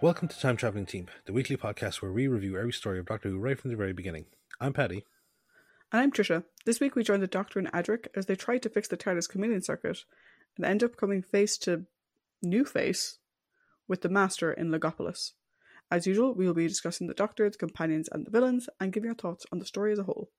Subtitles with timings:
[0.00, 3.30] Welcome to Time Traveling Team, the weekly podcast where we review every story of Doctor
[3.30, 4.26] Who right from the very beginning.
[4.60, 5.04] I'm Paddy.
[5.90, 6.44] And I'm Tricia.
[6.64, 9.28] This week we join the Doctor and Adric as they try to fix the TARDIS
[9.28, 10.04] chameleon circuit
[10.56, 11.84] and end up coming face to
[12.40, 13.18] new face
[13.88, 15.32] with the Master in Logopolis.
[15.90, 19.10] As usual, we will be discussing the Doctor, the companions, and the villains, and giving
[19.10, 20.30] our thoughts on the story as a whole.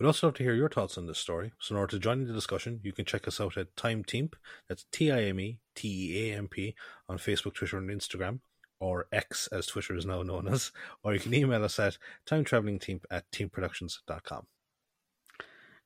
[0.00, 1.52] We'd also love to hear your thoughts on this story.
[1.60, 4.02] So, in order to join in the discussion, you can check us out at Time
[4.02, 4.34] Teamp,
[4.68, 6.74] that's T I M E T E A M P,
[7.08, 8.40] on Facebook, Twitter, and Instagram,
[8.84, 10.70] or X as Twitter is now known as,
[11.02, 14.46] or you can email us at timetravelingteam at teamproductions.com.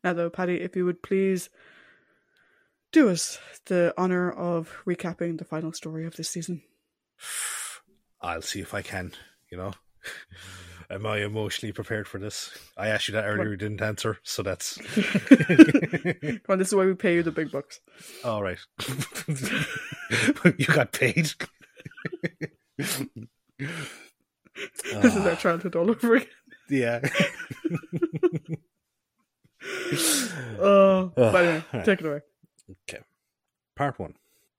[0.02, 1.48] Now, though, Paddy, if you would please
[2.90, 6.62] do us the honour of recapping the final story of this season.
[8.20, 9.12] I'll see if I can,
[9.48, 9.72] you know.
[10.90, 12.50] Am I emotionally prepared for this?
[12.77, 14.77] I asked you that earlier, you didn't answer, so that's.
[15.28, 17.80] Come on, this is why we pay you the big bucks.
[18.24, 18.58] All right.
[20.58, 21.30] you got paid.
[22.78, 23.08] this
[25.16, 26.28] is our childhood all over again.
[26.70, 27.00] Yeah.
[30.60, 31.84] Oh, uh, but anyway, Alright.
[31.84, 32.20] take it away.
[32.88, 33.02] Okay.
[33.76, 34.14] Part 1.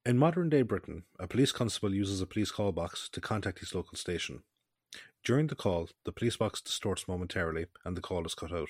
[0.06, 3.74] In modern day Britain, a police constable uses a police call box to contact his
[3.74, 4.42] local station.
[5.24, 8.68] During the call, the police box distorts momentarily and the call is cut out.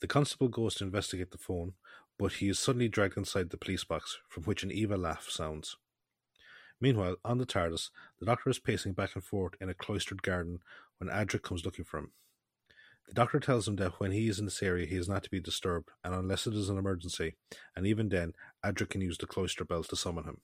[0.00, 1.74] The constable goes to investigate the phone,
[2.18, 5.76] but he is suddenly dragged inside the police box, from which an evil laugh sounds.
[6.80, 10.60] Meanwhile, on the TARDIS, the Doctor is pacing back and forth in a cloistered garden
[10.98, 12.10] when Adric comes looking for him.
[13.06, 15.30] The Doctor tells him that when he is in this area, he is not to
[15.30, 17.34] be disturbed, and unless it is an emergency,
[17.76, 18.32] and even then,
[18.64, 20.40] Adric can use the cloister bell to summon him.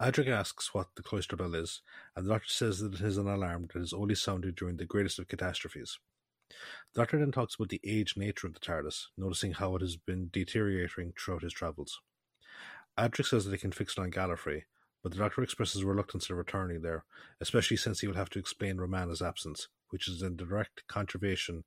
[0.00, 1.80] Adric asks what the cloister bell is,
[2.14, 4.84] and the Doctor says that it is an alarm that is only sounded during the
[4.84, 5.98] greatest of catastrophes.
[6.92, 9.96] The Doctor then talks about the aged nature of the TARDIS, noticing how it has
[9.96, 12.00] been deteriorating throughout his travels.
[12.98, 14.64] Adric says that he can fix it on Gallifrey,
[15.04, 17.04] but the Doctor expresses reluctance to returning there,
[17.38, 21.62] especially since he will have to explain Romana's absence, which is in direct contravention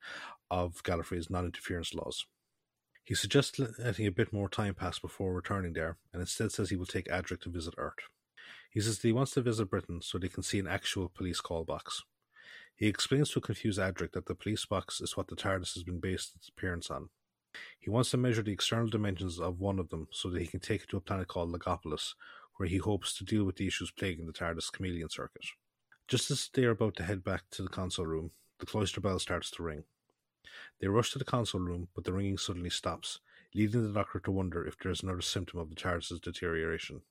[0.49, 2.25] of Gallifrey's non-interference laws.
[3.03, 6.75] He suggests letting a bit more time pass before returning there, and instead says he
[6.75, 8.09] will take Adric to visit Earth.
[8.71, 11.39] He says that he wants to visit Britain so they can see an actual police
[11.39, 12.03] call box.
[12.75, 15.83] He explains to a confused Adric that the police box is what the TARDIS has
[15.83, 17.09] been based its appearance on.
[17.79, 20.59] He wants to measure the external dimensions of one of them so that he can
[20.59, 22.13] take it to a planet called Logopolis,
[22.57, 25.45] where he hopes to deal with the issues plaguing the TARDIS chameleon circuit.
[26.07, 29.19] Just as they are about to head back to the console room, the cloister bell
[29.19, 29.83] starts to ring.
[30.79, 33.19] They rush to the console room, but the ringing suddenly stops,
[33.53, 37.01] leading the doctor to wonder if there is another symptom of the TARDIS's deterioration.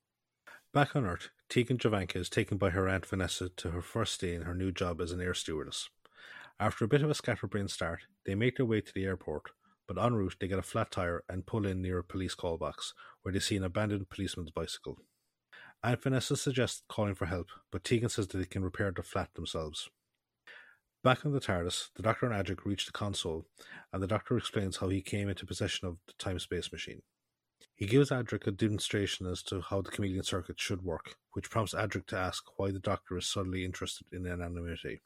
[0.72, 4.34] Back on Earth, Tegan Jovanka is taken by her Aunt Vanessa to her first day
[4.34, 5.88] in her new job as an air stewardess.
[6.58, 9.50] After a bit of a scatterbrain start, they make their way to the airport,
[9.86, 12.56] but en route they get a flat tire and pull in near a police call
[12.56, 14.98] box, where they see an abandoned policeman's bicycle.
[15.86, 19.32] Aunt Vanessa suggests calling for help, but Tegan says that they can repair the flat
[19.34, 19.88] themselves.
[21.04, 23.46] Back on the TARDIS, the Doctor and Adric reach the console,
[23.92, 27.02] and the Doctor explains how he came into possession of the time space machine.
[27.76, 31.72] He gives Adric a demonstration as to how the chameleon circuit should work, which prompts
[31.72, 35.02] Adric to ask why the Doctor is suddenly interested in anonymity,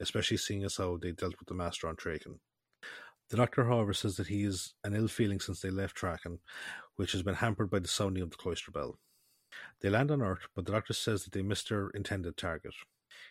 [0.00, 2.38] especially seeing as how they dealt with the Master on Traken.
[3.28, 6.38] The Doctor, however, says that he is an ill feeling since they left Traken,
[6.96, 8.98] which has been hampered by the sounding of the cloister bell.
[9.80, 12.74] They land on Earth, but the Doctor says that they missed their intended target.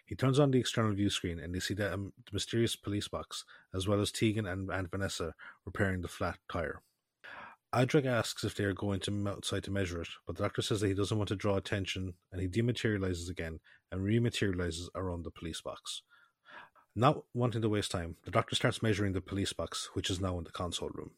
[0.05, 3.07] He turns on the external view screen and they see the, um, the mysterious police
[3.07, 5.33] box, as well as Tegan and Aunt Vanessa
[5.65, 6.81] repairing the flat tire.
[7.73, 10.81] Adric asks if they are going to outside to measure it, but the Doctor says
[10.81, 13.61] that he doesn't want to draw attention, and he dematerializes again
[13.91, 16.01] and rematerializes around the police box.
[16.93, 20.37] Not wanting to waste time, the Doctor starts measuring the police box, which is now
[20.37, 21.11] in the console room.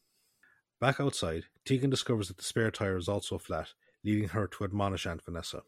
[0.80, 3.70] Back outside, Tegan discovers that the spare tire is also flat,
[4.04, 5.64] leading her to admonish Aunt Vanessa.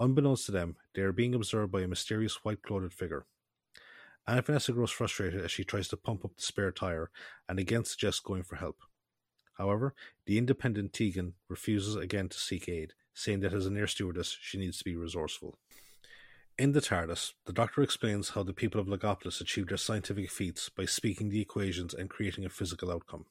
[0.00, 3.26] Unbeknownst to them, they are being observed by a mysterious white clothed figure.
[4.26, 7.10] Aunt Vanessa grows frustrated as she tries to pump up the spare tire
[7.48, 8.76] and again suggests going for help.
[9.54, 9.94] However,
[10.26, 14.58] the independent Tegan refuses again to seek aid, saying that as an air stewardess she
[14.58, 15.58] needs to be resourceful.
[16.58, 20.68] In the TARDIS, the Doctor explains how the people of Logopolis achieved their scientific feats
[20.68, 23.26] by speaking the equations and creating a physical outcome.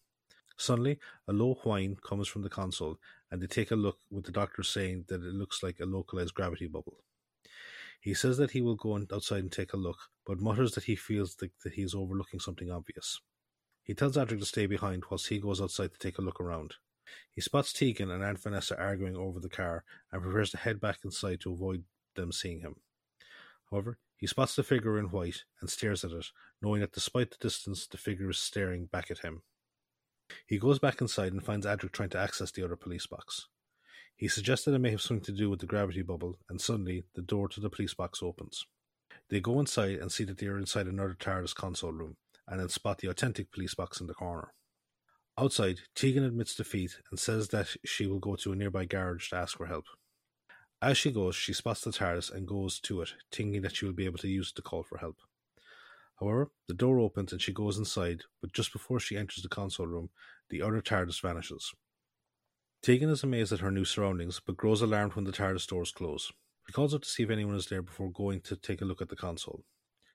[0.58, 0.98] Suddenly,
[1.28, 3.00] a low whine comes from the console,
[3.32, 6.34] and they take a look with the Doctor saying that it looks like a localized
[6.34, 7.04] gravity bubble.
[8.00, 10.96] He says that he will go outside and take a look, but mutters that he
[10.96, 13.20] feels like that he is overlooking something obvious.
[13.84, 16.76] He tells Adric to stay behind whilst he goes outside to take a look around.
[17.32, 21.00] He spots Tegan and Aunt Vanessa arguing over the car and prepares to head back
[21.04, 21.86] inside to avoid
[22.16, 22.76] them seeing him.
[23.72, 26.28] However, he spots the figure in white and stares at it,
[26.62, 29.44] knowing that despite the distance, the figure is staring back at him.
[30.46, 33.48] He goes back inside and finds Adric trying to access the other police box.
[34.16, 37.22] He suggested it may have something to do with the gravity bubble, and suddenly the
[37.22, 38.66] door to the police box opens.
[39.30, 42.70] They go inside and see that they are inside another TARDIS console room, and then
[42.70, 44.54] spot the authentic police box in the corner.
[45.38, 49.36] Outside, Tegan admits defeat and says that she will go to a nearby garage to
[49.36, 49.86] ask for help.
[50.82, 53.94] As she goes, she spots the TARDIS and goes to it, thinking that she will
[53.94, 55.18] be able to use it to call for help.
[56.20, 59.88] However, the door opens and she goes inside, but just before she enters the console
[59.88, 60.10] room,
[60.50, 61.74] the other TARDIS vanishes.
[62.82, 66.32] Tegan is amazed at her new surroundings, but grows alarmed when the TARDIS doors close.
[66.66, 69.02] She calls out to see if anyone is there before going to take a look
[69.02, 69.64] at the console.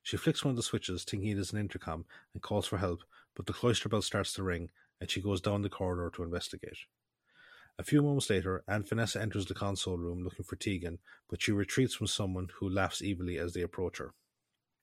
[0.02, 3.02] She flicks one of the switches, thinking it is an intercom, and calls for help,
[3.36, 4.70] but the cloister bell starts to ring,
[5.00, 6.78] and she goes down the corridor to investigate.
[7.78, 10.98] A few moments later, Aunt Vanessa enters the console room looking for Tegan,
[11.30, 14.12] but she retreats from someone who laughs evilly as they approach her.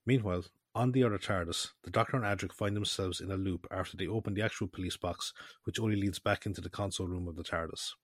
[0.05, 0.45] Meanwhile,
[0.79, 4.07] on the other TARDIS, the Doctor and Adric find themselves in a loop after they
[4.07, 5.33] open the actual police box,
[5.65, 7.95] which only leads back into the console room of the TARDIS.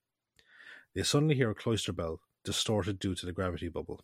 [0.93, 4.01] They suddenly hear a cloister bell, distorted due to the gravity bubble.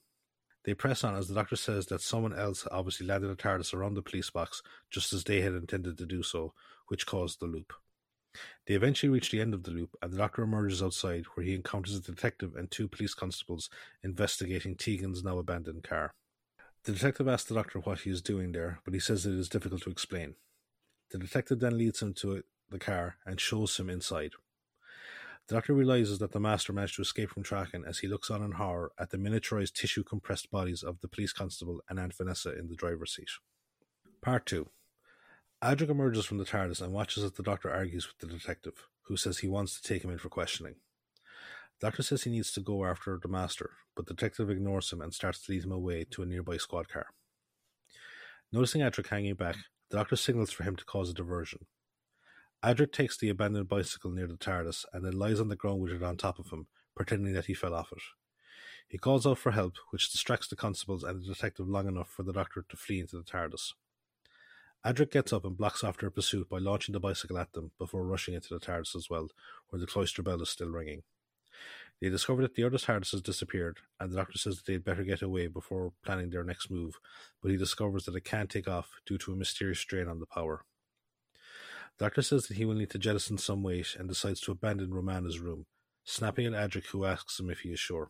[0.64, 3.96] They press on as the Doctor says that someone else obviously landed a TARDIS around
[3.96, 6.54] the police box just as they had intended to do so,
[6.88, 7.74] which caused the loop.
[8.68, 11.56] They eventually reach the end of the loop, and the Doctor emerges outside, where he
[11.56, 13.70] encounters a detective and two police constables
[14.02, 16.14] investigating Tegan's now abandoned car.
[16.84, 19.50] The detective asks the Doctor what he is doing there, but he says it is
[19.50, 20.36] difficult to explain.
[21.12, 24.32] The detective then leads him to the car and shows him inside.
[25.48, 28.42] The Doctor realizes that the Master managed to escape from Traken as he looks on
[28.42, 32.58] in horror at the miniaturized tissue compressed bodies of the police constable and Aunt Vanessa
[32.58, 33.30] in the driver's seat.
[34.22, 34.68] Part 2
[35.64, 39.18] Adric emerges from the TARDIS and watches as the Doctor argues with the detective, who
[39.18, 40.76] says he wants to take him in for questioning.
[41.82, 45.12] Doctor says he needs to go after the Master, but the detective ignores him and
[45.12, 47.08] starts to lead him away to a nearby squad car.
[48.52, 49.56] Noticing Adric hanging back,
[49.90, 51.66] the Doctor signals for him to cause a diversion.
[52.64, 55.92] Adric takes the abandoned bicycle near the TARDIS and then lies on the ground with
[55.92, 58.04] it on top of him, pretending that he fell off it.
[58.88, 62.22] He calls out for help, which distracts the constables and the detective long enough for
[62.22, 63.74] the Doctor to flee into the TARDIS.
[64.86, 68.06] Adric gets up and blocks off their pursuit by launching the bicycle at them before
[68.06, 69.30] rushing into the TARDIS as well,
[69.70, 71.02] where the cloister bell is still ringing.
[72.02, 75.04] They discover that the other TARDIS has disappeared, and the Doctor says that they'd better
[75.04, 77.00] get away before planning their next move,
[77.42, 80.26] but he discovers that it can't take off due to a mysterious strain on the
[80.26, 80.66] power.
[82.00, 84.92] The Doctor says that he will need to jettison some weight and decides to abandon
[84.92, 85.68] Romana's room,
[86.04, 88.10] snapping at Adric, who asks him if he is sure.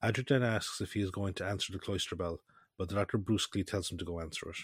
[0.00, 2.38] Adric then asks if he is going to answer the cloister bell,
[2.78, 4.58] but the Doctor brusquely tells him to go answer it.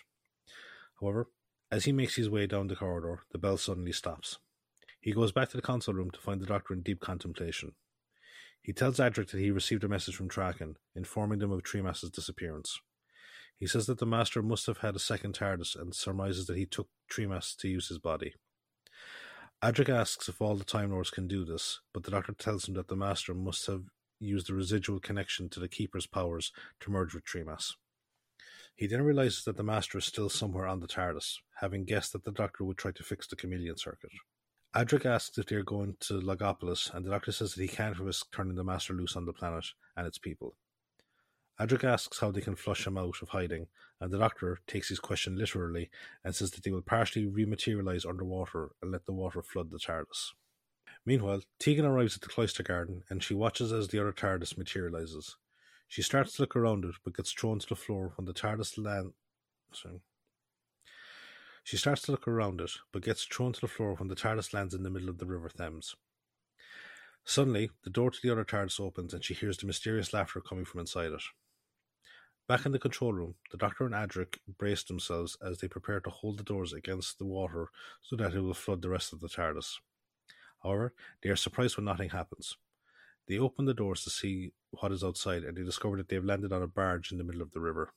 [1.01, 1.29] However,
[1.73, 4.39] as he makes his way down the corridor, the bell suddenly stops.
[5.01, 7.73] He goes back to the console room to find the Doctor in deep contemplation.
[8.63, 12.81] He tells Adric that he received a message from Traken, informing them of Tremas's disappearance.
[13.59, 16.67] He says that the Master must have had a second TARDIS and surmises that he
[16.67, 18.35] took Tremas to use his body.
[19.63, 22.75] Adric asks if all the Time Lords can do this, but the Doctor tells him
[22.75, 23.85] that the Master must have
[24.19, 27.75] used the residual connection to the Keeper's powers to merge with Tremas.
[28.75, 32.25] He then realizes that the Master is still somewhere on the TARDIS, having guessed that
[32.25, 34.11] the Doctor would try to fix the chameleon circuit.
[34.75, 37.99] Adric asks if they are going to Logopolis, and the Doctor says that he can't
[37.99, 39.67] risk turning the Master loose on the planet
[39.97, 40.55] and its people.
[41.61, 43.67] Adric asks how they can flush him out of hiding,
[44.01, 45.91] and the Doctor takes his question literally
[46.25, 50.33] and says that they will partially rematerialize underwater and let the water flood the TARDIS.
[51.05, 55.37] Meanwhile, Tegan arrives at the cloister garden and she watches as the other TARDIS materializes.
[55.87, 58.79] She starts to look around it, but gets thrown to the floor when the TARDIS
[58.79, 59.13] lands.
[61.65, 64.53] She starts to look around it, but gets thrown to the floor when the TARDIS
[64.53, 65.95] lands in the middle of the River Thames.
[67.25, 70.65] Suddenly, the door to the other TARDIS opens and she hears the mysterious laughter coming
[70.65, 71.23] from inside it.
[72.49, 76.11] Back in the control room, the Doctor and Adric brace themselves as they prepare to
[76.11, 77.69] hold the doors against the water
[78.03, 79.79] so that it will flood the rest of the TARDIS.
[80.65, 80.93] However,
[81.23, 82.57] they are surprised when nothing happens.
[83.29, 86.25] They open the doors to see what is outside and they discover that they have
[86.25, 87.93] landed on a barge in the middle of the river.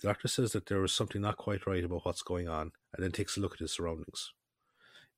[0.00, 3.04] The doctor says that there is something not quite right about what's going on and
[3.04, 4.32] then takes a look at his surroundings.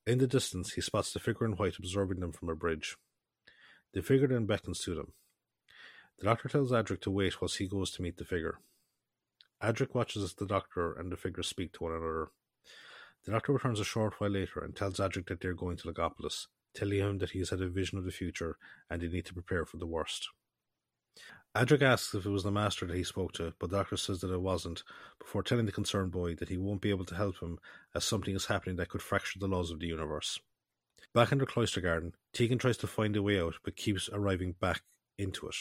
[0.06, 2.96] In the distance, he spots the figure in white observing them from a bridge.
[3.92, 5.12] The figure then beckons to them.
[6.18, 8.58] The doctor tells Adric to wait whilst he goes to meet the figure.
[9.62, 12.30] Adric watches as the doctor and the figure speak to one another.
[13.24, 15.92] The doctor returns a short while later and tells Adric that they are going to
[15.92, 18.56] Logopolis, telling him that he has had a vision of the future
[18.90, 20.28] and they need to prepare for the worst.
[21.54, 24.22] Adric asks if it was the master that he spoke to, but the doctor says
[24.22, 24.82] that it wasn't,
[25.18, 27.58] before telling the concerned boy that he won't be able to help him
[27.94, 30.38] as something is happening that could fracture the laws of the universe.
[31.12, 34.54] Back in the cloister garden, Tegan tries to find a way out but keeps arriving
[34.60, 34.80] back
[35.18, 35.56] into it.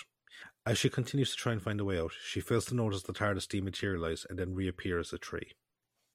[0.65, 3.11] As she continues to try and find a way out, she fails to notice the
[3.11, 5.51] TARDIS dematerialize and then reappear as a tree.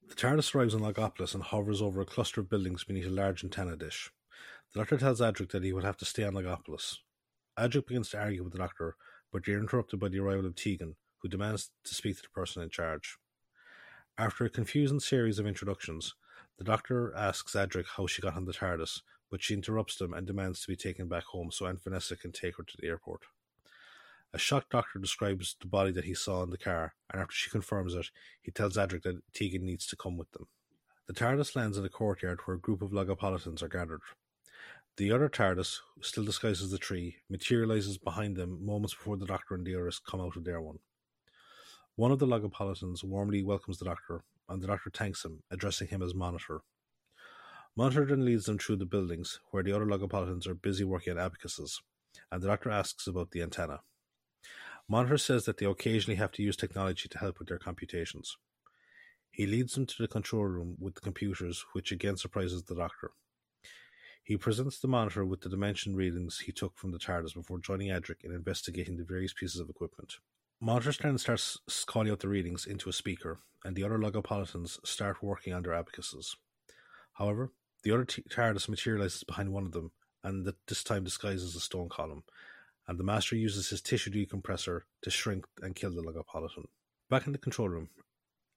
[0.09, 3.45] The TARDIS arrives in Logopolis and hovers over a cluster of buildings beneath a large
[3.45, 4.11] antenna dish.
[4.73, 6.97] The doctor tells Adric that he will have to stay on Logopolis.
[7.59, 8.97] Adric begins to argue with the Doctor,
[9.37, 12.29] but they are interrupted by the arrival of Tegan, who demands to speak to the
[12.31, 13.19] person in charge.
[14.17, 16.15] After a confusing series of introductions,
[16.57, 20.27] the Doctor asks Adric how she got on the TARDIS, but she interrupts them and
[20.27, 23.25] demands to be taken back home so Aunt Vanessa can take her to the airport.
[24.33, 27.51] A shocked doctor describes the body that he saw in the car, and after she
[27.51, 28.07] confirms it,
[28.41, 30.47] he tells Adric that Tegan needs to come with them.
[31.09, 34.01] The TARDIS lands in a courtyard where a group of Logopolitans are gathered.
[34.97, 39.55] The other TARDIS, still disguised as the tree, materializes behind them moments before the Doctor
[39.55, 40.79] and the others come out of their one.
[41.97, 46.03] One of the Logopolitans warmly welcomes the Doctor, and the Doctor thanks him, addressing him
[46.03, 46.63] as Monitor.
[47.77, 51.19] Monitor then leads them through the buildings, where the other Logopolitans are busy working on
[51.19, 51.83] abacuses,
[52.33, 53.81] and the Doctor asks about the antenna.
[54.89, 58.39] Monitor says that they occasionally have to use technology to help with their computations.
[59.31, 63.11] He leads them to the control room with the computers, which again surprises the Doctor.
[64.27, 67.91] He presents the monitor with the dimension readings he took from the TARDIS before joining
[67.91, 70.15] Adric in investigating the various pieces of equipment.
[70.61, 75.23] Monitor then starts calling out the readings into a speaker, and the other Logopolitans start
[75.23, 76.35] working on their abacuses.
[77.13, 77.53] However,
[77.85, 79.93] the other t- TARDIS materializes behind one of them,
[80.25, 82.25] and this time disguises a stone column,
[82.89, 86.65] and the Master uses his tissue decompressor to shrink and kill the Logopolitan.
[87.09, 87.91] Back in the control room,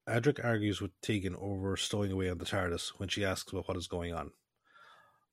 [0.08, 3.78] Adric argues with Tegan over stowing away on the TARDIS when she asks about what
[3.78, 4.32] is going on.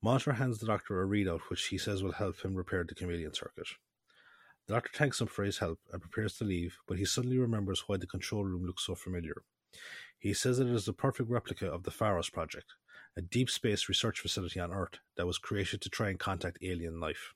[0.07, 3.35] Monitor hands the doctor a readout which he says will help him repair the chameleon
[3.35, 3.67] circuit.
[4.69, 7.83] The doctor thanks him for his help and prepares to leave, but he suddenly remembers
[7.89, 9.43] why the control room looks so familiar.
[10.17, 12.75] He says that it is the perfect replica of the Pharos project,
[13.17, 17.01] a deep space research facility on Earth that was created to try and contact alien
[17.01, 17.35] life.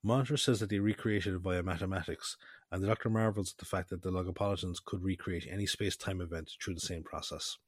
[0.00, 2.36] Monitor says that they recreated it via mathematics,
[2.70, 6.20] and the Doctor marvels at the fact that the Logopolitans could recreate any space time
[6.20, 7.58] event through the same process.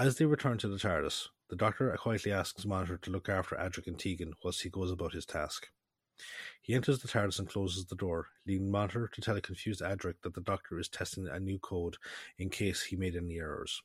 [0.00, 3.86] As they return to the TARDIS, the Doctor quietly asks Monitor to look after Adric
[3.86, 5.68] and Tegan whilst he goes about his task.
[6.62, 10.14] He enters the TARDIS and closes the door, leaving Monitor to tell a confused Adric
[10.22, 11.98] that the Doctor is testing a new code
[12.38, 13.82] in case he made any errors.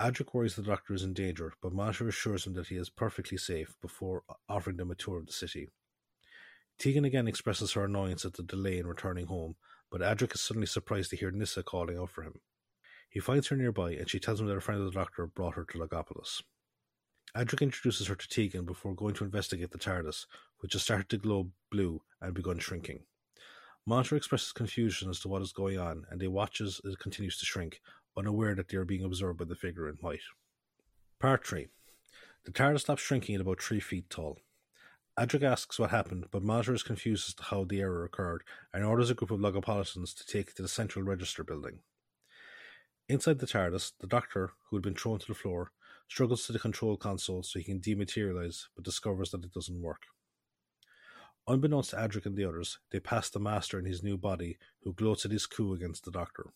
[0.00, 3.38] Adric worries the Doctor is in danger, but Monitor assures him that he is perfectly
[3.38, 5.68] safe before offering them a tour of the city.
[6.80, 9.54] Tegan again expresses her annoyance at the delay in returning home,
[9.88, 12.40] but Adric is suddenly surprised to hear Nyssa calling out for him.
[13.14, 15.54] He finds her nearby, and she tells him that a friend of the Doctor brought
[15.54, 16.42] her to Logopolis.
[17.36, 20.26] Adric introduces her to Tegan before going to investigate the TARDIS,
[20.58, 23.04] which has started to glow blue and begun shrinking.
[23.86, 27.38] Monitor expresses confusion as to what is going on, and they watch as it continues
[27.38, 27.80] to shrink,
[28.16, 30.18] unaware that they are being observed by the figure in white.
[31.20, 31.68] Part 3
[32.46, 34.40] The TARDIS stops shrinking at about three feet tall.
[35.16, 38.42] Adric asks what happened, but Monitor is confused as to how the error occurred
[38.72, 41.78] and orders a group of Logopolitans to take it to the Central Register building.
[43.06, 45.72] Inside the TARDIS, the Doctor, who had been thrown to the floor,
[46.08, 50.02] struggles to the control console so he can dematerialize, but discovers that it doesn't work.
[51.46, 54.94] Unbeknownst to Adric and the others, they pass the Master in his new body, who
[54.94, 56.54] gloats at his coup against the Doctor.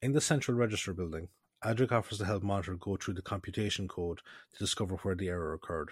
[0.00, 1.28] In the Central Register building,
[1.64, 4.20] Adric offers to help Monitor go through the computation code
[4.52, 5.90] to discover where the error occurred.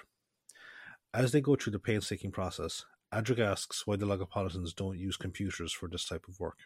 [1.12, 5.72] As they go through the painstaking process, Adric asks why the Logopolitans don't use computers
[5.72, 6.58] for this type of work.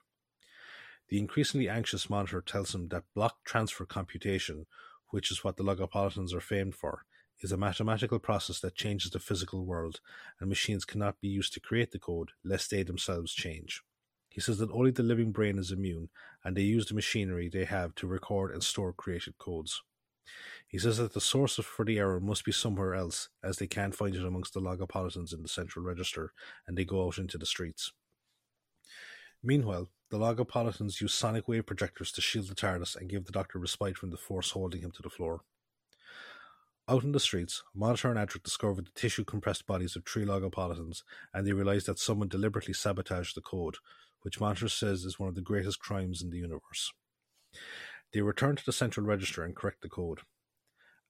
[1.08, 4.66] The increasingly anxious Monitor tells him that block transfer computation
[5.12, 7.04] which is what the Logopolitans are famed for,
[7.40, 10.00] is a mathematical process that changes the physical world,
[10.40, 13.82] and machines cannot be used to create the code lest they themselves change.
[14.30, 16.08] He says that only the living brain is immune,
[16.42, 19.82] and they use the machinery they have to record and store created codes.
[20.66, 23.94] He says that the source for the error must be somewhere else, as they can't
[23.94, 26.32] find it amongst the Logopolitans in the central register,
[26.66, 27.92] and they go out into the streets.
[29.42, 33.58] Meanwhile, the Logopolitans use sonic wave projectors to shield the TARDIS and give the Doctor
[33.58, 35.40] respite from the force holding him to the floor.
[36.86, 41.02] Out in the streets, Monitor and Adric discover the tissue compressed bodies of three Logopolitans,
[41.32, 43.76] and they realize that someone deliberately sabotaged the code,
[44.20, 46.92] which Monitor says is one of the greatest crimes in the universe.
[48.12, 50.18] They return to the central register and correct the code.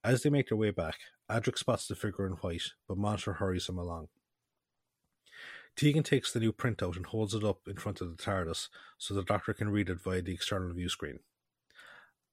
[0.01, 0.95] As they make their way back,
[1.29, 4.07] Adric spots the figure in white, but Monitor hurries him along.
[5.75, 9.13] Tegan takes the new printout and holds it up in front of the TARDIS so
[9.13, 11.19] the Doctor can read it via the external view screen.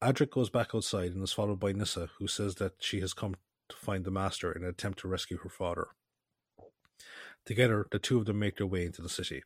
[0.03, 3.37] Adric goes back outside and is followed by Nyssa, who says that she has come
[3.69, 5.89] to find the Master in an attempt to rescue her father.
[7.45, 9.43] Together, the two of them make their way into the city.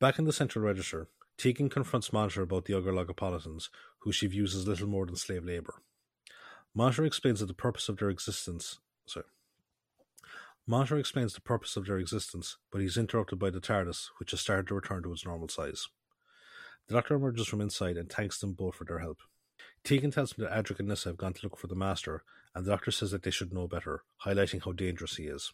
[0.00, 3.68] Back in the Central Register, Tegan confronts Monitor about the other Logopolitans,
[4.00, 5.82] who she views as little more than slave labour.
[6.78, 8.78] Monitor explains that the purpose of their existence.
[9.04, 9.26] Sorry.
[10.64, 14.40] Monitor explains the purpose of their existence, but he's interrupted by the TARDIS, which has
[14.40, 15.88] started to return to its normal size.
[16.86, 19.18] The Doctor emerges from inside and thanks them both for their help.
[19.82, 22.22] Tegan tells him that Adric and Nyssa have gone to look for the Master,
[22.54, 25.52] and the Doctor says that they should know better, highlighting how dangerous he is.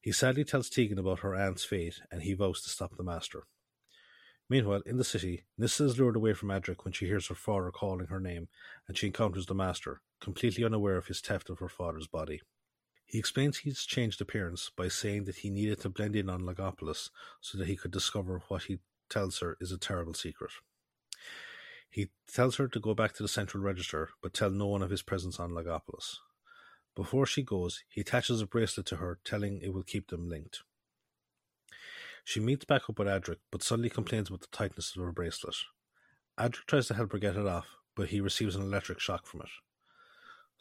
[0.00, 3.48] He sadly tells Tegan about her aunt's fate, and he vows to stop the Master.
[4.48, 7.72] Meanwhile, in the city, Nyssa is lured away from Adric when she hears her father
[7.72, 8.46] calling her name,
[8.86, 12.40] and she encounters the Master, completely unaware of his theft of her father's body.
[13.06, 17.10] He explains his changed appearance by saying that he needed to blend in on Logopolis
[17.40, 20.52] so that he could discover what he tells her is a terrible secret.
[21.90, 24.90] He tells her to go back to the Central Register, but tell no one of
[24.90, 26.18] his presence on Logopolis.
[26.94, 30.62] Before she goes, he attaches a bracelet to her, telling it will keep them linked.
[32.24, 35.56] She meets back up with Adric, but suddenly complains about the tightness of her bracelet.
[36.38, 39.40] Adric tries to help her get it off, but he receives an electric shock from
[39.40, 39.48] it.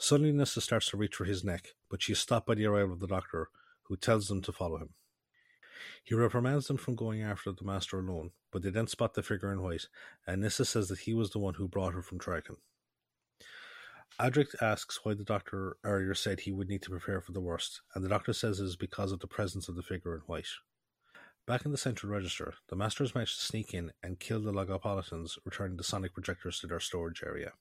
[0.02, 2.94] Suddenly Nyssa starts to reach for his neck, but she is stopped by the arrival
[2.94, 3.50] of the doctor,
[3.84, 4.94] who tells them to follow him.
[6.06, 9.52] He reprimands them from going after the master alone, but they then spot the figure
[9.52, 9.88] in white,
[10.26, 12.56] and Nyssa says that he was the one who brought her from Traken.
[14.18, 17.82] Adric asks why the doctor earlier said he would need to prepare for the worst,
[17.94, 20.48] and the doctor says it is because of the presence of the figure in white.
[21.46, 25.38] Back in the central register, the masters manage to sneak in and kill the Logopolitans,
[25.44, 27.52] returning the sonic projectors to their storage area.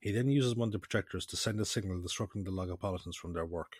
[0.00, 3.32] He then uses one of the projectors to send a signal disrupting the Logopolitans from
[3.32, 3.76] their work.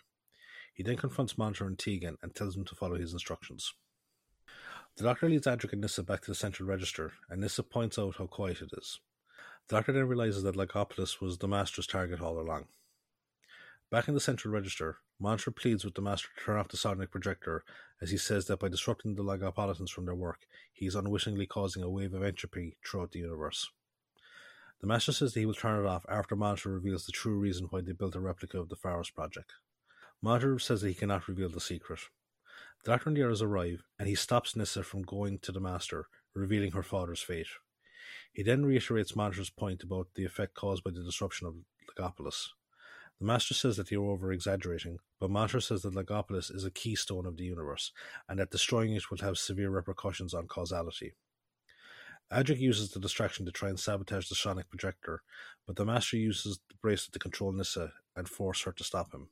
[0.73, 3.73] He then confronts Monitor and Tegan and tells them to follow his instructions.
[4.97, 8.15] The Doctor leads Adric and Nyssa back to the central register, and Nyssa points out
[8.17, 8.99] how quiet it is.
[9.67, 12.67] The Doctor then realizes that Logopolis was the Master's target all along.
[13.91, 17.11] Back in the central register, Monitor pleads with the Master to turn off the sonic
[17.11, 17.63] projector,
[18.01, 21.83] as he says that by disrupting the Logopolitans from their work, he is unwittingly causing
[21.83, 23.69] a wave of entropy throughout the universe.
[24.81, 27.67] The Master says that he will turn it off after Monitor reveals the true reason
[27.69, 29.53] why they built a replica of the Pharos project.
[30.21, 31.99] Monitor says that he cannot reveal the secret.
[32.83, 36.07] The Doctor and the others arrive, and he stops Nyssa from going to the Master,
[36.33, 37.47] revealing her father's fate.
[38.31, 41.55] He then reiterates Monitor's point about the effect caused by the disruption of
[41.97, 42.49] Logopolis.
[43.19, 46.71] The Master says that they are over exaggerating, but Monitor says that Logopolis is a
[46.71, 47.91] keystone of the universe,
[48.27, 51.13] and that destroying it will have severe repercussions on causality.
[52.31, 55.21] Adric uses the distraction to try and sabotage the sonic projector,
[55.67, 59.29] but the Master uses the bracelet to control Nyssa and force her to stop him.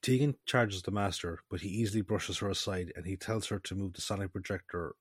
[0.00, 3.74] Tegan charges the Master, but he easily brushes her aside and he tells her to
[3.74, 4.94] move the sonic projector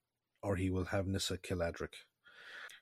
[0.43, 1.93] or he will have Nyssa kill Adric.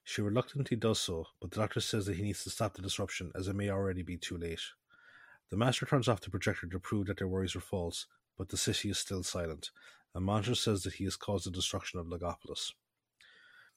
[0.03, 3.31] She reluctantly does so, but the Doctor says that he needs to stop the disruption
[3.35, 4.61] as it may already be too late.
[5.51, 8.07] The Master turns off the projector to prove that their worries are false,
[8.37, 9.69] but the city is still silent,
[10.13, 12.71] and Monitor says that he has caused the destruction of Logopolis.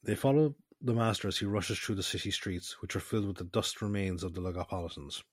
[0.03, 3.37] They follow the Master as he rushes through the city streets, which are filled with
[3.37, 5.23] the dust remains of the Logopolitans.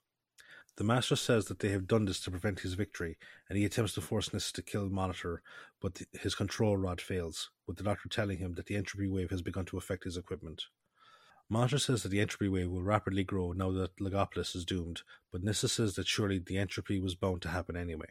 [0.76, 3.16] The Master says that they have done this to prevent his victory,
[3.48, 5.42] and he attempts to force Nyssa to kill Monitor,
[5.81, 9.40] but his control rod fails, with the Doctor telling him that the entropy wave has
[9.40, 10.64] begun to affect his equipment.
[11.48, 15.44] Monitor says that the entropy wave will rapidly grow now that Logopolis is doomed, but
[15.44, 18.09] Nyssa says that surely the entropy was bound to happen anyway.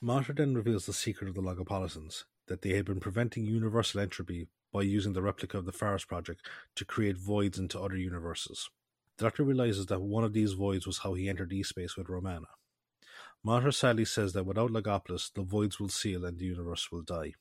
[0.00, 4.46] Monitor then reveals the secret of the Logopolitans, that they had been preventing universal entropy
[4.74, 8.68] by using the replica of the Pharos project to create voids into other universes.
[9.16, 12.48] The Doctor realizes that one of these voids was how he entered E-space with Romana.
[13.44, 17.34] Monitor sadly says that without Logopolis, the voids will seal and the universe will die.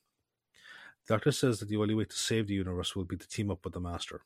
[1.07, 3.49] The Doctor says that the only way to save the universe will be to team
[3.49, 4.21] up with the Master.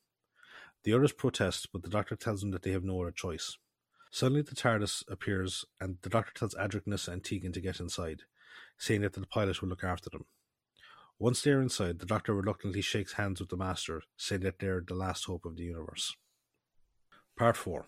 [0.84, 3.58] The others protest, but the Doctor tells them that they have no other choice.
[4.12, 8.24] Suddenly, the TARDIS appears, and the Doctor tells Adric, Nyssa, and Tegan to get inside,
[8.78, 10.26] saying that the pilot will look after them.
[11.19, 14.67] Once they are inside, the Doctor reluctantly shakes hands with the Master, saying that they
[14.67, 16.15] are the last hope of the universe.
[17.36, 17.88] Part 4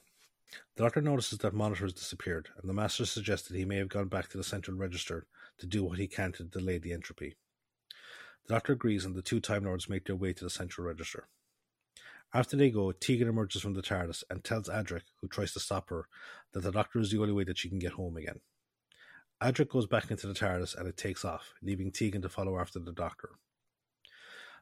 [0.76, 3.90] The Doctor notices that Monitor has disappeared, and the Master suggests that he may have
[3.90, 5.28] gone back to the Central Register
[5.60, 7.36] to do what he can to delay the entropy.
[8.48, 11.28] The Doctor agrees, and the two Time Lords make their way to the Central Register.
[12.34, 15.92] After they go, Tegan emerges from the TARDIS and tells Adric, who tries to stop
[15.92, 16.08] her,
[16.54, 18.40] that the Doctor is the only way that she can get home again.
[19.42, 22.78] Adric goes back into the TARDIS and it takes off, leaving Tegan to follow after
[22.78, 23.30] the Doctor.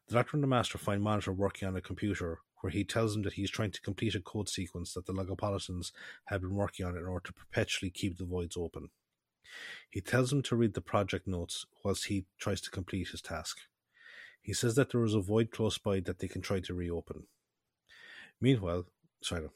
[0.08, 3.24] The Doctor and the Master find Monitor working on a computer where he tells them
[3.24, 5.92] that he is trying to complete a code sequence that the Logopolitans
[6.26, 8.90] have been working on in order to perpetually keep the voids open.
[9.90, 13.58] He tells them to read the project notes whilst he tries to complete his task.
[14.42, 17.24] He says that there is a void close by that they can try to reopen.
[18.40, 18.86] Meanwhile,
[19.22, 19.50] sorry,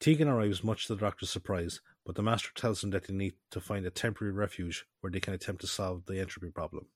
[0.00, 3.34] Tegan arrives much to the Doctor's surprise but the Master tells them that they need
[3.50, 6.86] to find a temporary refuge where they can attempt to solve the entropy problem.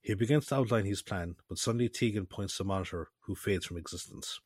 [0.00, 3.76] He begins to outline his plan, but suddenly Tegan points to Monitor, who fades from
[3.76, 4.40] existence.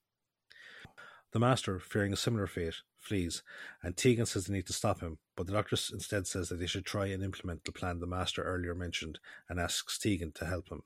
[1.33, 3.43] The Master, fearing a similar fate, flees,
[3.83, 6.67] and Tegan says they need to stop him, but the Doctor instead says that they
[6.67, 10.71] should try and implement the plan the Master earlier mentioned and asks Tegan to help
[10.71, 10.83] him.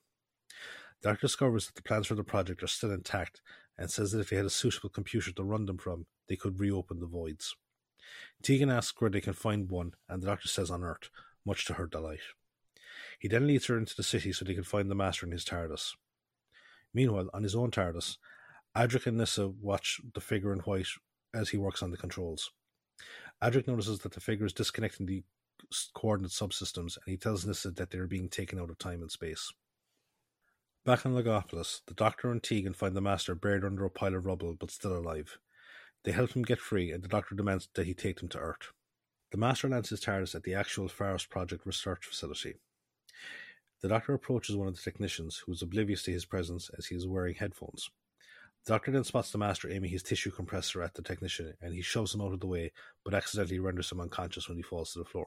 [1.03, 3.41] The Doctor discovers that the plans for the project are still intact,
[3.79, 6.61] and says that if they had a suitable computer to run them from, they could
[6.61, 7.55] reopen the voids.
[8.43, 11.11] Tegan asks where they can find one, and the doctor says on Earth,
[11.45, 12.21] much to her delight.
[13.19, 15.45] He then leads her into the city so they can find the Master in his
[15.45, 15.95] TARDIS.
[16.95, 18.17] Meanwhile, on his own TARDIS,
[18.77, 20.87] Adric and Nyssa watch the figure in white
[21.35, 22.51] as he works on the controls.
[23.43, 25.23] Adric notices that the figure is disconnecting the
[25.95, 29.11] coordinate subsystems, and he tells Nyssa that they are being taken out of time and
[29.11, 29.53] space.
[30.85, 34.25] Back in Logopolis, the Doctor and Tegan find the Master buried under a pile of
[34.25, 35.39] rubble but still alive.
[36.05, 38.73] They help him get free, and the Doctor demands that he take them to Earth.
[39.33, 42.55] The Master lands his TARDIS at the actual Pharos Project research facility.
[43.81, 46.97] The Doctor approaches one of the technicians, who is oblivious to his presence as he
[46.97, 47.91] is wearing headphones.
[48.65, 51.83] The Doctor then spots the Master aiming his tissue compressor at the technician, and he
[51.83, 52.73] shoves him out of the way,
[53.05, 55.27] but accidentally renders him unconscious when he falls to the floor.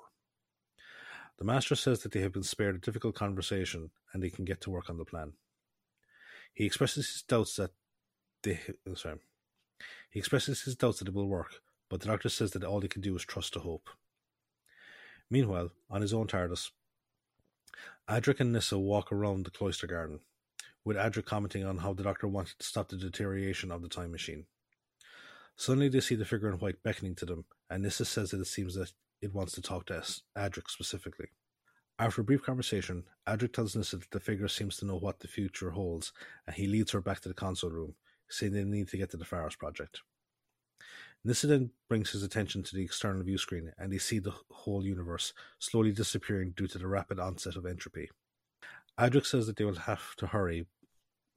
[1.40, 4.62] The Master says that they have been spared a difficult conversation and they can get
[4.62, 5.34] to work on the plan.
[6.54, 7.72] He expresses his doubts that
[8.44, 9.20] they oh, sorry.
[10.10, 12.88] He expresses his doubts that it will work, but the doctor says that all he
[12.88, 13.90] can do is trust to hope.
[15.30, 16.72] Meanwhile, on his own TARDIS,
[18.10, 20.20] Adric and Nyssa walk around the cloister garden,
[20.86, 24.12] with Adric commenting on how the doctor wanted to stop the deterioration of the time
[24.12, 24.46] machine.
[25.56, 28.48] Suddenly they see the figure in white beckoning to them, and Nyssa says that it
[28.48, 28.92] seems that
[29.22, 30.04] it wants to talk to
[30.38, 31.28] Adric specifically.
[31.98, 35.28] After a brief conversation, Adric tells Nyssa that the figure seems to know what the
[35.28, 36.12] future holds,
[36.46, 37.96] and he leads her back to the console room,
[38.30, 40.02] saying they need to get to the Pharos project.
[41.26, 45.34] Then brings his attention to the external view screen, and they see the whole universe
[45.60, 48.10] slowly disappearing due to the rapid onset of entropy.
[49.00, 50.66] Adric says that they will have to hurry.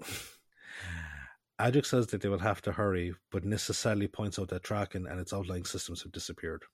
[1.61, 5.11] Adric says that they will have to hurry, but Nyssa sadly points out that Traken
[5.11, 6.65] and its outlying systems have disappeared.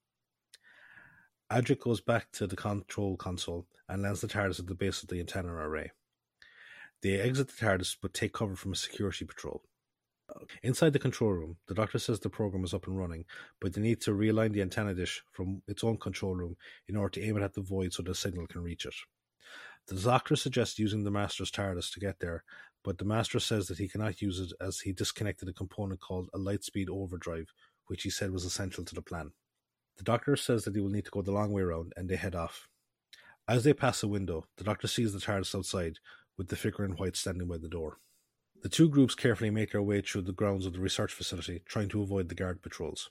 [1.53, 5.11] Adric goes back to the control console and lands the TARDIS at the base of
[5.11, 5.93] the antenna array.
[7.03, 9.63] They exit the TARDIS but take cover from a security patrol.
[10.63, 13.25] Inside the control room, the doctor says the program is up and running,
[13.61, 16.57] but they need to realign the antenna dish from its own control room
[16.89, 18.95] in order to aim it at the void so the signal can reach it.
[19.89, 22.45] The doctor suggests using the master's TARDIS to get there,
[22.85, 26.29] but the master says that he cannot use it as he disconnected a component called
[26.33, 27.53] a lightspeed overdrive,
[27.87, 29.33] which he said was essential to the plan.
[29.97, 32.17] The Doctor says that they will need to go the long way around, and they
[32.17, 32.69] head off.
[33.49, 35.99] As they pass a window, the Doctor sees the TARDIS outside,
[36.39, 37.99] with the figure in white standing by the door.
[38.63, 41.89] The two groups carefully make their way through the grounds of the research facility, trying
[41.89, 43.11] to avoid the guard patrols.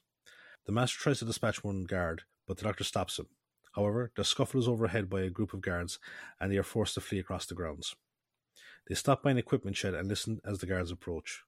[0.66, 3.28] The Master tries to dispatch one guard, but the Doctor stops him.
[3.74, 6.00] However, their scuffle is overhead by a group of guards,
[6.40, 7.98] and they are forced to flee across the grounds.
[8.88, 11.44] They stop by an equipment shed and listen as the guards approach.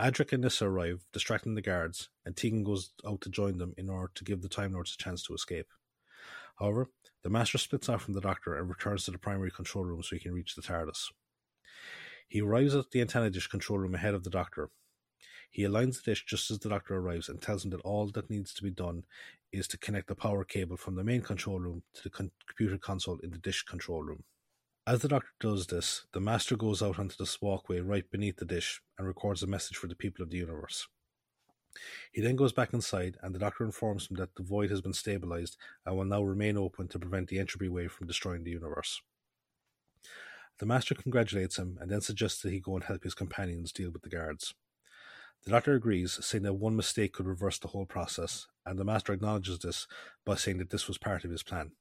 [0.00, 3.88] Adric and Nyssa arrive, distracting the guards, and Tegan goes out to join them in
[3.88, 5.68] order to give the Time Lords a chance to escape.
[6.58, 6.90] However,
[7.22, 10.16] the Master splits off from the Doctor and returns to the primary control room so
[10.16, 11.12] he can reach the TARDIS.
[12.28, 14.70] He arrives at the antenna dish control room ahead of the Doctor.
[15.50, 18.28] He aligns the dish just as the Doctor arrives and tells him that all that
[18.28, 19.04] needs to be done
[19.50, 23.18] is to connect the power cable from the main control room to the computer console
[23.22, 24.24] in the dish control room.
[24.86, 28.44] As the Doctor does this, the Master goes out onto the walkway right beneath the
[28.44, 30.86] dish and records a message for the people of the universe.
[32.12, 34.92] He then goes back inside, and the Doctor informs him that the void has been
[34.92, 39.00] stabilized and will now remain open to prevent the entropy wave from destroying the universe.
[40.58, 43.90] The Master congratulates him and then suggests that he go and help his companions deal
[43.90, 44.54] with the guards.
[45.44, 49.12] The Doctor agrees, saying that one mistake could reverse the whole process, and the Master
[49.12, 49.86] acknowledges this
[50.24, 51.72] by saying that this was part of his plan.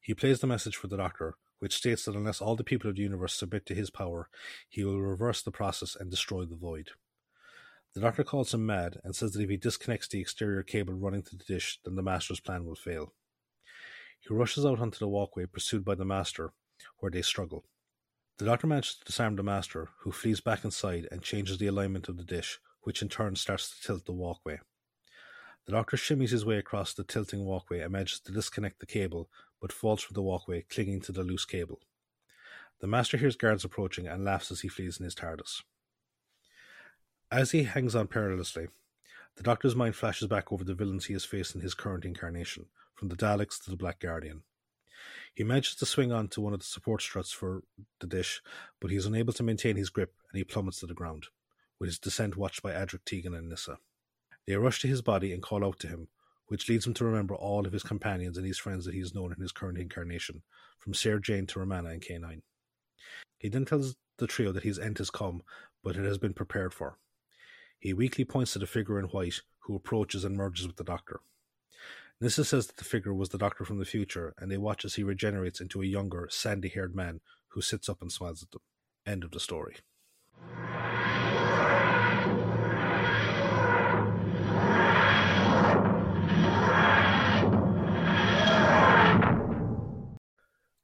[0.00, 2.96] He plays the message for the Doctor, which states that unless all the people of
[2.96, 4.28] the universe submit to his power,
[4.68, 6.90] he will reverse the process and destroy the void.
[7.94, 11.22] The doctor calls him mad and says that if he disconnects the exterior cable running
[11.22, 13.12] to the dish, then the master's plan will fail.
[14.20, 16.52] He rushes out onto the walkway, pursued by the master,
[16.98, 17.64] where they struggle.
[18.38, 22.08] The doctor manages to disarm the master, who flees back inside and changes the alignment
[22.08, 24.60] of the dish, which in turn starts to tilt the walkway.
[25.66, 29.28] The doctor shimmies his way across the tilting walkway and manages to disconnect the cable,
[29.60, 31.80] but falls from the walkway, clinging to the loose cable.
[32.80, 35.62] The Master hears guards approaching and laughs as he flees in his TARDIS.
[37.30, 38.68] As he hangs on perilously,
[39.36, 42.66] the Doctor's mind flashes back over the villains he has faced in his current incarnation,
[42.94, 44.44] from the Daleks to the Black Guardian.
[45.34, 47.62] He manages to swing on to one of the support struts for
[48.00, 48.42] the dish,
[48.80, 51.26] but he is unable to maintain his grip and he plummets to the ground,
[51.78, 53.78] with his descent watched by Adric Tegan and Nyssa.
[54.46, 56.08] They rush to his body and call out to him,
[56.46, 59.14] which leads him to remember all of his companions and his friends that he has
[59.14, 60.42] known in his current incarnation,
[60.78, 62.40] from Sarah Jane to Romana and K9.
[63.38, 65.42] He then tells the trio that his end has come,
[65.84, 66.98] but it has been prepared for.
[67.78, 71.20] He weakly points to the figure in white, who approaches and merges with the Doctor.
[72.20, 74.96] Nyssa says that the figure was the doctor from the future, and they watch as
[74.96, 78.60] he regenerates into a younger, sandy haired man who sits up and smiles at them.
[79.06, 79.76] End of the story.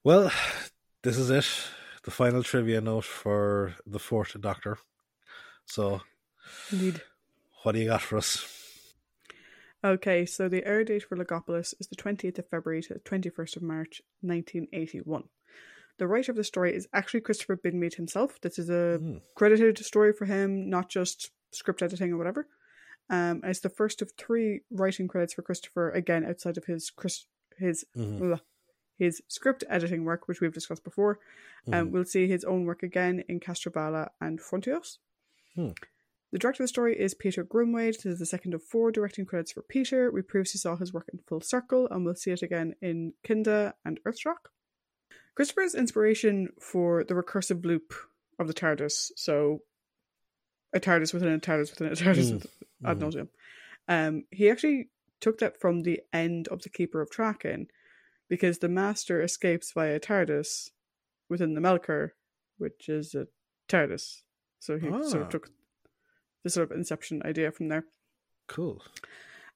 [0.05, 0.31] Well,
[1.03, 1.47] this is it.
[2.05, 4.79] The final trivia note for the fourth Doctor.
[5.65, 6.03] So,
[6.71, 7.03] indeed.
[7.63, 8.64] What do you got for us?
[9.85, 13.57] Okay, so the air date for Logopolis is the 20th of February to the 21st
[13.57, 15.25] of March, 1981.
[15.99, 18.41] The writer of the story is actually Christopher Bidmead himself.
[18.41, 19.19] This is a Hmm.
[19.35, 22.49] credited story for him, not just script editing or whatever.
[23.11, 27.27] Um, it's the first of three writing credits for Christopher, again outside of his Chris,
[27.59, 28.33] his Mhm.
[28.33, 28.41] ugh,
[28.97, 31.21] his script editing work, which we've discussed before.
[31.67, 31.91] Um, Mhm.
[31.93, 34.99] we'll see his own work again in Castrovalva and Frontios.
[35.55, 35.73] Hmm.
[36.35, 37.99] The director of the story is Peter Grimwade.
[37.99, 40.11] This is the second of four directing credits for Peter.
[40.11, 43.77] We previously saw his work in Full Circle, and we'll see it again in Kinda
[43.85, 44.51] and Earthshock.
[45.37, 47.95] Christopher's inspiration for the recursive loop
[48.41, 49.63] of the TARDIS, so
[50.73, 52.51] a TARDIS within a TARDIS within a TARDIS Mm.
[52.85, 53.01] ad Mhm.
[53.01, 53.29] nauseum.
[53.87, 57.69] Um, he actually took that from the end of the Keeper of Traken,
[58.27, 60.73] because the Master escapes via a TARDIS
[61.29, 62.11] within the Melkur,
[62.59, 63.29] which is a
[63.69, 64.23] TARDIS.
[64.59, 65.21] So he sort Ah.
[65.21, 65.51] of took
[66.45, 67.85] the sort of Inception idea from there.
[68.47, 68.83] Cool.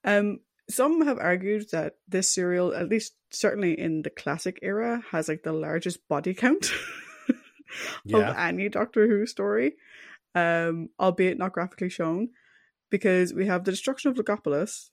[0.05, 5.29] Um, some have argued that this serial, at least certainly in the classic era, has
[5.29, 6.71] like the largest body count
[8.05, 8.31] Yeah.
[8.31, 9.75] of any Doctor Who story,
[10.35, 12.31] um, albeit not graphically shown,
[12.91, 14.91] because we have the destruction of Logopolis,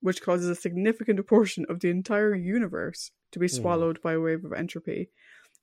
[0.00, 3.54] which causes a significant portion of the entire universe to be Hmm.
[3.56, 5.10] swallowed by a wave of entropy.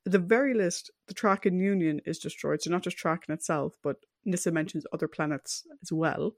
[0.05, 3.97] At the very least, the Traken Union is destroyed, so not just Traken itself, but
[4.27, 6.35] Nyssa mentions other planets as well,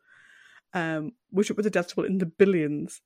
[0.74, 3.02] um, which the death toll in the billions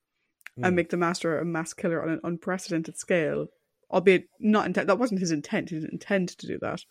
[0.62, 0.76] and Mm.
[0.76, 3.48] make the Master a mass killer on an unprecedented scale,
[3.90, 4.86] albeit not intent.
[4.86, 5.70] That wasn't his intent.
[5.70, 6.84] He didn't intend to do that,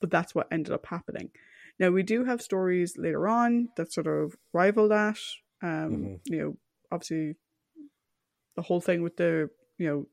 [0.00, 1.30] but that's what ended up happening.
[1.78, 5.18] Now we do have stories later on that sort of rival that.
[5.60, 6.20] Um, Mhm.
[6.24, 6.56] You know,
[6.92, 7.36] obviously,
[8.56, 10.06] the whole thing with the you know,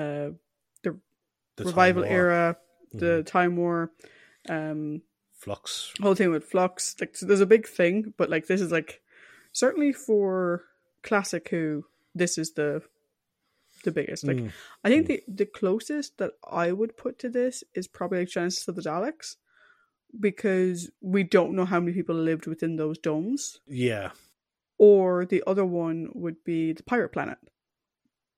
[0.00, 0.30] uh,
[1.56, 2.56] The Time revival era,
[2.94, 3.26] the Mhm.
[3.26, 3.92] time war,
[4.48, 5.02] um,
[5.40, 5.92] Flux.
[6.02, 9.00] whole thing with flux like so there's a big thing but like this is like
[9.52, 10.64] certainly for
[11.02, 12.82] classic who this is the
[13.84, 14.50] the biggest like Mm.
[14.84, 18.68] i think the the closest that i would put to this is probably like genesis
[18.68, 19.36] of the daleks
[20.18, 24.10] because we don't know how many people lived within those domes Yeah.
[24.76, 27.38] or the other one would be the pirate planet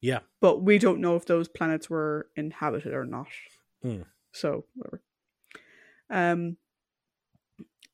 [0.01, 0.21] Yeah.
[0.41, 3.27] but we don't know if those planets were inhabited or not.
[3.85, 4.05] Mm.
[4.33, 5.01] So whatever.
[6.11, 6.59] Um,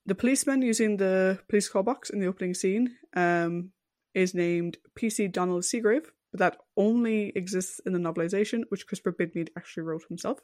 [0.08, 3.70] the policeman using the police call box in the opening scene um,
[4.14, 9.50] is named PC Donald Seagrave, but that only exists in the novelization, which Christopher Bidmead
[9.56, 10.38] actually wrote himself.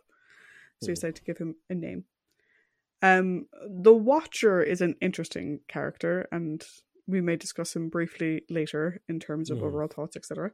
[0.81, 0.95] So he Hmm.
[0.95, 2.05] decided to give him a name.
[3.01, 6.63] Um, the Watcher is an interesting character, and
[7.07, 9.65] we may discuss him briefly later in terms of Mhm.
[9.67, 10.53] overall thoughts, etc.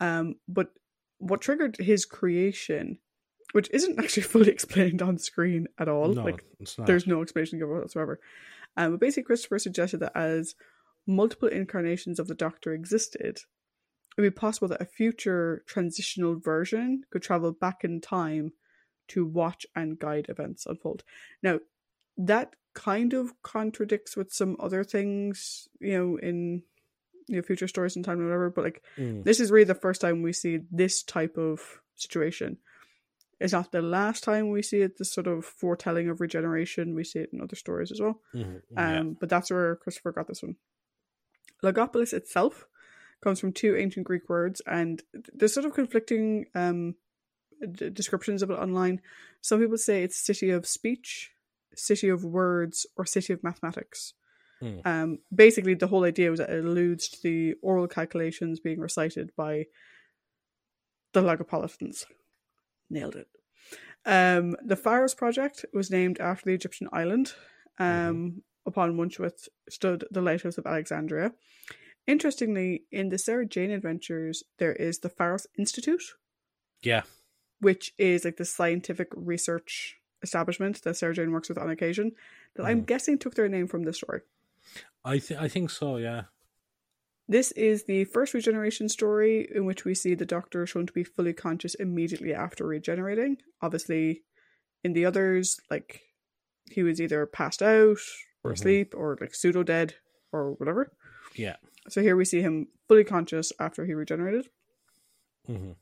[0.00, 0.72] Um, but
[1.18, 2.98] what triggered his creation,
[3.52, 6.86] which isn't actually fully explained on screen at all, no, like it's not.
[6.86, 8.20] there's no explanation given whatsoever.
[8.76, 10.54] Um, but basically, Christopher suggested that as
[11.06, 17.02] multiple incarnations of the Doctor existed, it would be possible that a future transitional version
[17.10, 18.52] could travel back in time
[19.08, 21.04] to watch and guide events unfold.
[21.42, 21.60] Now,
[22.18, 26.62] that kind of contradicts with some other things, you know, in
[27.28, 28.50] you know future stories in time and whatever.
[28.50, 29.24] But like, Mm.
[29.24, 32.58] this is really the first time we see this type of situation.
[33.38, 34.96] It's not the last time we see it.
[34.96, 36.94] This sort of foretelling of regeneration.
[36.94, 38.22] We see it in other stories as well.
[38.34, 38.44] Mhm.
[38.46, 39.02] Um, Yeah.
[39.20, 40.56] But that's where Christopher got this one.
[41.62, 42.66] Logopolis itself
[43.22, 45.02] comes from two ancient Greek words, and
[45.34, 46.94] there's sort of conflicting um,
[47.72, 49.00] d- descriptions of it online.
[49.40, 51.32] Some people say it's city of speech,
[51.74, 54.14] city of words, or city of mathematics.
[54.60, 54.78] Hmm.
[54.86, 59.32] Um, basically, the whole idea was that it alludes to the oral calculations being recited
[59.36, 59.66] by
[61.12, 62.06] the Logopolitans.
[62.90, 63.28] Nailed it.
[64.04, 67.34] Um, the Pharos project was named after the Egyptian island
[67.78, 69.18] um, upon which
[69.68, 71.32] stood the lighthouse of Alexandria.
[72.06, 76.14] Interestingly, in the Sarah Jane Adventures, there is the Pharos Institute,
[76.82, 77.02] Yeah.
[77.60, 82.12] which is like the scientific research establishment that Sarah Jane works with on occasion,
[82.54, 82.86] that I'm Mhm.
[82.86, 84.20] guessing took their name from this story.
[85.04, 85.96] I th- I think so.
[85.96, 86.24] Yeah.
[87.28, 91.02] This is the first regeneration story in which we see the Doctor shown to be
[91.04, 93.38] fully conscious immediately after regenerating.
[93.60, 94.22] Obviously,
[94.84, 96.02] in the others, like
[96.70, 97.98] he was either passed out
[98.44, 98.54] or Mhm.
[98.54, 99.94] asleep or like pseudo dead
[100.32, 100.92] or whatever.
[101.34, 101.56] Yeah.
[101.88, 104.48] So here we see him fully conscious after he regenerated.
[105.46, 105.72] hmm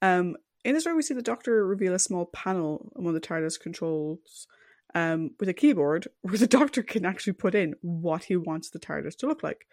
[0.00, 3.20] Um, in this story, we see the Doctor reveal a small panel on one of
[3.20, 4.46] the TARDIS controls
[4.94, 8.78] um, with a keyboard where the Doctor can actually put in what he wants the
[8.78, 9.66] TARDIS to look like,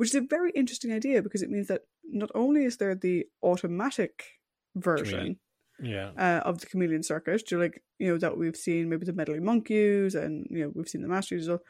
[0.00, 3.26] which is a very interesting idea because it means that not only is there the
[3.42, 4.40] automatic
[4.74, 5.38] version,
[5.78, 6.12] Yeah.
[6.16, 9.44] uh, of the chameleon circuit, you like you know that we've seen maybe the meddling
[9.44, 11.62] monkeys and you know we've seen the masters, as well,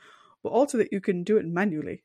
[0.45, 2.05] but also that you can do it manually.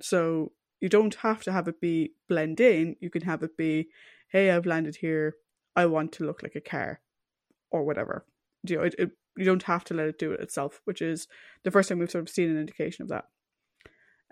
[0.00, 2.96] So you don't have to have it be blend in.
[3.00, 3.88] You can have it be,
[4.28, 5.36] hey, I've landed here.
[5.76, 7.00] I want to look like a car,
[7.70, 8.24] or whatever.
[8.64, 11.02] Do you know, it, it, you don't have to let it do it itself, which
[11.02, 11.28] is
[11.64, 13.26] the first time we've sort of seen an indication of that.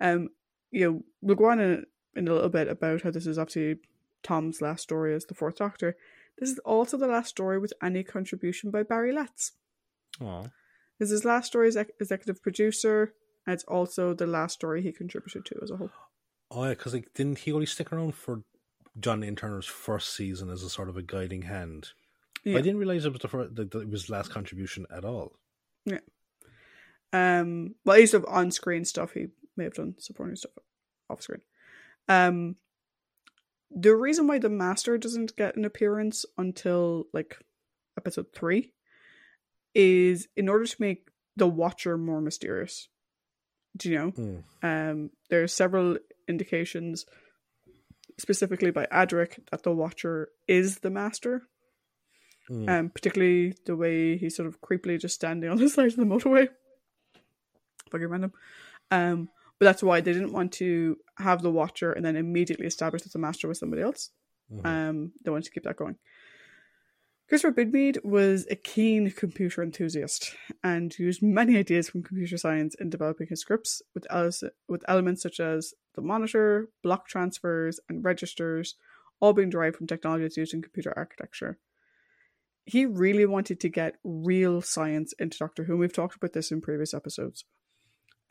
[0.01, 0.31] Um,
[0.73, 3.77] you know, we'll go on in, in a little bit about how this is obviously
[4.25, 5.97] Tom's last story as the Fourth Doctor.
[6.39, 9.53] This is also the last story with any contribution by Barry Letts.
[10.21, 10.47] Oh.
[10.99, 13.15] This is his last story as executive producer,
[13.47, 15.91] and it's also the last story he contributed to as a whole.
[16.51, 18.43] Oh, yeah, because like, didn't he only stick around for
[18.99, 21.91] John Nathan Turner's first season as a sort of a guiding hand?
[22.45, 22.59] Yeah.
[22.59, 25.33] I didn't realize it was the first, that it was last contribution at all.
[25.85, 26.01] Yeah.
[27.13, 29.13] Um, well, he's of on-screen stuff.
[29.13, 30.53] He may have done supporting stuff
[31.11, 31.43] off-screen.
[32.09, 32.57] Um,
[33.71, 37.39] the reason why the Master doesn't get an appearance until like
[37.97, 38.73] episode three
[39.75, 42.89] is in order to make the Watcher more mysterious.
[43.77, 44.13] Do you know?
[44.13, 44.43] Mm.
[44.63, 45.97] Um, there are several
[46.29, 47.07] indications,
[48.19, 51.43] specifically by Adric, that the Watcher is the Master.
[52.51, 52.69] Mm.
[52.69, 56.05] Um, particularly the way he's sort of creepily just standing on the side of the
[56.05, 56.49] motorway.
[57.91, 58.33] Fucking random.
[58.91, 59.31] Um,
[59.63, 63.13] but that's why they didn't want to have the Watcher and then immediately establish that
[63.13, 64.11] the Master was somebody else.
[64.53, 64.67] Mhm.
[64.67, 65.99] Um, they wanted to keep that going.
[67.29, 72.91] Christopher Bidmead was a keen computer enthusiast and used many ideas from computer science in
[72.91, 78.75] developing his scripts, with, ele- with elements such as the monitor, block transfers, and registers,
[79.21, 81.61] all being derived from technologies used in computer architecture.
[82.65, 85.75] He really wanted to get real science into Doctor Who.
[85.75, 87.45] and We've talked about this in previous episodes.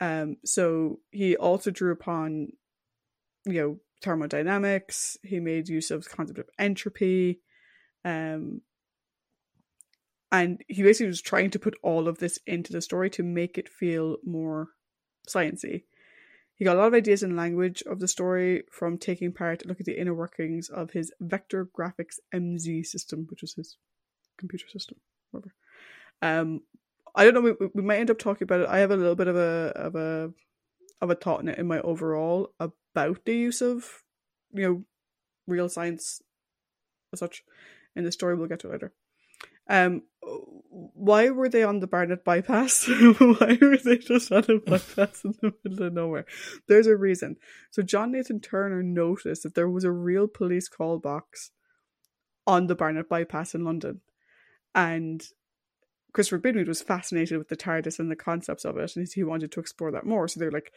[0.02, 2.48] Um, so he also drew upon,
[3.46, 5.16] you know, thermodynamics.
[5.22, 7.40] He made use of the concept of entropy.
[8.04, 8.62] Um,
[10.32, 13.56] and he basically was trying to put all of this into the story to make
[13.56, 14.70] it feel more
[15.28, 15.84] sciency.
[16.56, 19.78] He got a lot of ideas and language of the story from taking part look
[19.78, 23.76] at the inner workings of his Vector Graphics MZ system, which was his
[24.36, 24.98] computer system.
[25.30, 25.54] Whatever.
[26.22, 26.62] Um,
[27.14, 27.56] I don't know.
[27.58, 28.68] We, we might end up talking about it.
[28.68, 30.32] I have a little bit of a of a
[31.00, 34.02] of a thought in it in my overall about the use of
[34.52, 34.84] you know
[35.46, 36.22] real science
[37.12, 37.42] as such
[37.94, 38.36] in the story.
[38.36, 38.92] We'll get to later.
[39.68, 42.86] Um, why were they on the Barnet bypass?
[43.18, 46.26] why were they just on a bypass in the middle of nowhere?
[46.68, 47.36] There's a reason.
[47.70, 51.50] So John Nathan Turner noticed that there was a real police call box
[52.46, 54.00] on the Barnet bypass in London,
[54.74, 55.22] and
[56.12, 59.50] Christopher Bidmead was fascinated with the TARDIS and the concepts of it, and he wanted
[59.52, 60.28] to explore that more.
[60.28, 60.72] So they're like,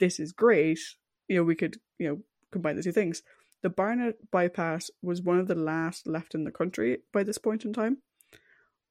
[0.00, 0.80] "This is great.
[1.28, 3.22] You know, we could you know combine the two things."
[3.62, 7.64] The Barnet bypass was one of the last left in the country by this point
[7.64, 7.98] in time.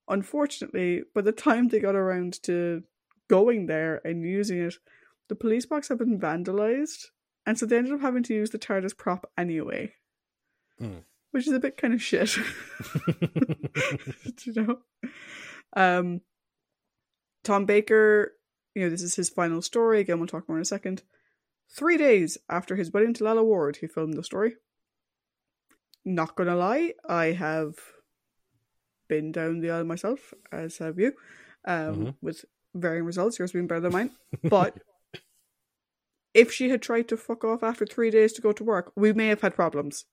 [0.10, 2.84] Unfortunately, by the time they got around to
[3.30, 4.76] going there and using it,
[5.30, 7.08] the police box had been vandalized,
[7.46, 9.94] and so they ended up having to use the TARDIS prop anyway,
[10.80, 11.00] Hmm.
[11.32, 12.38] which is a bit kind of shit.
[14.46, 14.80] you know,
[15.76, 16.22] um,
[17.44, 18.34] Tom Baker.
[18.76, 20.00] You know, this is his final story.
[20.00, 21.02] Again, we'll talk more in a second.
[21.76, 24.56] Three days after his wedding to Lalla Ward, he filmed the story.
[26.06, 27.76] Not gonna lie, I have
[29.10, 31.14] been down the aisle myself, as have you,
[31.66, 32.16] um, Mhm.
[32.22, 33.40] with varying results.
[33.40, 34.12] Yours being better than mine.
[34.44, 34.78] But
[36.34, 39.12] if she had tried to fuck off after three days to go to work, we
[39.12, 40.06] may have had problems.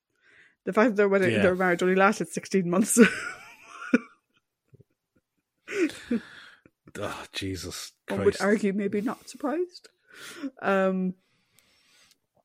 [0.64, 1.43] The fact that their wedding, Yeah.
[1.43, 2.99] their marriage only lasted sixteen months.
[6.98, 9.88] oh, Jesus One would argue maybe not surprised.
[10.62, 11.14] Um,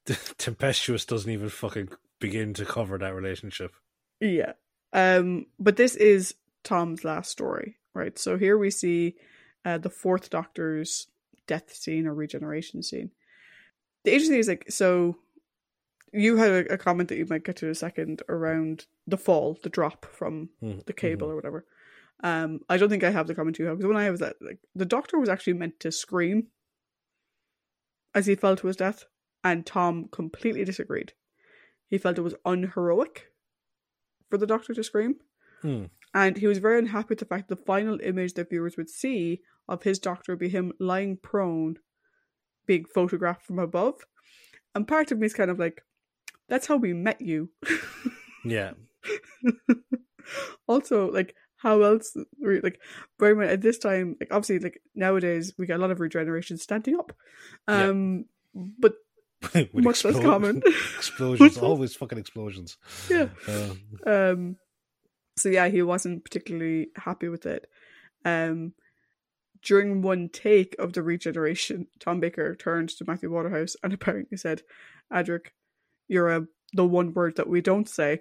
[0.38, 1.90] Tempestuous doesn't even fucking
[2.20, 3.72] begin to cover that relationship.
[4.20, 4.54] yeah.
[4.92, 6.34] Um, but this is
[6.64, 8.18] Tom's last story, right?
[8.18, 9.16] So here we see
[9.64, 11.08] uh, the fourth Doctor's
[11.46, 13.12] death scene or regeneration scene.
[14.04, 15.18] The interesting thing is like so.
[16.12, 19.18] You had a, a comment that you might get to in a second around the
[19.18, 21.66] fall, the drop from Mhm, the cable or whatever.
[22.24, 24.36] Um, I don't think I have the comment you have because when I was that,
[24.42, 26.48] like, the Doctor was actually meant to scream
[28.14, 29.06] as he fell to his death,
[29.44, 31.14] and Tom completely disagreed.
[31.88, 33.32] He felt it was unheroic
[34.30, 35.16] for the Doctor to scream,
[35.62, 35.86] Hmm.
[36.14, 38.90] and he was very unhappy with the fact that the final image that viewers would
[38.90, 41.78] see of his Doctor would be him lying prone,
[42.66, 44.04] being photographed from above.
[44.76, 45.84] And part of me is kind of like,
[46.48, 47.50] that's how we met you.
[48.46, 48.72] Yeah.
[50.68, 52.80] also, like, how else, re- like,
[53.20, 56.58] very much at this time, like, obviously, like, nowadays we get a lot of regeneration
[56.58, 57.14] standing up.
[57.68, 57.90] Yeah.
[57.90, 58.94] Um, but
[59.54, 60.62] With much less common.
[60.98, 62.78] explosions, always fucking explosions.
[63.10, 63.30] Yeah.
[63.48, 64.56] Um, Um,
[65.38, 67.68] So yeah, he wasn't particularly happy with it.
[68.26, 68.74] Um,
[69.62, 74.62] during one take of the regeneration, Tom Baker turned to Matthew Waterhouse and apparently said,
[75.14, 75.48] "Adric,
[76.10, 78.20] you're a the one word that we don't say.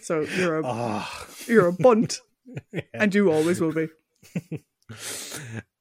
[0.00, 1.26] So you're a Oh.
[1.46, 2.20] you're a bunt,
[2.72, 2.80] Yeah.
[2.94, 3.88] and you always will be."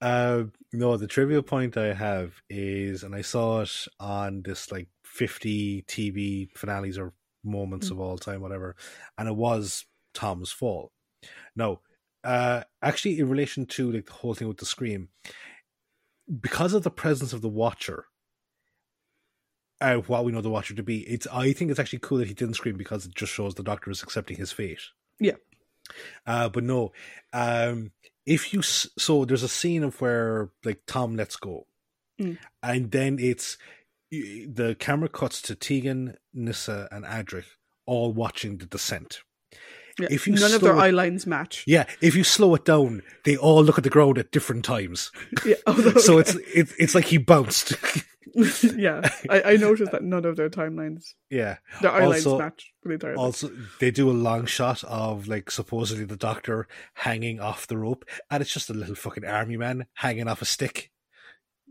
[0.02, 0.44] uh,
[0.74, 5.84] no, the trivial point I have is, and I saw it on this like 50
[5.84, 7.14] TV finales or
[7.44, 7.92] moments Mm.
[7.92, 8.76] of all time, whatever,
[9.18, 10.92] and it was Tom's fall.
[11.56, 11.82] No,
[12.24, 15.10] uh, actually, in relation to like the whole thing with the scream,
[16.42, 18.06] because of the presence of the Watcher,
[19.82, 22.28] uh, what we know the Watcher to be, it's I think it's actually cool that
[22.28, 24.80] he didn't scream because it just shows the Doctor is accepting his fate.
[25.20, 25.36] Yeah.
[26.26, 26.92] Uh, but no,
[27.34, 27.92] um,
[28.26, 31.68] if you so there's a scene of where like Tom lets go,
[32.20, 32.38] Mm.
[32.64, 33.58] and then it's
[34.12, 37.44] the camera cuts to Tegan, Nyssa, and Adric
[37.86, 39.20] all watching the descent.
[40.00, 40.08] Yeah.
[40.12, 41.64] If you None of their it- eye lines match.
[41.66, 45.12] Yeah, if you slow it down, they all look at the ground at different times.
[45.46, 45.56] Yeah.
[45.68, 47.74] although- So it's it's it's like he bounced.
[48.76, 49.10] yeah.
[49.30, 51.58] I, I noticed that none of their timelines, yeah.
[51.82, 53.16] their eye lines match really entirely.
[53.18, 58.04] Also, they do a long shot of like supposedly the doctor hanging off the rope,
[58.30, 60.92] and it's just a little fucking army man hanging off a stick.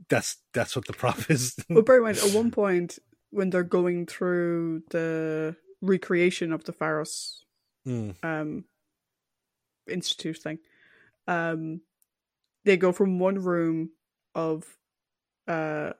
[0.08, 1.54] That's that's what the prop is.
[1.68, 2.98] But bear in mind, at one point
[3.30, 7.43] when they're going through the recreation of the Pharos
[7.86, 8.14] Mm.
[8.22, 8.64] um,
[9.88, 10.58] institute thing,
[11.28, 11.80] um,
[12.64, 13.90] they go from one room
[14.34, 14.64] of
[15.46, 15.92] uh,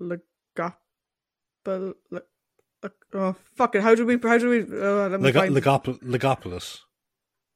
[0.00, 0.74] Legopol.
[1.66, 2.22] Le- Le-
[3.14, 3.82] oh fuck it!
[3.82, 4.18] How do we?
[4.22, 4.60] How do we?
[4.62, 6.80] Uh, let me Lega- find- Legop- Legopolis.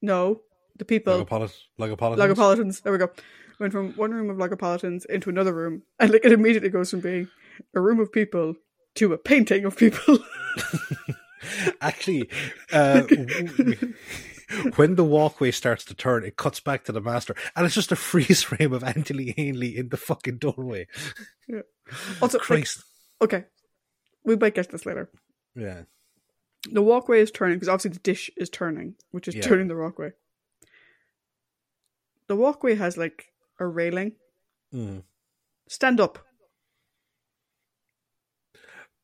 [0.01, 0.41] no,
[0.79, 1.25] the people.
[1.25, 1.55] Legopolis.
[1.79, 2.17] Legopolitans.
[2.17, 2.83] Logopolitans.
[2.83, 3.11] There we go.
[3.59, 7.01] Went from one room of Logopolitans into another room, and like it immediately goes from
[7.01, 7.29] being
[7.75, 8.55] a room of people
[8.95, 10.19] to a painting of people.
[11.81, 12.29] Actually,
[12.73, 13.03] uh,
[14.77, 17.93] when the walkway starts to turn, it cuts back to the master, and it's just
[17.93, 20.87] a freeze frame of Anthony Ainley in the fucking doorway.
[22.23, 22.67] also, like,
[23.23, 23.45] okay,
[24.25, 25.11] we might get this later.
[25.55, 25.83] yeah.
[26.71, 29.43] The walkway is turning because obviously the dish is turning, which is Yeah.
[29.43, 30.11] turning the walkway.
[32.27, 33.27] The walkway has like
[33.61, 34.17] a railing.
[34.75, 35.05] Mm.
[35.69, 36.19] Stand up.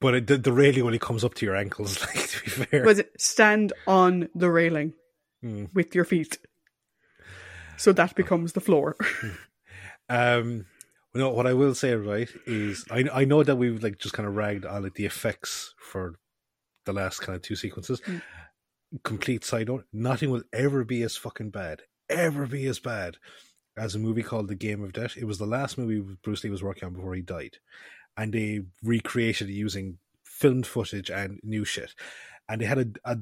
[0.04, 2.84] But it, the, the railing only comes up to your ankles, like, to be fair.
[2.84, 4.92] Was it stand on the railing
[5.42, 5.68] Mm.
[5.74, 6.38] with your feet?
[7.76, 8.96] So that becomes the floor.
[10.08, 10.66] Um,
[11.14, 14.14] you know what I will say, right, is I I know that we've like just
[14.14, 16.16] kind of ragged on like the effects for
[16.84, 18.02] the last kind of two sequences.
[18.02, 18.20] Mm.
[19.02, 21.80] Complete side note: nothing will ever be as fucking bad,
[22.10, 23.16] ever be as bad
[23.78, 25.16] as a movie called The Game of Death.
[25.16, 27.56] It was the last movie Bruce Lee was working on before he died,
[28.16, 31.94] and they recreated it using filmed footage and new shit.
[32.48, 33.18] And they had a a,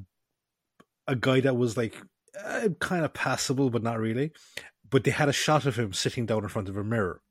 [1.09, 1.95] a guy that was like
[2.43, 4.33] uh, kind of passable, but not really
[4.93, 7.23] but they had a shot of him sitting down in front of a mirror.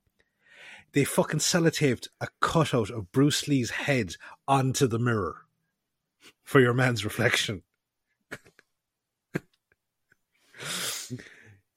[0.94, 4.16] They fucking sellotaped a cutout of Bruce Lee's head
[4.48, 5.46] onto the mirror
[6.44, 7.62] for your man's reflection.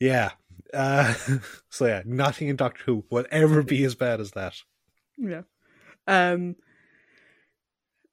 [0.00, 0.30] yeah.
[0.72, 1.12] Uh,
[1.68, 4.54] so yeah, nothing in Doctor Who will ever be as bad as that.
[5.18, 5.42] Yeah.
[6.06, 6.56] Um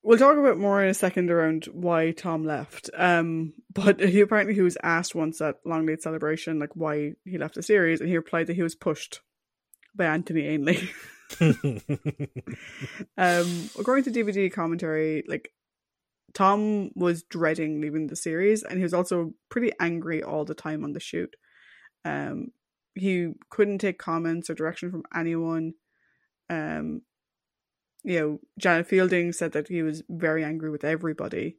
[0.03, 2.89] we'll talk about more in a second around why Tom left.
[2.95, 7.55] Um but he apparently he was asked once at Longleat Celebration like why he left
[7.55, 9.21] the series and he replied that he was pushed
[9.95, 10.89] by Anthony Ainley.
[13.17, 15.53] um according to DVD commentary, like
[16.33, 20.83] Tom was dreading leaving the series and he was also pretty angry all the time
[20.83, 21.35] on the shoot.
[22.05, 22.47] Um
[22.95, 25.73] he couldn't take comments or direction from anyone.
[26.49, 27.03] Um
[28.03, 31.57] you know, Janet Fielding said that he was very angry with everybody.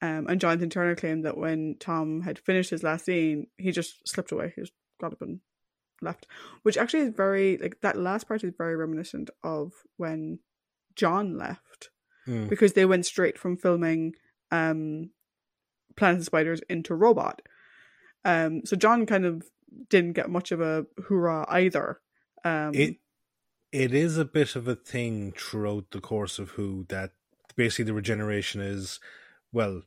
[0.00, 3.72] Um, and John Nathan Turner claimed that when Tom had finished his last scene, he
[3.72, 4.52] just slipped away.
[4.54, 5.40] He just got up and
[6.00, 6.26] left.
[6.62, 10.38] Which actually is very, like, that last part is very reminiscent of when
[10.94, 11.90] John left.
[12.26, 12.48] Mm.
[12.48, 14.14] Because they went straight from filming
[14.50, 15.10] um,
[15.96, 17.42] Planet of Spiders into Robot.
[18.24, 19.44] Um, so John kind of
[19.88, 22.00] didn't get much of a hoorah either.
[22.44, 22.96] Um, It
[23.72, 27.12] it is a bit of a thing throughout the course of Who that
[27.56, 29.00] basically the regeneration is
[29.52, 29.82] well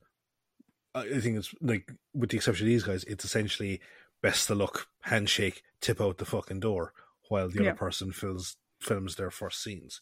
[0.93, 3.79] I think it's like with the exception of these guys, it's essentially
[4.21, 6.93] best of luck, handshake, tip out the fucking door
[7.29, 7.69] while the Yeah.
[7.69, 10.01] other person films films their first scenes.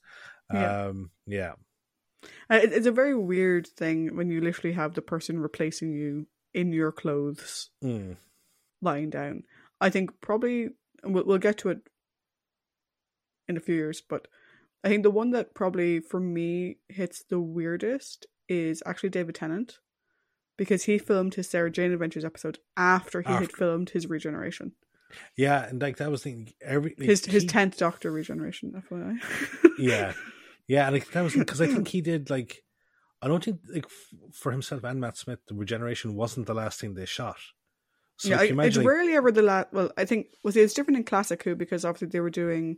[0.53, 0.85] Yeah.
[0.87, 1.53] Um yeah.
[2.49, 6.73] Uh, It's a very weird thing when you literally have the person replacing you in
[6.73, 8.17] your clothes Mm.
[8.81, 9.43] lying down.
[9.79, 10.69] I think probably
[11.03, 11.81] we'll, we'll get to it
[13.49, 14.27] in a few years, but
[14.83, 19.79] I think the one that probably for me hits the weirdest is actually David Tennant
[20.57, 24.73] because he filmed his Sarah Jane Adventures episode after he had filmed his regeneration,
[25.35, 28.81] Yeah, and like that was the every like, his his he- tenth Doctor regeneration.
[28.89, 29.17] FYI.
[29.79, 30.13] yeah,
[30.67, 32.63] yeah, and like, that was because I think he did like
[33.21, 36.79] I don't think like f- for himself and Matt Smith, the regeneration wasn't the last
[36.79, 37.37] thing they shot.
[38.17, 39.69] So yeah, if I, you it's like, rarely ever the last.
[39.71, 42.77] Well, I think was it's different in Classic Who because obviously they were doing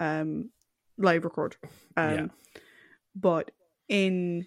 [0.00, 0.50] um
[0.98, 1.56] live record.
[1.96, 2.26] Um, Yeah.
[3.14, 3.50] But
[3.88, 4.46] in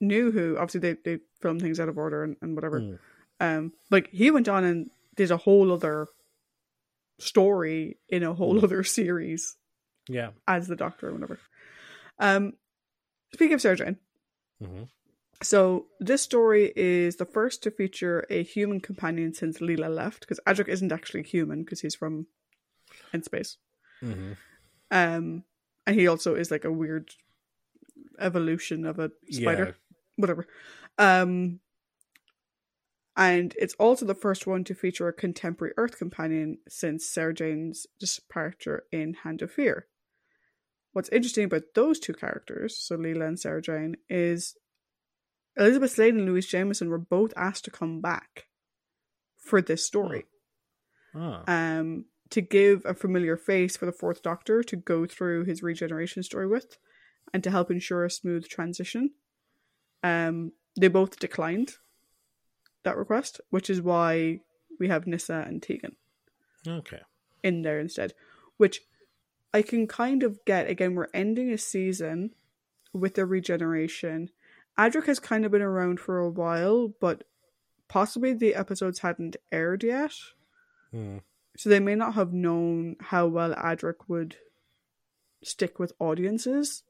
[0.00, 2.80] New Who, obviously they they film things out of order and, and whatever.
[2.80, 2.98] Mm.
[3.40, 6.08] Um, like he went on and did a whole other
[7.18, 8.64] story in a whole Mm.
[8.64, 9.56] other series
[10.08, 11.38] yeah, as the Doctor or whatever.
[12.18, 12.54] Um,
[13.32, 13.96] speaking of Sarah Jane,
[14.62, 14.84] hmm
[15.42, 20.40] so this story is the first to feature a human companion since Leela left, because
[20.46, 22.26] Adric isn't actually human because he's from
[23.12, 23.58] in space.
[24.00, 24.32] Hmm
[24.90, 25.44] Um,
[25.86, 27.10] and he also is like a weird
[28.18, 29.76] evolution of a spider,
[30.16, 30.46] whatever.
[30.98, 31.60] Um,
[33.16, 37.86] and it's also the first one to feature a contemporary Earth companion since Sarah Jane's
[37.98, 39.86] departure in Hand of Fear.
[40.92, 44.56] What's interesting about those two characters, so Leela and Sarah Jane, is
[45.56, 48.46] Elizabeth Sladen and Louise Jameson were both asked to come back
[49.36, 50.26] for this story.
[51.14, 55.62] Ah, um, to give a familiar face for the Fourth Doctor to go through his
[55.62, 56.78] regeneration story with,
[57.32, 59.10] and to help ensure a smooth transition.
[60.02, 61.76] Um, they both declined
[62.82, 64.40] that request, which is why
[64.78, 65.96] we have Nyssa and Tegan
[66.66, 67.00] okay.
[67.42, 68.14] in there instead.
[68.56, 68.82] Which
[69.52, 70.68] I can kind of get.
[70.68, 72.30] Again, we're ending a season
[72.92, 74.30] with a regeneration.
[74.78, 77.24] Adric has kind of been around for a while, but
[77.88, 80.12] possibly the episodes hadn't aired yet.
[80.94, 81.22] Mm.
[81.56, 84.36] So they may not have known how well Adric would
[85.42, 86.82] stick with audiences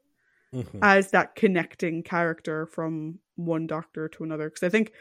[0.52, 4.48] hmm as that connecting character from one doctor to another.
[4.50, 4.92] Because I think,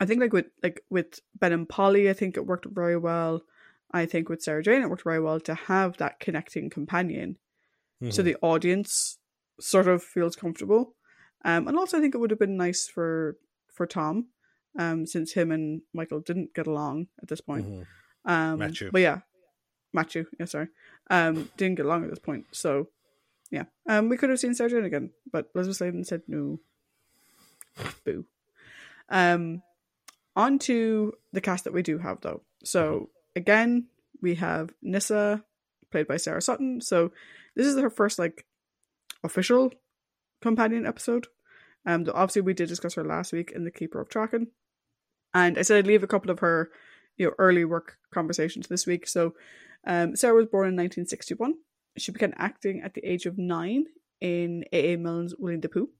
[0.00, 3.42] I think like with like with Ben and Polly, I think it worked very well.
[3.92, 7.38] I think with Sarah Jane, it worked very well to have that connecting companion,
[8.10, 8.24] so Mhm.
[8.24, 9.18] the audience
[9.60, 10.96] sort of feels comfortable.
[11.44, 13.36] Um, and also I think it would have been nice for
[13.72, 14.28] for Tom,
[14.78, 17.66] um, since him and Michael didn't get along at this point.
[17.66, 17.86] Mhm.
[18.24, 18.90] Um, Matthew.
[18.90, 19.18] But yeah,
[19.92, 20.26] Matthew.
[20.38, 20.68] Yeah, sorry.
[21.10, 22.46] Um, didn't get along at this point.
[22.52, 22.88] So
[23.50, 26.60] yeah, um, we could have seen Sarah again, but Elizabeth Sladen said no.
[28.04, 28.24] Boo.
[29.08, 29.62] Um,
[30.36, 32.42] on to the cast that we do have though.
[32.64, 33.86] So again,
[34.20, 35.44] we have Nyssa,
[35.90, 36.80] played by Sarah Sutton.
[36.80, 37.12] So
[37.54, 38.46] this is her first like
[39.22, 39.72] official
[40.40, 41.28] companion episode.
[41.86, 44.48] Um, though obviously we did discuss her last week in the Keeper of Traken,
[45.34, 46.70] and I said I'd leave a couple of her,
[47.16, 49.06] you know, early work conversations this week.
[49.06, 49.34] So,
[49.86, 51.54] um, Sarah was born in 1961.
[51.96, 53.86] She began acting at the age of nine
[54.20, 54.94] in A.
[54.94, 54.96] A.
[54.98, 55.90] Milne's Winnie the Pooh.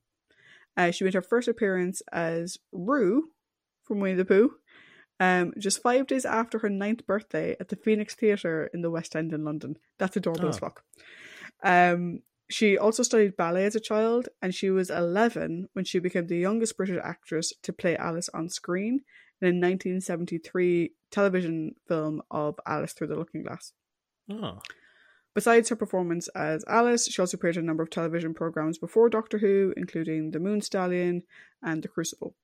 [0.76, 3.30] Uh, she made her first appearance as Rue
[3.84, 4.54] from Winnie the Pooh,
[5.20, 9.14] um, just five days after her ninth birthday at the Phoenix Theatre in the West
[9.14, 9.76] End in London.
[9.98, 10.60] That's adorable as Oh.
[10.60, 10.84] fuck.
[11.62, 16.26] Um, she also studied ballet as a child, and she was 11 when she became
[16.26, 19.00] the youngest British actress to play Alice on screen
[19.40, 23.72] And in a 1973 television film of Alice Through the Looking Glass.
[24.28, 24.60] Oh.
[25.34, 29.08] Besides her performance as Alice, she also appeared in a number of television programs before
[29.08, 31.22] Doctor Who, including The Moon Stallion
[31.62, 32.34] and The Crucible.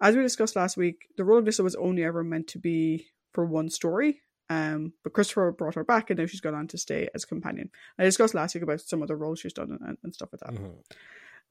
[0.00, 3.08] As we discussed last week, the role of Nyssa was only ever meant to be
[3.32, 6.78] for one story, um, but Christopher brought her back and now she's gone on to
[6.78, 7.70] stay as companion.
[7.98, 10.40] I discussed last week about some of the roles she's done and, and stuff like
[10.40, 10.60] that.
[10.60, 10.74] Mhm.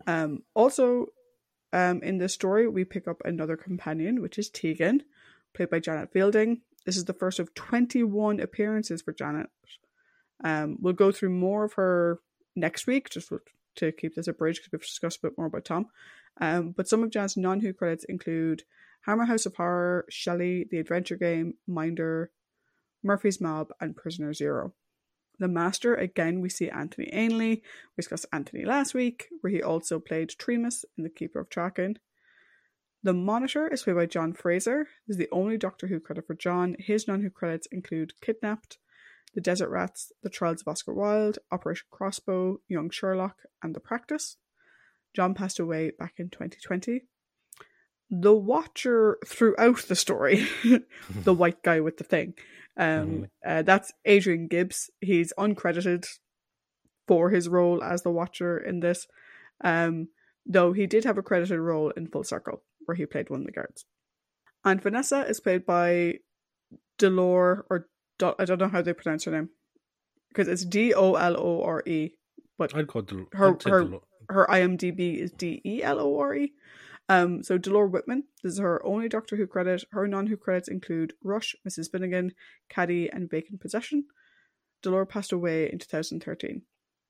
[0.07, 1.07] Um, also,
[1.71, 5.03] um, in this story, we pick up another companion, which is Tegan,
[5.53, 6.61] played by Janet Fielding.
[6.85, 9.47] This is the first of 21 appearances for Janet.
[10.43, 12.19] Um, we'll go through more of her
[12.55, 13.31] next week, just
[13.75, 15.87] to keep this a bridge, because we've discussed a bit more about Tom.
[16.41, 18.63] Um, but some of Janet's non Who credits include
[19.01, 22.31] Hammer House of Horror, Shelley, The Adventure Game, Minder,
[23.03, 24.73] Murphy's Mob, and Prisoner Zero.
[25.39, 27.63] The Master, again, we see Anthony Ainley.
[27.97, 31.97] We discussed Anthony last week, where he also played Tremas in The Keeper of Traken.
[33.03, 34.87] The Monitor is played by John Fraser.
[35.05, 36.77] This is the only Doctor Who credit for John.
[36.79, 38.77] His non Who credits include Kidnapped,
[39.33, 44.37] The Desert Rats, The Trials of Oscar Wilde, Operation Crossbow, Young Sherlock, and The Practice.
[45.13, 47.01] John passed away back in 2020.
[48.09, 50.47] The Watcher throughout the story,
[51.09, 52.35] the white guy with the thing,
[52.77, 54.89] um, uh, that's Adrian Gibbs.
[55.01, 56.05] He's uncredited
[57.07, 59.07] for his role as the Watcher in this,
[59.61, 60.07] um,
[60.45, 63.45] though he did have a credited role in Full Circle, where he played one of
[63.45, 63.85] the guards.
[64.65, 66.19] And Vanessa is played by
[66.99, 67.87] Delore, or
[68.19, 69.49] Do- I don't know how they pronounce her name,
[70.29, 72.11] because it's D O L O R E,
[72.57, 76.35] but I'd call to Her- I'd her- her IMDb is D E L O R
[76.35, 76.53] E.
[77.09, 79.83] Um, so Delore Whitman, this is her only Doctor Who credit.
[79.91, 81.91] Her non-Who credits include Rush, Mrs.
[81.91, 82.31] Finnegan,
[82.69, 84.05] Caddy, and Vacant Possession.
[84.81, 86.61] Delore passed away in 2013.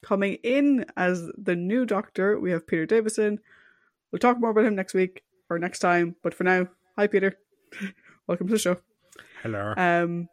[0.02, 3.40] Coming in as the new Doctor, we have Peter Davison.
[4.12, 7.38] We'll talk more about him next week or next time, but for now, hi Peter.
[8.28, 8.78] Welcome to the show.
[9.44, 9.74] Hello.
[9.78, 10.28] Um,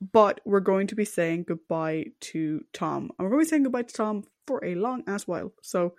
[0.00, 3.10] but we're going to be saying goodbye to Tom.
[3.18, 5.52] And we're going to be saying goodbye to Tom for a long ass while.
[5.60, 5.94] So,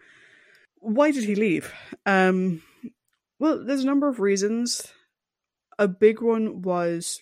[0.78, 1.74] why did he leave?
[2.06, 2.62] Um,
[3.40, 4.94] well, there's a number of reasons.
[5.78, 7.22] A big one was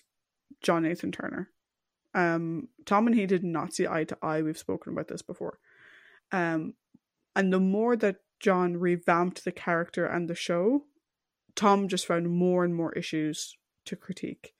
[0.62, 1.50] John Nathan Turner.
[2.14, 4.42] Um, Tom and he did not see eye to eye.
[4.42, 5.58] We've spoken about this before.
[6.30, 6.74] Um,
[7.34, 10.84] and the more that John revamped the character and the show,
[11.54, 13.56] Tom just found more and more issues
[13.86, 14.52] to critique.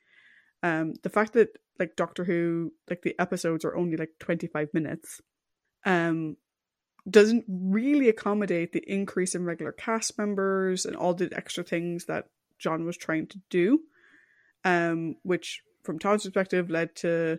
[0.62, 5.20] Um, the fact that like Doctor Who, like the episodes are only like 25 minutes,
[5.84, 6.36] um,
[7.08, 12.28] doesn't really accommodate the increase in regular cast members and all the extra things that
[12.58, 13.80] John was trying to do,
[14.64, 17.38] um, which from Tom's perspective led to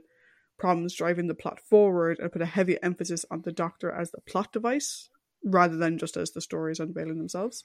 [0.58, 4.22] problems driving the plot forward and put a heavy emphasis on the Doctor as the
[4.22, 5.10] plot device
[5.48, 7.64] rather than just as the stories unveiling themselves.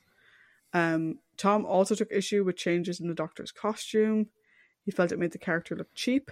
[0.73, 4.29] Um, Tom also took issue with changes in the Doctor's costume.
[4.85, 6.31] He felt it made the character look cheap.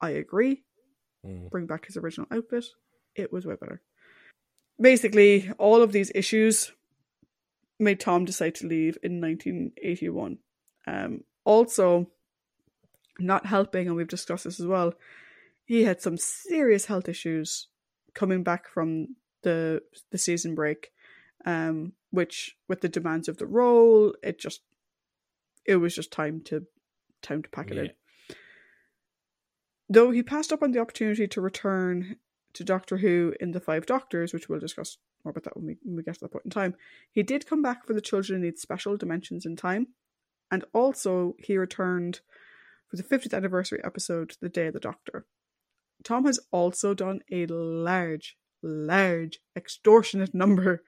[0.00, 0.62] I agree.
[1.26, 1.50] Mm.
[1.50, 2.64] Bring back his original outfit.
[3.14, 3.82] It was way better.
[4.80, 6.72] Basically, all of these issues
[7.78, 10.38] made Tom decide to leave in 1981.
[10.86, 12.06] Um, also,
[13.18, 14.94] not helping, and we've discussed this as well,
[15.64, 17.68] he had some serious health issues
[18.14, 20.92] coming back from the the season break,
[21.44, 24.62] um, which with the demands of the role, it just
[25.64, 26.66] it was just time to
[27.22, 27.82] time to pack it Yeah.
[27.82, 27.90] in.
[29.88, 32.16] Though he passed up on the opportunity to return
[32.52, 35.76] to Doctor Who in the Five Doctors, which we'll discuss more about that when we,
[35.82, 36.74] when we get to that point in time,
[37.10, 39.88] he did come back for the Children in Need Special Dimensions in Time,
[40.50, 42.20] and also he returned
[42.88, 45.26] for the 50th anniversary episode, The Day of the Doctor.
[46.02, 50.82] Tom has also done a large, large, extortionate number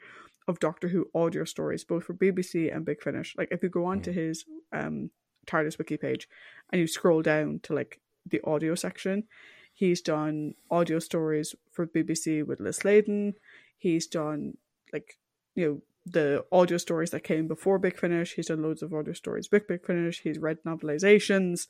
[0.49, 3.35] of Doctor Who audio stories, both for BBC and Big Finish.
[3.37, 5.11] Like, if you go onto his um,
[5.47, 6.29] TARDIS wiki page
[6.71, 9.25] and you scroll down to like the audio section,
[9.73, 13.35] he's done audio stories for BBC with Liz Sladen.
[13.79, 14.57] He's done
[14.93, 15.19] like
[15.55, 18.35] you know the audio stories that came before Big Finish.
[18.35, 20.21] He's done loads of audio stories with Big Finish.
[20.23, 21.69] He's read novelizations.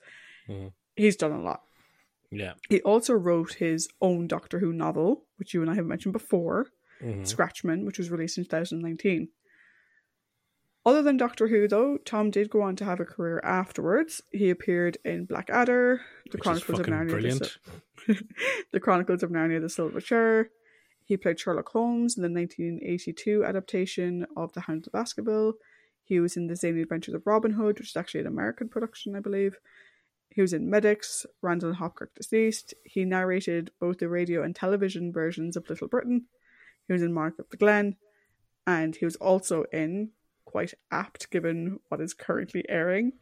[0.49, 0.73] Mhm.
[0.97, 1.63] He's done a lot.
[2.33, 2.55] Yeah.
[2.69, 6.69] He also wrote his own Doctor Who novel, which you and I have mentioned before,
[7.03, 7.27] Mhm.
[7.27, 9.29] Scratchman, which was released in 2019.
[10.85, 14.21] Other than Doctor Who, though, Tom did go on to have a career afterwards.
[14.33, 17.59] He appeared in Blackadder, The Which Chronicles of Narnia, the, brilliant.
[18.73, 20.51] The Chronicles of Narnia, The Silver Chair.
[21.05, 25.55] He played Sherlock Holmes in the 1982 adaptation of The Hound of the Baskerville.
[26.05, 29.15] He was in The Zany Adventures of Robin Hood, which is actually an American production,
[29.15, 29.59] I believe.
[30.35, 32.75] He was in Medics, Randall and Hopkirk Deceased.
[32.85, 36.27] He narrated both the radio and television versions of Little Britain.
[36.87, 37.97] He was in Monarch of the Glen.
[38.67, 40.11] And he was also in,
[40.45, 43.13] quite apt given what is currently airing,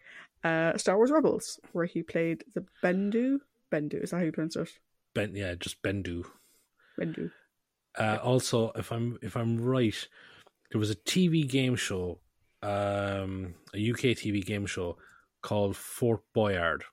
[0.44, 3.38] uh, Star Wars Rebels, where he played the Bendu.
[3.72, 4.68] Bendu, is that how you pronounce it?
[5.14, 6.24] Ben, yeah, just Bendu.
[6.98, 7.30] Bendu.
[7.98, 10.08] Uh, also, if I'm if I'm right,
[10.70, 12.20] there was a TV game show,
[12.62, 14.96] um, a UK TV game show
[15.42, 16.84] called Fort Boyard.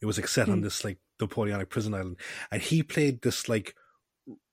[0.00, 0.64] It was like set on Hmm.
[0.64, 2.16] this like Napoleonic prison island,
[2.50, 3.74] and he played this like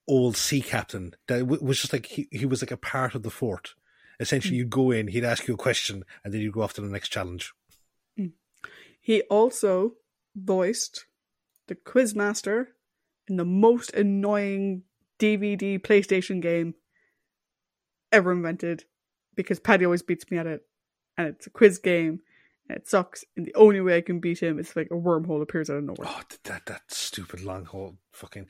[0.08, 3.30] old sea captain that was just like he, he was like a part of the
[3.30, 3.76] fort.
[4.20, 6.82] Essentially, you'd go in, he'd ask you a question, and then you'd go off to
[6.82, 7.54] the next challenge.
[9.00, 9.94] He also
[10.36, 11.06] voiced
[11.68, 12.68] the Quizmaster
[13.28, 14.84] in the most annoying
[15.18, 16.76] DVD PlayStation game
[18.12, 18.84] ever invented
[19.36, 20.62] because Paddy always beats me at it.
[21.18, 22.20] And it's a quiz game
[22.70, 23.26] it sucks.
[23.36, 25.84] And the only way I can beat him is like a wormhole appears out of
[25.84, 26.08] nowhere.
[26.08, 28.48] Oh, that that stupid long hole fucking.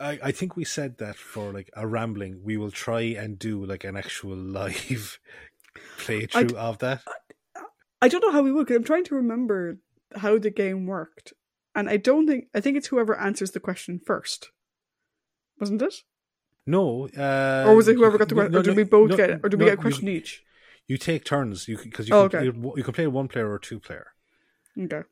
[0.00, 3.64] I, I think we said that for like a rambling, we will try and do
[3.64, 5.18] like an actual live
[5.98, 7.02] playthrough of that.
[8.00, 9.78] I don't know how we would because I'm trying to remember
[10.16, 11.32] how the game worked.
[11.74, 14.50] And I don't think, I think it's whoever answers the question first.
[15.58, 15.94] Wasn't it?
[16.66, 18.52] No, uh, or was it whoever got the question?
[18.52, 19.40] no, or did no, we both no, get it?
[19.42, 20.44] Or did we get a question each?
[20.88, 21.68] You take turns.
[21.68, 22.50] You because you, Oh, can okay.
[22.50, 24.08] play, you can play one player or two player.
[24.78, 25.02] Okay.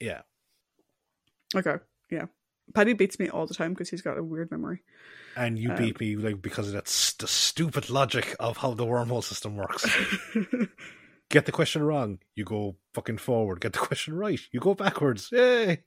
[0.00, 0.22] Yeah,
[1.54, 1.76] Okay.
[2.10, 2.26] Yeah.
[2.74, 4.82] Paddy beats me all the time because he's got a weird memory.
[5.36, 8.74] and you Um, beat me like because of that st- the stupid logic of how
[8.74, 9.86] the wormhole system works.
[11.30, 13.60] Get the question wrong, you go fucking forward.
[13.60, 15.30] Get the question right, you go backwards.
[15.32, 15.84] Yay!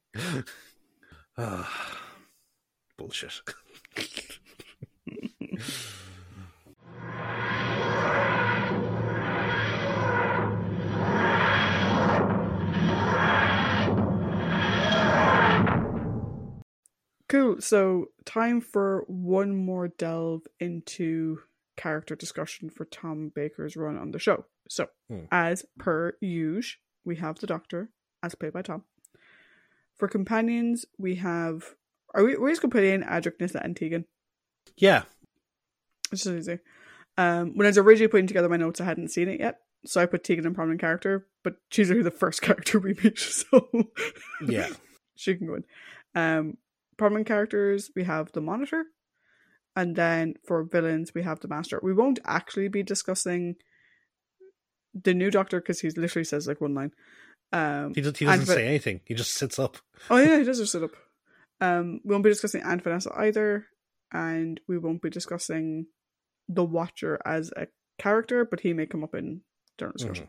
[1.37, 1.99] Ah,
[2.97, 3.41] bullshit.
[17.33, 17.61] Cool.
[17.61, 21.39] So, time for one more delve into
[21.75, 24.45] character discussion for Tom Baker's run on the show.
[24.69, 25.25] So, Hmm.
[25.31, 27.89] as per usual, we have the Doctor,
[28.21, 28.83] as played by Tom.
[29.95, 31.73] For companions, we have.
[32.13, 32.37] Are we?
[32.37, 34.05] We're just gonna put in Adric, Nyssa, and Tegan.
[34.77, 35.05] Yeah.
[36.11, 36.59] It's just easy.
[37.17, 39.99] Um, when I was originally putting together my notes, I hadn't seen it yet, so
[40.01, 41.27] I put Tegan in prominent character.
[41.43, 43.67] But she's really the first character we meet, so
[44.47, 44.69] Yeah.
[45.15, 45.65] she can go in.
[46.15, 46.57] Um,
[46.97, 48.85] prominent characters we have the Monitor,
[49.75, 51.79] and then for villains we have the Master.
[51.81, 53.55] We won't actually be discussing
[54.93, 56.91] the new Doctor because he literally says like one line.
[57.51, 59.01] Um, He, does, he doesn't say anything.
[59.05, 59.77] He just sits up.
[60.09, 60.91] Oh yeah, he does just sit up.
[61.61, 63.67] Um, we won't be discussing Aunt Vanessa either,
[64.11, 65.85] and we won't be discussing
[66.49, 67.67] the Watcher as a
[67.97, 69.41] character, but he may come up in
[69.77, 70.27] during discussion.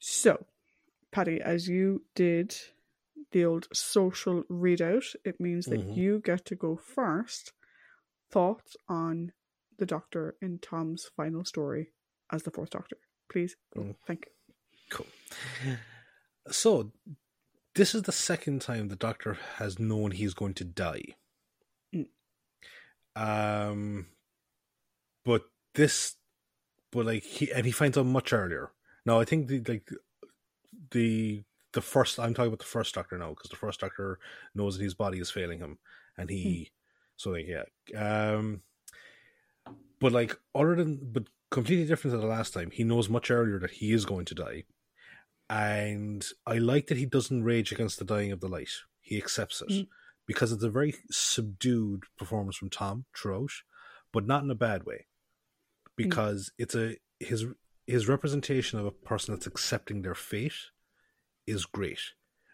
[0.00, 0.44] So,
[1.10, 2.54] Paddy, as you did
[3.32, 5.96] the old social readout, it means that Mhm.
[5.96, 7.52] you get to go first.
[8.30, 9.32] Thoughts on
[9.78, 11.92] the Doctor in Tom's final story
[12.30, 12.98] as the Fourth Doctor,
[13.30, 13.56] please.
[13.76, 13.96] Mm.
[14.06, 14.54] Thank you.
[14.90, 15.06] Cool.
[16.50, 16.92] So,
[17.74, 21.16] this is the second time the Doctor has known he's going to die.
[21.94, 22.08] Mm.
[23.16, 24.08] Um,
[25.24, 25.42] but
[25.74, 26.16] this,
[26.90, 28.72] but like he and he finds out much earlier.
[29.06, 29.88] Now, I think the like
[30.90, 31.44] the
[31.78, 34.18] the first I'm talking about the first Doctor now because the first Doctor
[34.54, 35.78] knows that his body is failing him,
[36.16, 36.70] and he
[37.16, 37.64] so like yeah.
[37.96, 38.62] Um,
[40.00, 43.58] but like other than but completely different to the last time, he knows much earlier
[43.60, 44.64] that he is going to die
[45.50, 48.70] and I like that he doesn't rage against the dying of the light.
[49.00, 49.88] He accepts it Mm.
[50.26, 53.50] because it's a very subdued performance from Tom throughout,
[54.12, 55.06] but not in a bad way.
[55.96, 57.46] Because it's a his
[57.86, 60.70] his representation of a person that's accepting their fate
[61.48, 62.00] is great.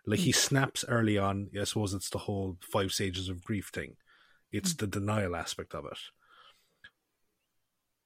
[0.06, 0.36] Like he hmm.
[0.38, 1.50] snaps early on.
[1.58, 3.96] I suppose it's the whole five stages of grief thing.
[4.52, 4.78] It's hmm.
[4.78, 5.98] the denial aspect of it.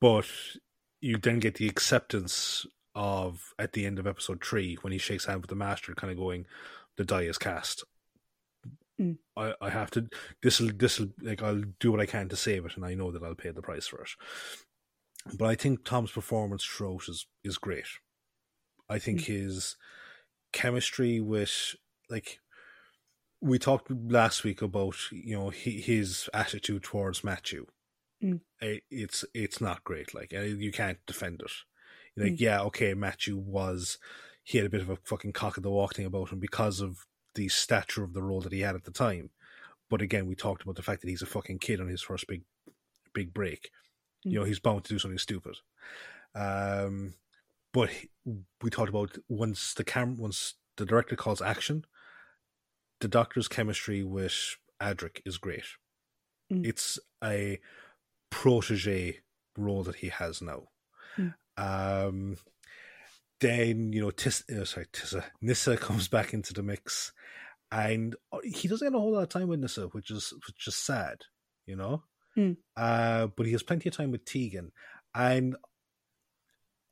[0.01, 0.27] But
[1.01, 5.25] you then get the acceptance of at the end of episode three when he shakes
[5.25, 6.47] hands with the master, kind of going,
[6.97, 7.85] "The die is cast.
[9.01, 9.19] Mm.
[9.37, 10.09] I, I have to.
[10.43, 12.95] This will this will like I'll do what I can to save it, and I
[12.95, 14.11] know that I'll pay the price for it."
[15.37, 17.87] But I think Tom's performance throughout is is great.
[18.89, 19.33] I think hmm.
[19.33, 19.77] his
[20.53, 21.75] chemistry with
[22.11, 22.39] like
[23.41, 27.67] we talked last week about you know he, his attitude towards Matthew.
[28.23, 28.41] Mm.
[28.61, 30.15] It's it's not great.
[30.15, 31.53] Like uh, you can't defend it.
[32.17, 32.41] Like Mm.
[32.41, 33.99] yeah, okay, Matthew was
[34.43, 36.81] he had a bit of a fucking cock of the walk thing about him because
[36.81, 39.31] of the stature of the role that he had at the time.
[39.91, 42.27] But again, we talked about the fact that he's a fucking kid on his first
[42.27, 42.43] big
[43.15, 43.71] big break.
[44.27, 44.33] Mm.
[44.33, 45.57] You know, he's bound to do something stupid.
[46.35, 47.15] Um,
[47.79, 48.11] but he-
[48.61, 51.85] we talked about once the cam once the director calls action,
[52.99, 55.69] the doctor's chemistry with Adric is great.
[56.53, 56.67] Mm.
[56.67, 57.61] It's a
[58.31, 59.21] protege
[59.57, 60.71] role that he has now.
[61.17, 61.35] Mm.
[61.57, 62.37] Um,
[63.41, 67.13] then you know, Tis, uh, sorry, Tissa, Nyssa comes back into the mix,
[67.71, 70.67] and uh, he doesn't get a whole lot of time with Nyssa, which is which
[70.67, 71.19] is sad,
[71.65, 72.03] you know.
[72.37, 72.57] Mm.
[72.77, 74.73] Uh, but he has plenty of time with Tegan,
[75.15, 75.57] and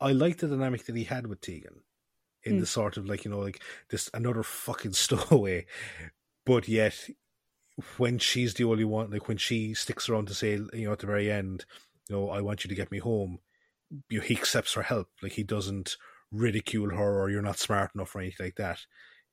[0.00, 1.80] I like the dynamic that he had with Tegan
[2.44, 2.60] in Mm.
[2.60, 5.66] the sort of like you know like this another fucking stowaway,
[6.44, 7.08] but yet
[7.98, 11.00] when she's the only one, like when she sticks around to say, you know, at
[11.00, 11.64] the very end,
[12.08, 13.40] you know, I want you to get me home,
[14.08, 15.08] you know, he accepts her help.
[15.22, 15.96] Like he doesn't
[16.32, 18.80] ridicule her or you're not smart enough or anything like that.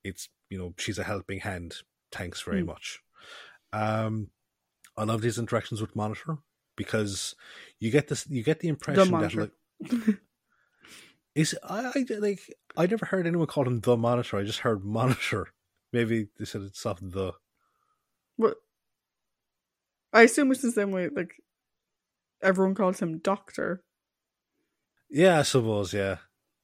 [0.03, 1.76] It's, you know, she's a helping hand.
[2.11, 2.68] Thanks very Mm.
[2.68, 2.99] much.
[3.72, 4.32] Um,
[4.97, 6.39] I love these interactions with Monitor
[6.76, 7.36] because
[7.80, 9.51] you get this, you get the impression that like,
[11.36, 12.42] is I, I like
[12.78, 14.38] I never heard anyone call him the Monitor.
[14.38, 15.48] I just heard Monitor.
[15.92, 17.34] Maybe they said it's off the.
[18.38, 18.56] What?
[20.12, 21.36] I assume it's the same way, like,
[22.42, 23.84] everyone calls him Doctor.
[25.10, 25.94] Yeah, I suppose.
[25.94, 26.18] Yeah.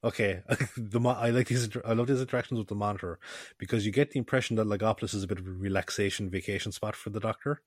[0.03, 0.41] Okay.
[0.78, 1.70] the mo- I like these.
[1.86, 3.20] I love these interactions with the monitor
[3.57, 6.95] because you get the impression that Logopolis is a bit of a relaxation vacation spot
[6.95, 7.61] for the Doctor.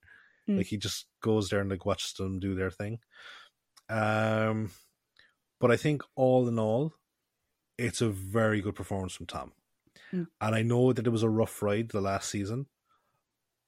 [0.48, 0.58] Mm.
[0.58, 2.98] Like he just goes there and like watches them do their thing.
[3.88, 4.70] Um,
[5.62, 6.92] but I think all in all,
[7.78, 9.52] it's a very good performance from Tom.
[10.12, 10.26] Mm.
[10.40, 12.66] And I know that it was a rough ride the last season,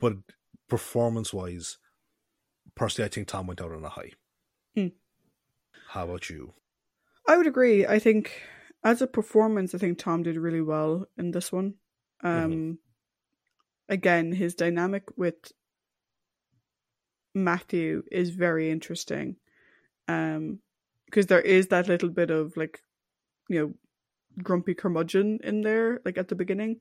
[0.01, 0.15] but
[0.69, 1.79] performance wise,
[2.75, 4.11] personally, I think Tom went out on a high.
[4.77, 4.91] Mm.
[5.91, 6.55] How about you?
[7.29, 7.87] I would agree.
[7.87, 8.43] I think
[8.83, 11.75] as a performance, I think Tom did really well in this one.
[12.25, 12.79] Um,
[13.89, 15.53] again, his dynamic with
[17.37, 19.37] Matthew is very interesting.
[20.09, 20.59] Um,
[21.15, 22.83] because there is that little bit of like,
[23.49, 23.75] you know,
[24.43, 26.81] grumpy curmudgeon in there, like at the beginning.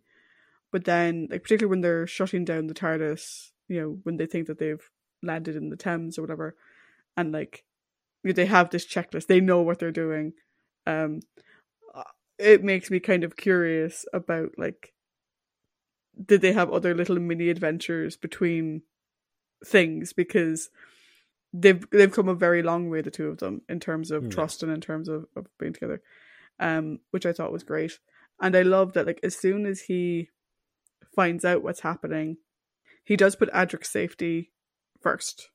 [0.72, 4.48] But then, like particularly when they're shutting down the TARDIS, you know, when they think
[4.48, 4.90] that they've
[5.22, 6.56] landed in the Thames or whatever,
[7.16, 7.64] and like
[8.24, 10.34] they have this checklist, they know what they're doing.
[10.88, 11.20] Um,
[11.94, 12.02] uh,
[12.40, 14.94] it makes me kind of curious about like,
[16.26, 18.82] did they have other little mini adventures between
[19.64, 20.72] things because
[21.54, 24.30] they've they've come a very long way the two of them in terms of Yeah.
[24.30, 26.02] trust and in terms of, of being together
[26.60, 28.00] um which i thought was great.
[28.42, 30.30] And i love that like as soon as he
[31.16, 32.38] finds out what's happening
[33.04, 34.52] he does put adric's safety
[35.02, 35.50] first.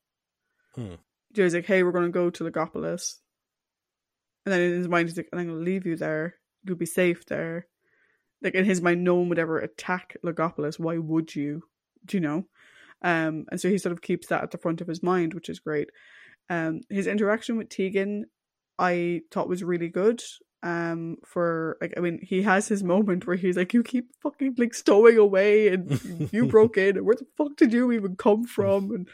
[0.75, 0.95] Hmm.
[1.33, 3.15] he's like hey we're going to go to logopolis.
[4.45, 6.35] And then in his mind he's like i'm going to leave you there.
[6.63, 7.67] You'll be safe there.
[8.41, 10.79] Like in his mind no one would ever attack logopolis.
[10.79, 11.63] Why would you?
[12.05, 12.45] Do you know
[13.01, 15.49] um, and so he sort of keeps that at the front of his mind, which
[15.49, 15.89] is great.
[16.49, 18.25] Um, his interaction with Tegan,
[18.77, 20.21] I thought was really good.
[20.61, 24.55] Um, for like, I mean, he has his moment where he's like, "You keep fucking
[24.57, 28.43] like stowing away, and you broke in, and where the fuck did you even come
[28.43, 29.07] from?" And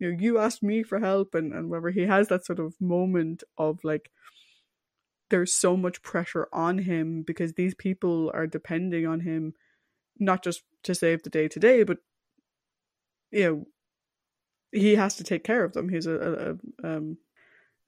[0.00, 1.90] you know, you asked me for help, and and whatever.
[1.90, 4.10] He has that sort of moment of like,
[5.28, 9.54] there's so much pressure on him because these people are depending on him,
[10.18, 11.98] not just to save the day today, but
[13.30, 13.66] you know
[14.72, 16.12] he has to take care of them he's a,
[16.82, 17.16] a, a um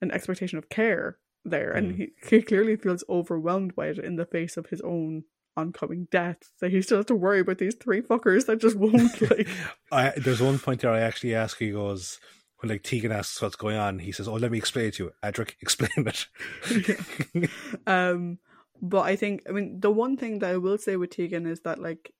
[0.01, 1.97] an expectation of care there and Mm.
[1.97, 5.23] he, he clearly feels overwhelmed by it in the face of his own
[5.55, 9.21] oncoming death so he still has to worry about these three fuckers that just won't
[9.29, 9.47] like
[9.91, 11.57] I there's one point there I actually ask.
[11.59, 12.19] He goes
[12.59, 13.99] when like Tegan asks what's going on.
[13.99, 16.27] He says, "Oh, let me explain it to you." Adric, explain it.
[17.85, 18.39] um
[18.81, 21.61] but i think i mean the one thing that i will say with tegan is
[21.61, 22.13] that like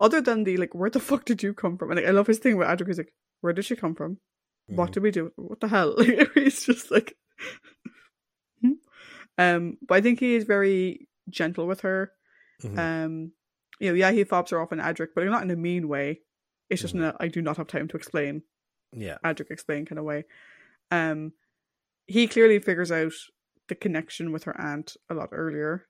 [0.00, 2.26] other than the like where the fuck did you come from and like, i love
[2.26, 2.86] his thing with Adric.
[2.88, 4.18] he's like where did she come from
[4.66, 4.92] what Mhm.
[4.92, 7.16] did we do what the hell Like, he's just like
[8.60, 8.72] hmm?
[9.38, 12.12] um but i think he is very gentle with her
[12.62, 12.78] Mhm.
[12.78, 13.32] um
[13.80, 16.20] you know yeah he fobs her off in adric but not in a mean way
[16.70, 16.98] it's just Mhm.
[17.00, 18.42] in a i do not have time to explain
[18.92, 20.24] yeah, Adric explain kind of way.
[20.90, 21.32] Um,
[22.06, 23.12] he clearly figures out
[23.68, 25.86] the connection with her aunt a lot earlier.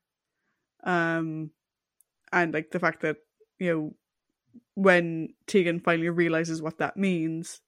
[0.83, 1.51] Um,
[2.33, 3.19] and like the fact that
[3.59, 3.95] you know
[4.75, 7.61] when Tegan finally realizes what that means,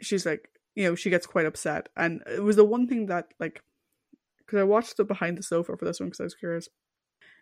[0.00, 3.32] she's like, you know, she gets quite upset, and it was the one thing that
[3.38, 3.62] like,
[4.38, 6.68] because I watched the behind the sofa for this one because I was curious.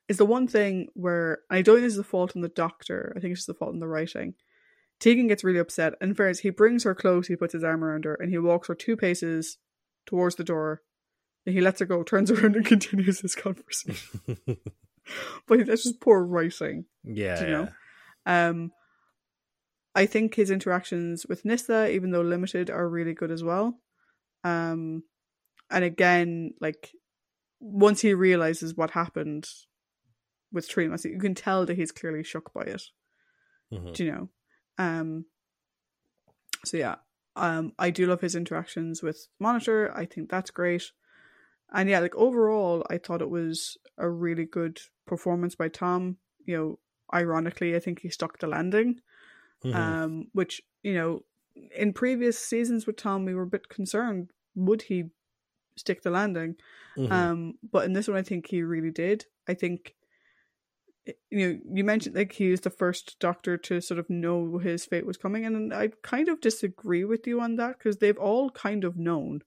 [0.09, 3.13] Is the one thing where I don't think is the fault in the doctor.
[3.15, 4.35] I think it's just the fault in the writing.
[5.01, 8.05] Tegan gets really upset, and first he brings her close, he puts his arm around
[8.05, 9.59] her, and he walks her two paces
[10.07, 10.83] towards the door.
[11.45, 14.21] Then he lets her go, turns around, and continues his conversation.
[15.47, 17.69] but that's just poor writing, yeah, you know?
[18.27, 18.49] yeah.
[18.49, 18.73] um,
[19.95, 23.81] I think his interactions with Nyssa, even though limited, are really good as well.
[24.45, 25.03] Um,
[25.71, 26.93] and again, like
[27.61, 29.49] once he realizes what happened
[30.53, 32.83] with Trina, you can tell that he's clearly shocked by it.
[33.73, 33.93] Mhm.
[33.93, 34.29] Do you know?
[34.79, 35.25] Um.
[36.65, 36.97] So yeah,
[37.37, 39.93] um, I do love his interactions with Monitor.
[39.97, 40.93] I think that's great,
[41.73, 46.19] and yeah, like overall, I thought it was a really good performance by Tom.
[46.47, 46.79] You know,
[47.15, 49.01] ironically, I think he stuck the landing
[49.65, 49.75] Mhm.
[49.75, 51.25] um, which you know
[51.75, 55.11] in previous seasons with Tom we were a bit concerned would he
[55.77, 56.57] stick the landing
[56.97, 57.11] Mhm.
[57.13, 59.97] um, but in this one I think he really did I think
[61.31, 64.85] you know you mentioned like he was the first doctor to sort of know his
[64.85, 68.51] fate was coming and I kind of disagree with you on that because they've all
[68.51, 69.43] kind of known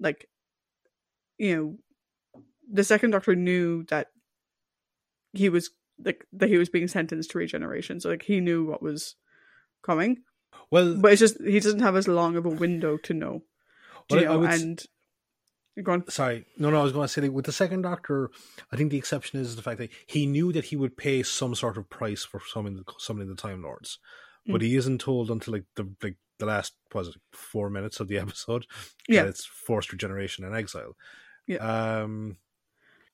[0.00, 0.30] like
[1.38, 1.78] you know
[2.70, 4.08] the second doctor knew that
[5.32, 5.70] he was
[6.04, 9.16] like that he was being sentenced to regeneration so like he knew what was
[9.82, 10.18] coming
[10.70, 13.42] well, but it's just he doesn't have as long of a window to know,
[14.10, 14.38] Well, you know?
[14.38, 14.82] would and
[15.82, 16.08] go on.
[16.08, 16.80] sorry, no, no.
[16.80, 18.30] I was going to say like, with the second Doctor,
[18.72, 21.54] I think the exception is the fact that he knew that he would pay some
[21.54, 23.98] sort of price for summoning the, summoning the Time Lords,
[24.46, 24.64] but Mm.
[24.64, 28.18] he isn't told until like the like the last was it four minutes of the
[28.24, 28.66] episode.
[29.08, 29.22] Yeah.
[29.24, 30.96] that it's forced regeneration and exile.
[31.46, 31.56] Yeah.
[32.02, 32.36] Um.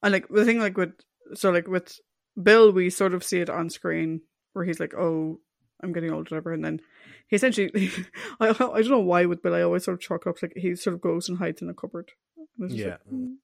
[0.03, 0.93] And like the thing, like with
[1.35, 1.99] so like with
[2.41, 4.23] Bill, we sort of see it on screen
[4.53, 5.41] where he's like, "Oh,
[5.83, 6.81] I'm getting old, whatever," and then
[7.29, 7.71] he essentially,
[8.41, 10.75] I I don't know why with Bill, I always sort of chalk up like he
[10.77, 12.13] sort of goes and hides in a cupboard.
[12.37, 12.91] And it's just Yeah.
[12.93, 13.35] like, mm.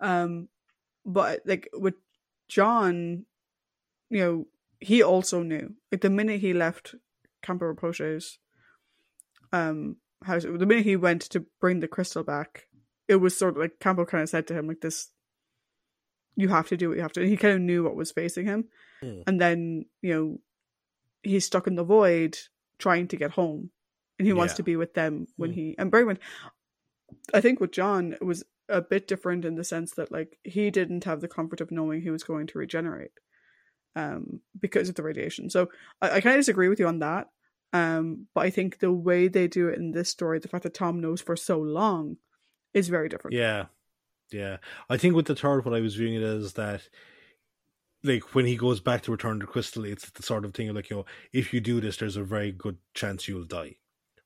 [0.00, 0.48] Um,
[1.04, 1.94] but like with
[2.48, 3.24] John,
[4.08, 4.46] you know,
[4.80, 5.74] he also knew.
[5.92, 6.94] Like the minute he left
[7.42, 8.38] K'anpo Rinpoche's
[9.52, 12.66] um house, the minute he went to bring the crystal back,
[13.08, 15.10] it was sort of like K'anpo kind of said to him like this.
[16.40, 17.26] You have to do what you have to.
[17.26, 18.64] He kind of knew what was facing him,
[19.02, 19.20] Hmm.
[19.26, 20.40] and then you know
[21.22, 22.38] he's stuck in the void
[22.78, 23.70] trying to get home,
[24.18, 24.56] and he wants Yeah.
[24.56, 25.54] to be with them when Hmm.
[25.54, 26.18] he and Bergman.
[27.34, 30.70] I think with John it was a bit different in the sense that like he
[30.70, 33.12] didn't have the comfort of knowing he was going to regenerate.
[33.96, 35.50] um, because of the radiation.
[35.50, 35.68] So
[36.00, 37.26] I, I kind of disagree with you on that.
[37.72, 40.74] Um, but I think the way they do it in this story, the fact that
[40.74, 42.16] Tom knows for so long,
[42.72, 43.34] is very different.
[43.36, 43.66] Yeah,
[44.32, 44.58] yeah.
[44.88, 46.82] I think with the third, what I was viewing it as that,
[48.02, 50.76] like when he goes back to return to Crystal, it's the sort of thing of
[50.76, 53.76] like you know, if you do this, there's a very good chance you'll die.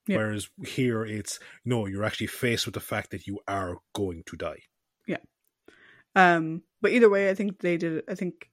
[0.07, 0.18] Yeah.
[0.18, 4.36] Whereas here, it's no, you're actually faced with the fact that you are going to
[4.36, 4.61] die.
[5.07, 5.18] Yeah.
[6.14, 8.05] Um, but either way, I think they did.
[8.09, 8.50] I think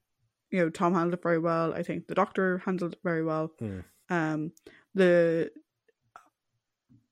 [0.49, 1.73] you know Tom handled it very well.
[1.73, 3.51] I think the Doctor handled it very well.
[3.59, 3.79] Hmm.
[4.09, 4.51] Um,
[4.95, 5.51] the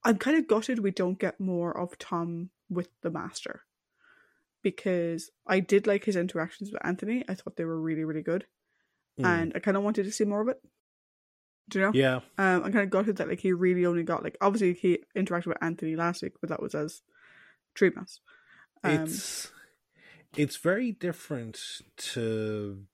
[0.03, 3.61] I'm kind of gutted we don't get more of Tom with the Master
[4.63, 7.23] because I did like his interactions with Anthony.
[7.27, 8.45] I thought they were really really good,
[9.17, 9.25] Hmm.
[9.25, 10.61] and I kind of wanted to see more of it.
[11.69, 11.91] Do you know?
[11.93, 15.03] yeah, Um, I'm kind of gutted that like he really only got like obviously he
[15.15, 17.01] interacted with Anthony last week, but that was as
[17.75, 18.19] Tremas.
[18.83, 19.51] Um, it's
[20.35, 21.59] it's very different
[21.97, 22.85] to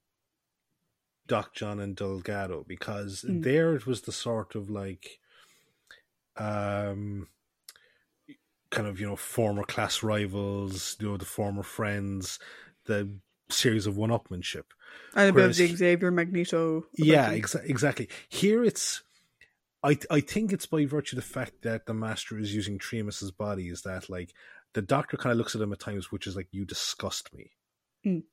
[1.28, 3.44] Doc John and Delgado because Mm.
[3.44, 5.20] there it was the sort of like
[6.38, 7.28] um
[8.76, 12.38] kind of you know former class rivals you know the former friends
[12.86, 13.10] the
[13.50, 14.64] series of one-upmanship
[15.16, 16.86] and a bit of the Xavier Magneto.
[16.94, 19.02] yeah exa- exactly here it's
[19.84, 23.30] I, I think it's by virtue of the fact that the master is using Tremas's
[23.32, 24.34] body is that like
[24.74, 27.52] the doctor kind of looks at him at times which is like you disgust me
[28.06, 28.24] Mm.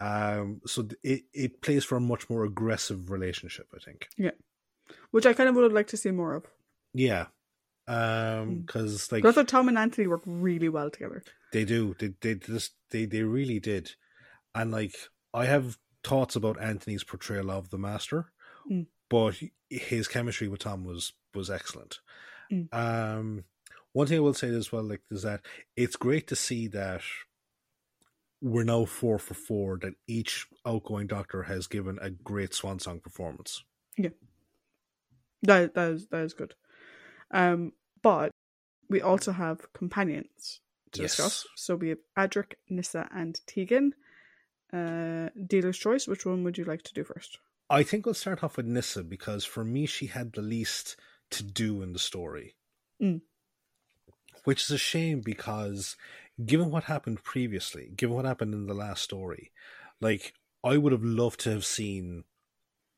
[0.00, 4.32] um so it, it plays for a much more aggressive relationship i think Yeah,
[5.10, 6.46] which I kind of would have liked to see more of.
[6.94, 7.26] yeah
[7.88, 7.94] um
[8.48, 8.66] Mm.
[8.66, 11.22] because like But I thought Tom and Anthony work really well together.
[11.52, 13.92] they do they they just they they really did
[14.54, 14.94] and like
[15.32, 18.30] i have thoughts about anthony's portrayal of the master
[18.70, 18.86] Mm.
[19.08, 19.34] but
[19.70, 22.00] his chemistry with tom was was excellent
[22.52, 22.68] Mm.
[22.74, 23.44] um
[23.92, 25.40] one thing i will say as well like is that
[25.76, 27.02] it's great to see that
[28.40, 33.00] we're now four for four that each outgoing doctor has given a great swan song
[33.00, 33.64] performance
[33.96, 34.10] Yeah.
[35.42, 36.54] That that is that is good.
[37.30, 37.72] Um,
[38.02, 38.30] but
[38.88, 40.60] we also have companions
[40.92, 41.16] to Yes.
[41.16, 41.46] discuss.
[41.56, 43.94] So we have Adric, Nyssa, and Tegan.
[44.72, 46.06] Uh, dealer's choice.
[46.06, 47.38] Which one would you like to do first?
[47.70, 50.96] I think we'll start off with Nyssa because for me, she had the least
[51.30, 52.54] to do in the story.
[53.02, 53.22] Mm.
[54.44, 55.96] Which is a shame because
[56.44, 59.52] given what happened previously, given what happened in the last story,
[60.00, 60.34] like
[60.64, 62.24] I would have loved to have seen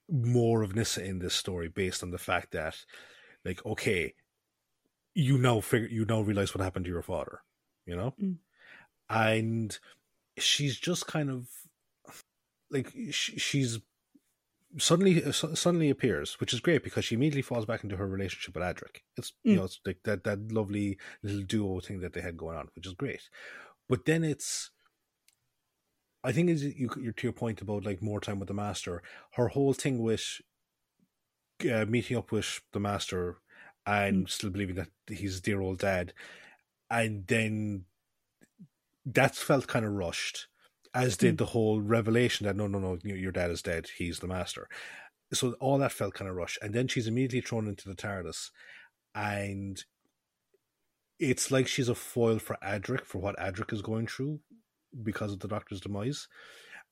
[0.08, 2.76] more of Nyssa in this story based on the fact that,
[3.44, 4.14] like, okay,
[5.20, 7.40] you now figure you now realize what happened to your father,
[7.86, 8.14] you know?
[8.20, 8.36] Mm.
[9.08, 9.78] And
[10.38, 11.48] she's just kind of
[12.70, 13.80] like sh- she's
[14.78, 18.54] suddenly uh, suddenly appears, which is great because she immediately falls back into her relationship
[18.54, 19.02] with Adric.
[19.16, 19.56] It's you Mm.
[19.56, 22.86] know it's like that that lovely little duo thing that they had going on, which
[22.86, 23.28] is great.
[23.88, 24.70] But then it's,
[26.22, 29.02] I think is you you're to your point about like more time with the master.
[29.32, 30.40] Her whole thing with
[31.70, 33.38] uh, meeting up with the master
[33.90, 36.12] and still believing that he's dear old dad,
[36.90, 37.84] and then
[39.06, 40.46] that felt kind of rushed
[40.94, 41.38] as did Mm.
[41.38, 43.88] the whole revelation that no, no, no, your your dad is dead.
[43.98, 44.68] He's the master.
[45.32, 48.50] So all that felt kind of rushed, and then she's immediately thrown into the TARDIS,
[49.14, 49.84] and
[51.18, 54.40] it's like she's a foil for Adric for what Adric is going through
[55.02, 56.28] because of the Doctor's demise,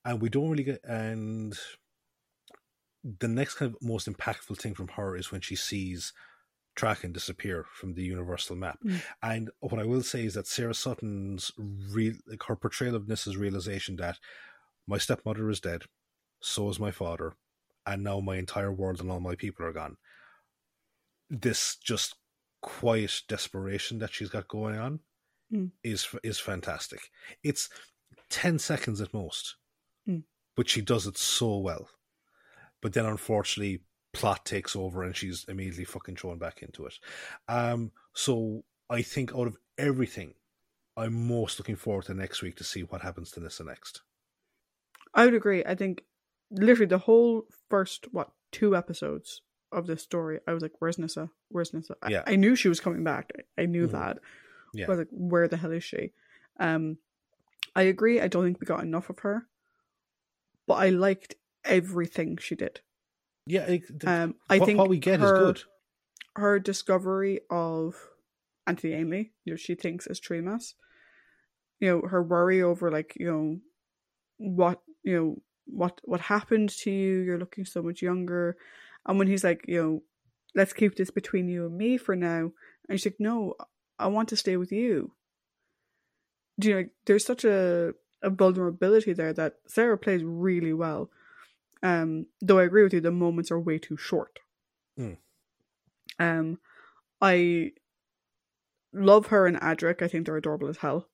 [0.05, 0.81] and we don't really get.
[0.85, 1.57] And
[3.19, 6.13] the next kind of most impactful thing from her is when she sees
[6.75, 8.79] Traken disappear from the universal map.
[8.85, 9.01] Mm.
[9.21, 13.35] And what I will say is that Sarah Sutton's real, like her portrayal of Nyssa's
[13.37, 14.17] realization that
[14.87, 15.83] my stepmother is dead,
[16.41, 17.33] so is my father,
[17.85, 19.97] and now my entire world and all my people are gone.
[21.29, 22.15] This just
[22.61, 24.99] quiet desperation that she's got going on
[25.51, 25.71] Mm.
[25.83, 27.09] is is fantastic.
[27.43, 27.69] It's
[28.29, 29.55] ten seconds at most,
[30.07, 30.23] Mm.
[30.55, 31.89] but she does it so well.
[32.81, 33.83] But then, unfortunately,
[34.13, 36.95] plot takes over and she's immediately fucking thrown back into it.
[37.47, 40.33] Um, so I think out of everything,
[40.97, 44.01] I'm most looking forward to next week to see what happens to Nyssa next.
[45.13, 45.63] I would agree.
[45.63, 46.03] I think
[46.51, 49.41] literally the whole first what two episodes
[49.71, 51.29] of this story, I was like, "Where's Nyssa?
[51.49, 52.23] Where's Nyssa?" I, Yeah.
[52.25, 53.31] I knew she was coming back.
[53.57, 53.91] I, I knew Mhm.
[53.91, 54.19] that.
[54.73, 54.85] Yeah.
[54.85, 56.13] I was like, "Where the hell is she?"
[56.59, 56.97] Um,
[57.75, 58.19] I agree.
[58.19, 59.47] I don't think we got enough of her,
[60.67, 62.81] but I liked everything she did.
[63.49, 65.63] Yeah, it, th- Um, I what, think what we get her, is good.
[66.35, 67.95] Her discovery of
[68.67, 70.75] Anthony Ainley, you know, she thinks is Tremas.
[71.79, 73.59] You know, her worry over like, you know,
[74.37, 78.55] what you know, what what happened to you, you're looking so much younger.
[79.07, 80.03] And when he's like, you know,
[80.53, 82.51] let's keep this between you and me for now.
[82.87, 83.55] And she's like, No,
[83.97, 85.13] I want to stay with you.
[86.59, 91.09] Do you know, there's such a, a vulnerability there that Sarah plays really well.
[91.81, 94.39] Um, though I agree with you, the moments are way too short.
[94.99, 95.17] Mm.
[96.19, 96.59] Um,
[97.21, 97.71] I
[98.93, 100.01] love her and Adric.
[100.01, 101.07] I think they're adorable as hell.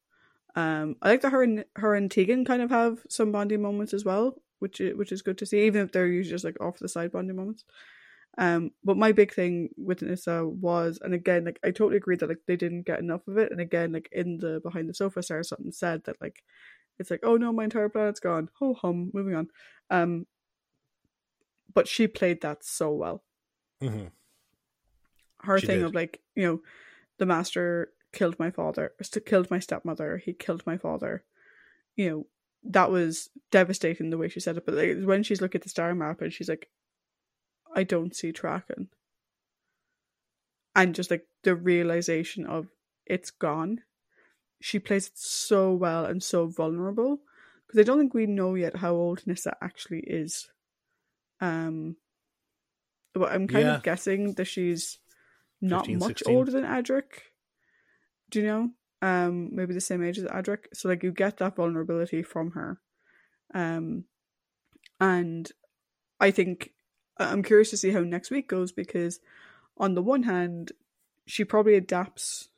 [0.55, 3.93] Um, I like that her and her and Tegan kind of have some bonding moments
[3.93, 6.59] as well, which is, which is good to see, even if they're usually just like
[6.61, 7.65] off the side bonding moments.
[8.37, 12.29] Um, but my big thing with Nyssa was, and again, like I totally agree that
[12.29, 15.23] like they didn't get enough of it, and again, like in the behind the sofa,
[15.23, 16.43] Sarah Sutton said that like
[16.99, 18.49] it's like, oh no, my entire planet's gone.
[18.59, 19.47] Ho hum, moving on.
[19.89, 20.25] Um,
[21.75, 23.23] but she played that so well.
[23.81, 24.11] Mhm.
[25.41, 25.85] Her She thing did.
[25.85, 26.63] of like, you know,
[27.17, 28.93] the master killed my father,
[29.25, 30.17] killed my stepmother.
[30.17, 31.23] He killed my father.
[31.95, 32.27] You know,
[32.63, 34.65] that was devastating the way she said it.
[34.65, 36.69] But like, when she's looking at the star map and she's like,
[37.75, 38.87] I don't see Traken.
[40.75, 42.67] And just like the realization of
[43.05, 43.83] it's gone.
[44.61, 47.19] She plays it so well and so vulnerable.
[47.67, 50.49] Because I don't think we know yet how old Nyssa actually is.
[51.41, 51.97] Um
[53.13, 53.77] but I'm kind Yeah.
[53.77, 54.99] of guessing that she's
[55.61, 56.35] not 15, much 16.
[56.35, 57.21] older than Adric.
[58.29, 58.69] Do you know?
[59.01, 60.65] Um maybe the same age as Adric.
[60.73, 62.79] So like you get that vulnerability from her.
[63.53, 64.05] Um
[64.99, 65.51] and
[66.19, 66.71] I think
[67.17, 69.19] I'm curious to see how next week goes because,
[69.77, 70.71] on the one hand,
[71.25, 72.49] she probably adapts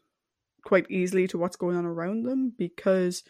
[0.63, 3.23] quite easily to what's going on around them because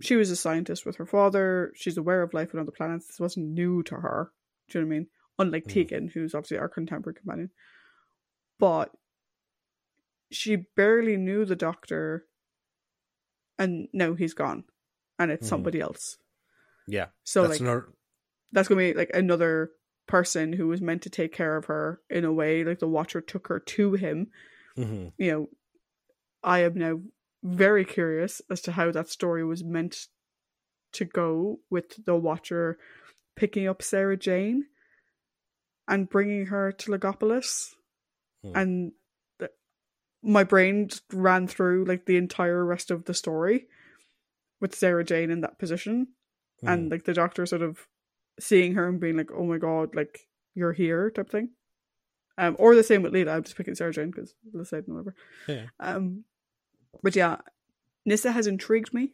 [0.00, 1.72] she was a scientist with her father.
[1.74, 3.06] She's aware of life on other planets.
[3.06, 4.32] This wasn't new to her.
[4.68, 5.06] Do you know what I mean?
[5.38, 5.72] Unlike Mm.
[5.72, 7.50] Tegan, who's obviously our contemporary companion.
[8.58, 8.92] But
[10.30, 12.26] she barely knew the doctor,
[13.58, 14.64] and now he's gone,
[15.18, 15.50] and it's Mhm.
[15.50, 16.18] somebody else.
[16.86, 17.92] Yeah, So that's like another.
[18.52, 19.72] that's gonna be like another
[20.06, 23.20] person who was meant to take care of her in a way like the watcher
[23.20, 24.30] took her to him
[24.74, 25.12] mhm.
[25.18, 25.50] you know
[26.42, 27.02] i am now
[27.42, 30.08] very curious as to how that story was meant
[30.92, 32.78] to go with the watcher
[33.38, 34.66] picking up sarah jane
[35.86, 37.74] and bringing her to logopolis
[38.42, 38.52] Hmm.
[38.56, 38.92] and
[39.40, 39.50] th-
[40.22, 43.66] my brain just ran through like the entire rest of the story
[44.60, 46.08] with sarah jane in that position
[46.62, 46.90] and Mhm.
[46.92, 47.86] like the doctor sort of
[48.40, 51.50] seeing her and being like, "Oh my god, like you're here," type thing.
[52.36, 53.30] Um, or the same with Leela.
[53.34, 55.16] I'm just picking Sarah Jane because the said and whatever.
[55.48, 55.66] Yeah.
[55.80, 56.24] Um,
[57.02, 57.40] but yeah,
[58.06, 59.12] Nyssa has intrigued me.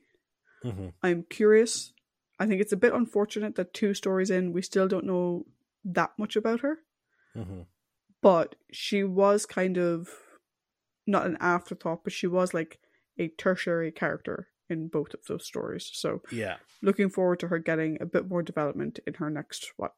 [0.62, 0.92] Mhm.
[1.02, 1.93] I'm curious.
[2.38, 5.46] I think it's a bit unfortunate that two stories in we still don't know
[5.84, 6.80] that much about her.
[7.34, 7.66] Mhm.
[8.20, 10.08] But she was kind of
[11.06, 12.80] not an afterthought, but she was like
[13.18, 15.90] a tertiary character in both of those stories.
[15.92, 19.94] So Yeah, looking forward to her getting a bit more development in her next what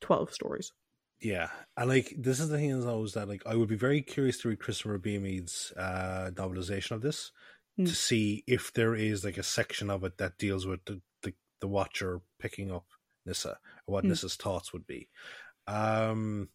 [0.00, 0.72] 12 stories
[1.20, 4.02] yeah, and like this is the thing is always that like I would be very
[4.02, 7.30] curious to read Christopher Bidmead's uh, novelization of this
[7.76, 7.86] Hmm.
[7.86, 11.00] to see if there is like a section of it that deals with the
[11.64, 12.84] the, Watcher picking up
[13.26, 14.10] Nyssa, what Hmm.
[14.10, 15.08] Nyssa's thoughts would be.
[15.66, 16.48] Um,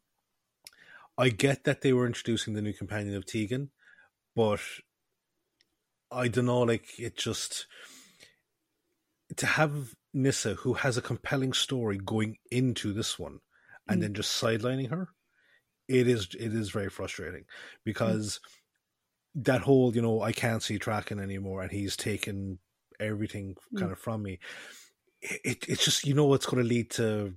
[1.18, 3.72] I get that they were introducing the new companion of Tegan,
[4.36, 4.61] but
[6.11, 7.68] I don't know, like it just
[9.38, 13.40] to have Nyssa, who has a compelling story, going into this one
[13.88, 14.02] and Mm.
[14.02, 15.10] then just sidelining her,
[15.88, 17.45] it is it is very frustrating
[17.84, 18.40] because
[19.36, 22.60] that whole you know I can't see Traken anymore and he's taken
[22.99, 23.94] everything kind Mm.
[23.94, 24.40] of from me.
[25.21, 27.33] It it's just you know it's going to lead to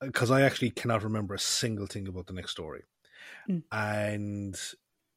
[0.00, 2.82] because I actually cannot remember a single thing about the next story,
[3.48, 3.62] Mm.
[3.72, 4.56] and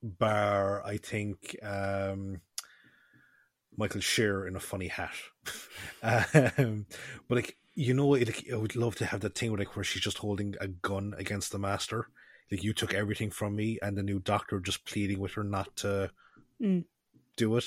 [0.01, 2.41] bar I think um,
[3.77, 5.13] Michael Sheard in a funny hat,
[6.03, 6.85] um,
[7.27, 9.83] but like you know, like, I would love to have that thing where like where
[9.85, 12.09] she's just holding a gun against the master,
[12.51, 15.75] like you took everything from me, and the new doctor just pleading with her not
[15.77, 16.11] to
[16.61, 16.85] Mm.
[17.37, 17.65] do it,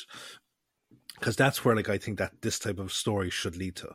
[1.15, 3.95] because that's where like I think that this type of story should lead to.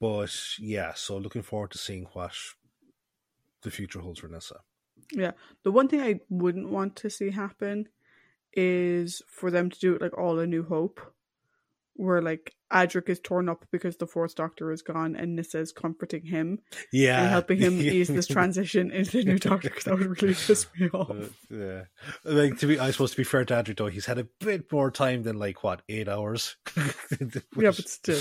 [0.00, 2.32] But yeah, so looking forward to seeing what
[3.62, 4.60] the future holds for Nyssa.
[5.12, 5.32] yeah
[5.62, 7.88] the one thing i wouldn't want to see happen
[8.52, 11.00] is for them to do it like all a new hope
[11.94, 15.72] where like Adric is torn up because the fourth doctor is gone and Nyssa is
[15.72, 16.58] comforting him
[16.92, 20.34] Yeah, and helping him ease this transition into the new doctor because that would really
[20.34, 21.10] piss me off.
[21.10, 21.82] Uh, yeah,
[22.24, 24.70] like to be, I suppose to be fair to Adric though, he's had a bit
[24.70, 26.56] more time than like what eight hours.
[26.76, 27.32] yeah
[27.70, 28.20] but still.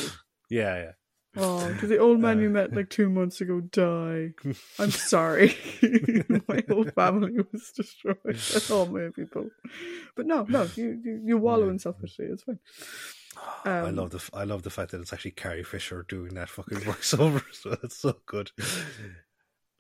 [0.49, 0.91] Yeah, yeah.
[1.35, 2.41] oh did the old man Uh.
[2.43, 4.29] you met like two months ago die.
[4.79, 5.55] I'm sorry.
[6.47, 8.15] My whole family was destroyed.
[8.25, 9.49] And all my people.
[10.15, 11.71] But no no you you, you wallow Yeah.
[11.71, 12.59] in self-pity it's fine
[13.65, 16.49] I Um, love the I love the fact that it's actually Carrie Fisher doing that
[16.49, 17.43] fucking voiceover.
[17.53, 18.51] So that's so good.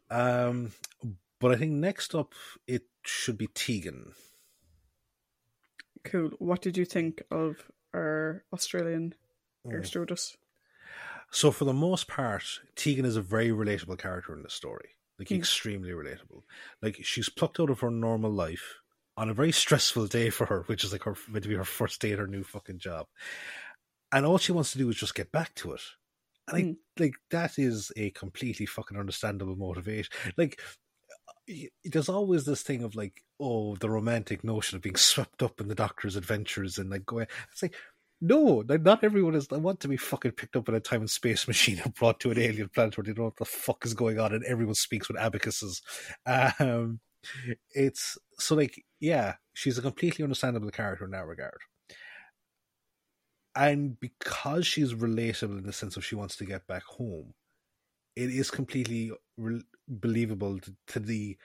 [0.09, 0.71] Um,
[1.39, 2.33] but I think next up
[2.67, 4.13] it should be Tegan.
[6.03, 6.31] Cool.
[6.39, 9.15] What did you think of our Australian
[9.69, 9.85] air Mm.
[9.85, 10.37] stewardess?
[11.31, 14.91] So for the most part, Tegan is a very relatable character in the story.
[15.19, 15.37] Like Mm.
[15.37, 16.43] extremely relatable.
[16.81, 18.75] Like she's plucked out of her normal life
[19.17, 21.65] on a very stressful day for her, which is like her meant to be her
[21.65, 23.07] first day at her new fucking job.
[24.11, 25.81] And all she wants to do is just get back to it.
[26.47, 26.77] And Mm.
[26.97, 30.13] I like that is a completely fucking understandable motivation.
[30.37, 30.61] Like
[31.83, 35.67] there's always this thing of like, oh, the romantic notion of being swept up in
[35.67, 37.27] the doctor's adventures and like going.
[37.51, 37.75] It's like,
[38.19, 39.47] no, not everyone is.
[39.51, 42.19] I want to be fucking picked up in a time and space machine and brought
[42.21, 44.43] to an alien planet where they don't know what the fuck is going on and
[44.45, 45.81] everyone speaks with abacuses.
[46.59, 46.99] Um,
[47.71, 51.59] it's so like, yeah, she's a completely understandable character in that regard.
[53.55, 57.33] And because she's relatable in the sense of she wants to get back home,
[58.15, 61.37] it is completely re- believable to, to the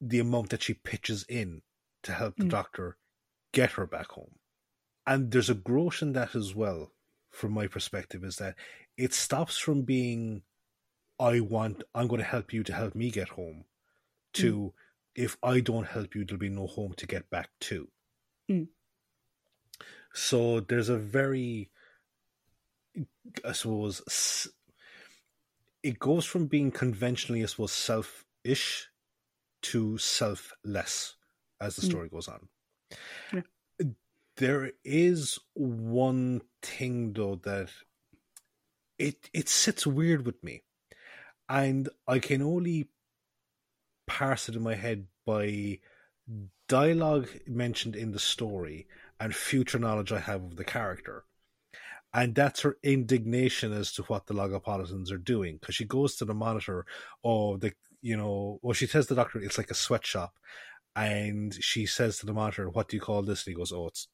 [0.00, 1.62] the amount that she pitches in
[2.02, 2.48] to help the Mm.
[2.48, 2.98] doctor
[3.52, 4.36] get her back home.
[5.06, 6.92] And there's a growth in that as well,
[7.30, 8.56] from my perspective, is that
[8.96, 10.44] it stops from being
[11.20, 13.66] I want I'm going to help you to help me get home
[14.34, 14.74] to
[15.20, 17.88] if I don't help you there'll be no home to get back to.
[18.50, 18.68] Mm.
[20.14, 21.70] So there's a very
[23.44, 24.48] I suppose
[25.82, 28.88] it goes from being conventionally I suppose selfish
[29.62, 31.16] to selfless
[31.60, 31.90] as the Mm.
[31.90, 32.48] story goes on.
[33.32, 33.42] Yeah.
[34.36, 37.70] There is one thing though that
[38.98, 40.62] it it sits weird with me.
[41.48, 42.88] And I can only
[44.10, 45.78] parse it in my head by
[46.68, 48.86] dialogue mentioned in the story
[49.20, 51.24] and future knowledge I have of the character.
[52.12, 55.58] And that's her indignation as to what the Logopolitans are doing.
[55.58, 56.84] Because she goes to the monitor,
[57.22, 57.72] or the
[58.02, 60.32] you know, well, she tells the doctor it's like a sweatshop,
[60.96, 63.86] and she says to the monitor, "What do you call this?" And he goes, "Oh,
[63.86, 64.08] it's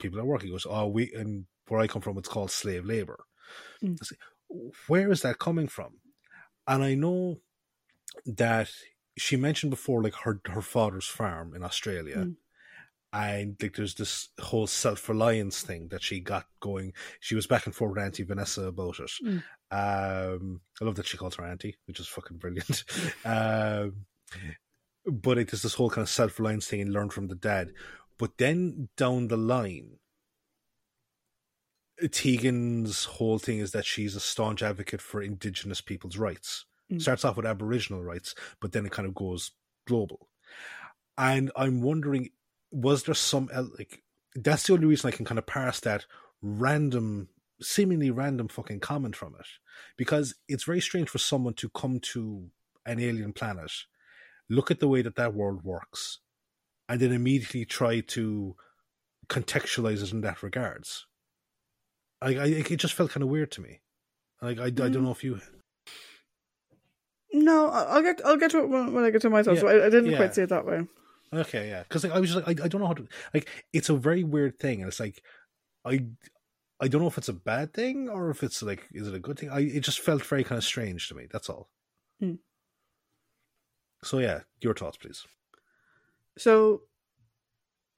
[0.00, 2.84] people at work." He goes, "Oh, we and where I come from, it's called slave
[2.84, 3.24] labor."
[3.80, 3.96] Mm.
[4.88, 6.00] Where is that coming from?
[6.66, 7.40] And I know
[8.26, 8.70] that
[9.20, 12.36] she mentioned before, like her her father's farm in Australia, Mm.
[13.12, 16.92] and like there's this whole self reliance thing that she got going.
[17.20, 19.10] She was back and forth with Auntie Vanessa about it.
[19.24, 19.42] Mm.
[19.72, 22.84] Um, I love that she calls her Auntie, which is fucking brilliant.
[23.24, 24.06] um,
[25.06, 27.72] but it is this whole kind of self reliance thing and learn from the dad.
[28.18, 29.98] But then down the line,
[32.02, 36.64] Tegan's whole thing is that she's a staunch advocate for Indigenous people's rights.
[36.90, 37.00] Mm.
[37.00, 39.52] Starts off with Aboriginal rights, but then it kind of goes
[39.86, 40.28] global.
[41.16, 42.30] And I'm wondering,
[42.70, 43.48] was there some
[43.78, 44.02] like
[44.34, 46.06] that's the only reason I can kind of parse that
[46.40, 47.28] random,
[47.60, 49.46] seemingly random fucking comment from it,
[49.96, 52.50] because it's very strange for someone to come to
[52.86, 53.70] an alien planet,
[54.48, 56.20] look at the way that that world works,
[56.88, 58.56] and then immediately try to
[59.28, 61.06] contextualize it in that regards.
[62.22, 63.80] I, I it just felt kind of weird to me.
[64.42, 65.02] Like I, I don't Mm.
[65.02, 65.40] know if you
[67.32, 69.56] No, I- I'll get I'll get to it when, when I get to myself.
[69.56, 70.16] Yeah, so I, I didn't yeah.
[70.16, 70.86] quite see it that way.
[71.32, 73.48] Okay, yeah, because like, I was just like, I, I don't know how to like.
[73.72, 75.22] It's a very weird thing, and it's like,
[75.84, 76.04] I,
[76.80, 79.20] I don't know if it's a bad thing or if it's like, is it a
[79.20, 79.50] good thing?
[79.50, 81.26] I it just felt very kind of strange to me.
[81.30, 81.68] That's all.
[82.18, 82.34] Hmm.
[84.02, 85.24] So yeah, your thoughts, please.
[86.38, 86.82] So,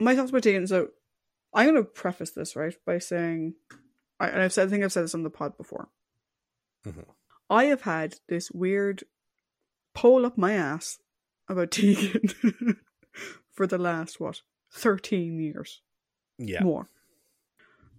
[0.00, 0.66] my thoughts about Tegan.
[0.66, 0.88] So,
[1.54, 3.54] I'm going to preface this right by saying,
[4.18, 5.88] I, and I've said, I think I've said this on the pod before.
[6.84, 7.04] Mhm.
[7.48, 9.04] I have had this weird
[9.94, 10.98] pole up my ass
[11.48, 12.28] about Tegan
[13.52, 14.42] for the last what
[14.72, 15.82] thirteen years
[16.38, 16.88] Yeah, more,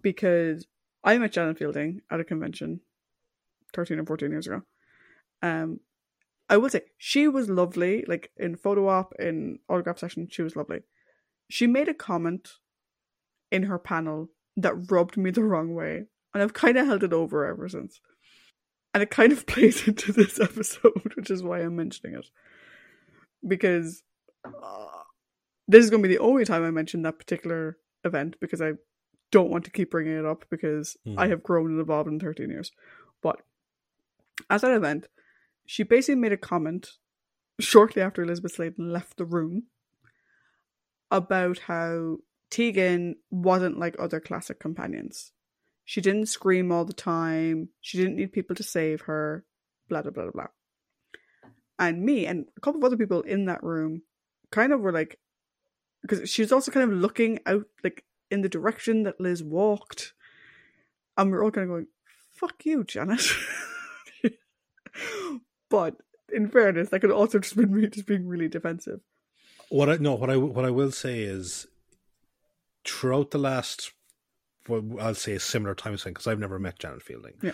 [0.02, 0.68] because
[1.04, 2.82] I met Janet Fielding at a convention
[3.74, 4.62] thirteen or fourteen years ago.
[5.42, 5.80] Um,
[6.50, 8.06] I will say she was lovely.
[8.08, 10.82] Like in photo op, in autograph session, she was lovely.
[11.50, 12.50] She made a comment
[13.52, 17.14] in her panel that rubbed me the wrong way, and I've kind of held it
[17.14, 18.00] over ever since.
[18.94, 22.28] And it kind of plays into this episode, which is why I'm mentioning it,
[23.48, 24.04] because
[24.46, 24.88] uh,
[25.68, 28.74] this is going to be the only time I mention that particular event because I
[29.32, 31.30] don't want to keep bringing it up because I Mhm.
[31.30, 32.72] have grown and evolved in 13 years.
[33.22, 33.42] But
[34.50, 35.08] at that event,
[35.66, 36.90] she basically made a comment
[37.60, 39.64] shortly after Elizabeth Sladen left the room
[41.10, 42.18] about how
[42.50, 45.32] Tegan wasn't like other classic companions.
[45.86, 47.70] She didn't scream all the time.
[47.82, 49.44] She didn't need people to save her.
[49.90, 50.48] Blah blah blah blah.
[51.80, 54.04] And me and a couple of other people in that room
[54.52, 55.20] kind of were like,
[56.02, 60.14] because she was also kind of looking out like in the direction that Liz walked,
[61.18, 61.88] and we are all kind of going,
[62.32, 63.26] "Fuck you, Janet."
[65.70, 65.96] but
[66.32, 69.02] in fairness, that could also just been me just being really defensive.
[69.70, 71.68] what I no, what I what I will say is,
[72.86, 73.92] throughout the last,
[75.00, 77.34] I'll say a similar time span because I've never met Janet Fielding.
[77.42, 77.52] Yeah.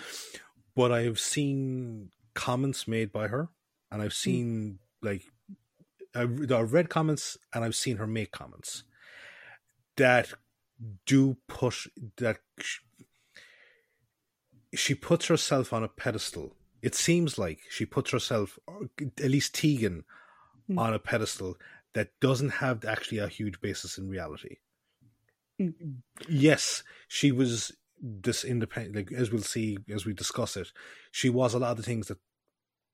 [0.76, 3.49] but I've seen comments made by her,
[3.91, 5.23] and I've seen like
[6.15, 8.84] I've, I've read comments, and I've seen her make comments
[9.98, 10.34] that
[11.06, 11.88] do push
[12.18, 12.80] that sh-
[14.73, 16.56] she puts herself on a pedestal.
[16.81, 18.90] It seems like she puts herself, or
[19.22, 20.03] at least Tegan,
[20.69, 20.77] Mm.
[20.80, 21.57] on a pedestal
[21.94, 24.57] that doesn't have actually a huge basis in reality.
[25.60, 25.98] Mm.
[26.27, 27.72] Yes, she was
[28.02, 28.95] this independent.
[28.95, 30.69] Like as we'll see as we discuss it,
[31.11, 32.18] she was a lot of the things that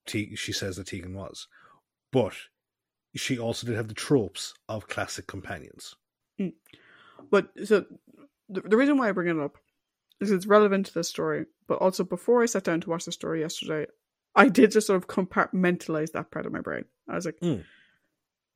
[0.07, 1.47] Te- she says that Tegan was,
[2.11, 2.33] but
[3.15, 5.95] she also did have the tropes of classic companions.
[7.31, 7.85] But so
[8.49, 9.57] the, the reason why I bring it up
[10.21, 13.11] is it's relevant to this story, but also before I sat down to watch the
[13.11, 13.87] story yesterday,
[14.35, 16.85] I did just sort of compartmentalize that part of my brain.
[17.09, 17.63] I was like, Mm.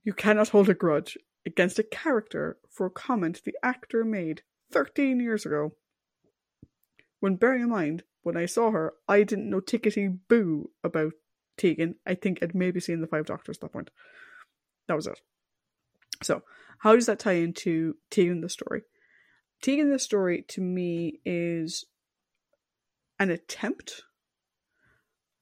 [0.03, 4.41] you cannot hold a grudge against a character for a comment the actor made
[4.71, 5.73] 13 years ago.
[7.19, 11.13] When bearing in mind, when I saw her, I didn't know tickety boo about
[11.57, 11.95] Tegan.
[12.05, 13.89] I think I'd maybe seen the Five Doctors at that point.
[14.87, 15.19] That was it.
[16.23, 16.43] So,
[16.79, 18.83] how does that tie into Tegan the story?
[19.61, 21.85] Tegan the story to me is
[23.19, 24.03] an attempt.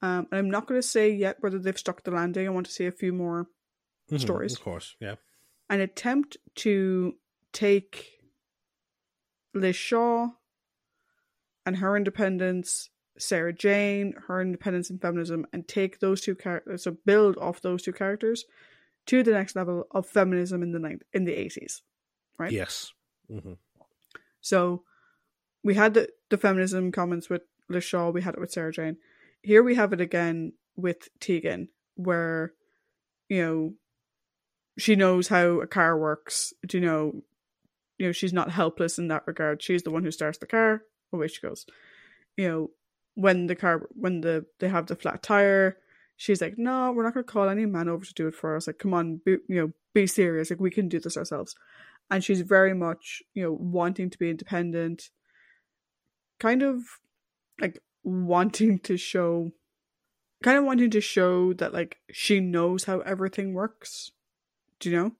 [0.02, 2.46] Um, and I'm not going to say yet whether they've stuck the landing.
[2.46, 3.48] I want to see a few more
[4.10, 4.54] Mhm, Stories.
[4.54, 4.96] of course.
[5.00, 5.16] Yeah,
[5.70, 7.14] an attempt to
[7.52, 8.20] take
[9.54, 10.28] Liz Shaw
[11.66, 16.96] and her independence, Sarah Jane, her independence and feminism, and take those two characters, so
[17.04, 18.44] build off those two characters
[19.06, 21.82] to the next level of feminism in the in the eighties,
[22.38, 22.52] right?
[22.52, 22.92] yes,
[23.28, 23.54] hmm
[24.40, 24.84] So
[25.64, 28.96] we had the, the feminism comments with Liz Shaw, we had it with Sarah Jane.
[29.42, 32.52] Here we have it again with Tegan, where,
[33.28, 33.72] you know,
[34.78, 36.52] she knows how a car works.
[36.66, 37.22] Do you know,
[37.98, 39.62] you know, she's not helpless in that regard.
[39.62, 40.82] She's the one who starts the car,
[41.12, 41.66] away she goes.
[42.36, 42.70] You know,
[43.14, 45.76] when the car when the they have the flat tire,
[46.16, 48.66] she's like, No, we're not gonna call any man over to do it for us.
[48.66, 51.54] Like, come on, be, you know, be serious, like we can do this ourselves
[52.10, 55.10] and she's very much you know wanting to be independent
[56.40, 56.82] kind of
[57.60, 59.50] like wanting to show
[60.42, 64.12] kind of wanting to show that like she knows how everything works
[64.80, 65.12] do you know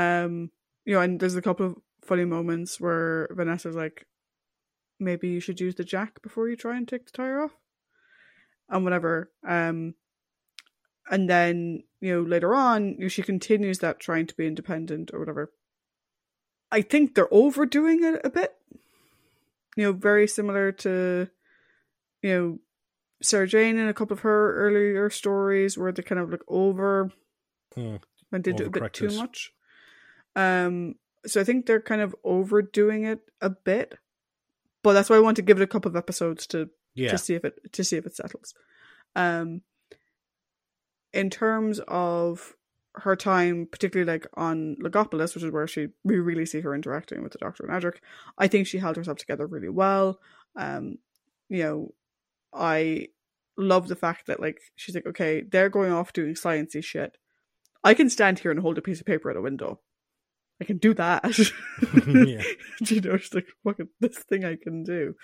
[0.00, 0.50] um
[0.84, 4.06] you know and there's a couple of funny moments where vanessa's like
[4.98, 7.56] maybe you should use the jack before you try and take the tire off
[8.68, 9.94] and whatever um
[11.10, 15.10] and then you know later on you know, she continues that trying to be independent
[15.12, 15.52] or whatever
[16.70, 18.54] I think they're overdoing it a bit.
[19.76, 21.28] You know, very similar to,
[22.22, 22.58] you know,
[23.22, 27.10] Sarah Jane in a couple of her earlier stories where they kind of like over
[27.74, 27.96] Hmm.
[28.30, 29.52] Went into it a bit too much.
[30.36, 30.94] Um,
[31.26, 33.98] so I think they're kind of overdoing it a bit,
[34.82, 37.18] but that's why I want to give it a couple of episodes to yeah, to
[37.18, 38.54] see if it to see if it settles.
[39.16, 39.62] Um,
[41.12, 42.54] in terms of
[42.94, 47.22] her time, particularly like on Logopolis, which is where she we really see her interacting
[47.22, 47.96] with the Doctor and Adric,
[48.38, 50.20] I think she held herself together really well.
[50.56, 50.98] Um,
[51.48, 51.94] you know,
[52.52, 53.08] I
[53.56, 57.16] love the fact that like she's like, okay, they're going off doing sciencey shit.
[57.82, 59.80] I can stand here and hold a piece of paper at a window.
[60.60, 61.24] I can do that.
[62.06, 62.42] Yeah.
[62.80, 65.14] you know, she's like, fucking this thing I can do.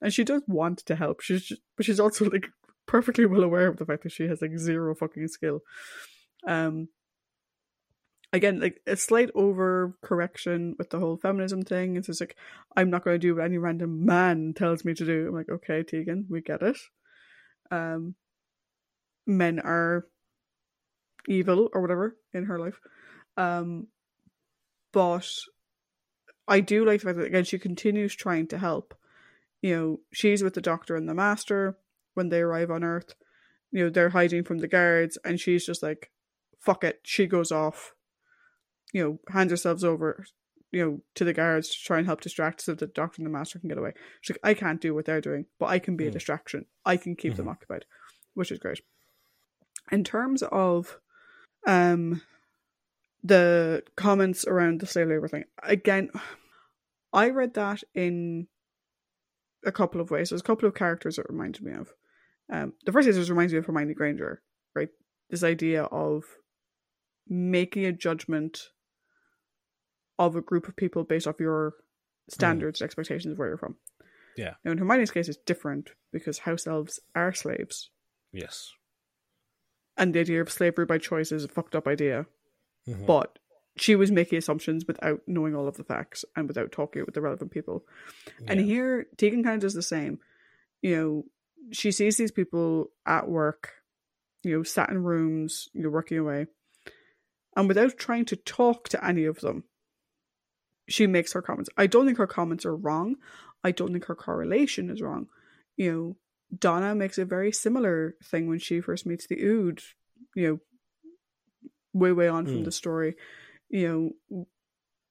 [0.00, 1.20] And she does want to help.
[1.20, 2.48] She's just, but she's also like
[2.86, 5.60] perfectly well aware of the fact that she has like zero fucking skill.
[6.46, 6.88] Um
[8.32, 11.96] again, like a slight over correction with the whole feminism thing.
[11.96, 12.36] It's just like
[12.76, 15.28] I'm not gonna do what any random man tells me to do.
[15.28, 16.78] I'm like, okay, Tegan, we get it.
[17.70, 18.14] Um
[19.26, 20.06] men are
[21.28, 22.80] evil or whatever in her life.
[23.36, 23.88] Um
[24.92, 25.28] but
[26.48, 28.94] I do like the fact that again she continues trying to help.
[29.62, 31.76] You know, she's with the doctor and the master
[32.14, 33.14] when they arrive on Earth.
[33.72, 36.10] You know, they're hiding from the guards and she's just like,
[36.60, 37.00] fuck it.
[37.02, 37.94] She goes off,
[38.92, 40.24] you know, hands herself over,
[40.70, 43.26] you know, to the guards to try and help distract so that the doctor and
[43.26, 43.92] the master can get away.
[44.20, 46.14] She's like, I can't do what they're doing, but I can be a Hmm.
[46.14, 46.66] distraction.
[46.84, 47.50] I can keep them Mhm.
[47.50, 47.86] occupied,
[48.34, 48.80] which is great.
[49.90, 51.00] In terms of
[51.66, 52.22] um
[53.22, 56.10] the comments around the slave labor thing, again,
[57.12, 58.46] I read that in
[59.64, 60.30] a couple of ways.
[60.30, 61.92] There's a couple of characters it reminded me of.
[62.52, 64.42] Um, the first is it reminds me of Hermione Granger,
[64.74, 64.88] right?
[65.28, 66.24] This idea of
[67.28, 68.70] making a judgment
[70.18, 71.74] of a group of people based off your
[72.28, 73.76] standards and expectations of where you're from.
[74.36, 74.54] Yeah.
[74.64, 77.90] Now, in Hermione's case, it's different because house elves are slaves,
[78.32, 78.70] yes.
[79.96, 82.26] And the idea of slavery by choice is a fucked up idea.
[82.86, 83.06] Mhm.
[83.06, 83.38] But
[83.76, 87.20] she was making assumptions without knowing all of the facts and without talking with the
[87.20, 87.86] relevant people.
[88.46, 90.18] And here, Tegan kind of does the same.
[90.80, 91.24] You know,
[91.72, 93.72] she sees these people at work,
[94.42, 96.46] you know, sat in rooms, you know, working away,
[97.56, 99.64] and without trying to talk to any of them,
[100.88, 101.70] she makes her comments.
[101.76, 103.16] I don't think her comments are wrong.
[103.64, 105.28] I don't think her correlation is wrong.
[105.76, 106.16] You know,
[106.56, 109.80] Donna makes a very similar thing when she first meets the Ood,
[110.34, 110.60] you know,
[111.92, 112.64] way, way on from Mm.
[112.64, 113.16] the story.
[113.68, 114.46] You know,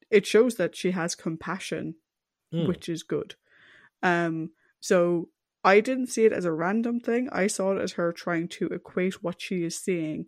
[0.10, 1.96] it shows that she has compassion,
[2.54, 2.68] Mm.
[2.68, 3.36] which is good.
[4.02, 5.30] Um, so
[5.64, 7.28] I didn't see it as a random thing.
[7.32, 10.28] I saw it as her trying to equate what she is seeing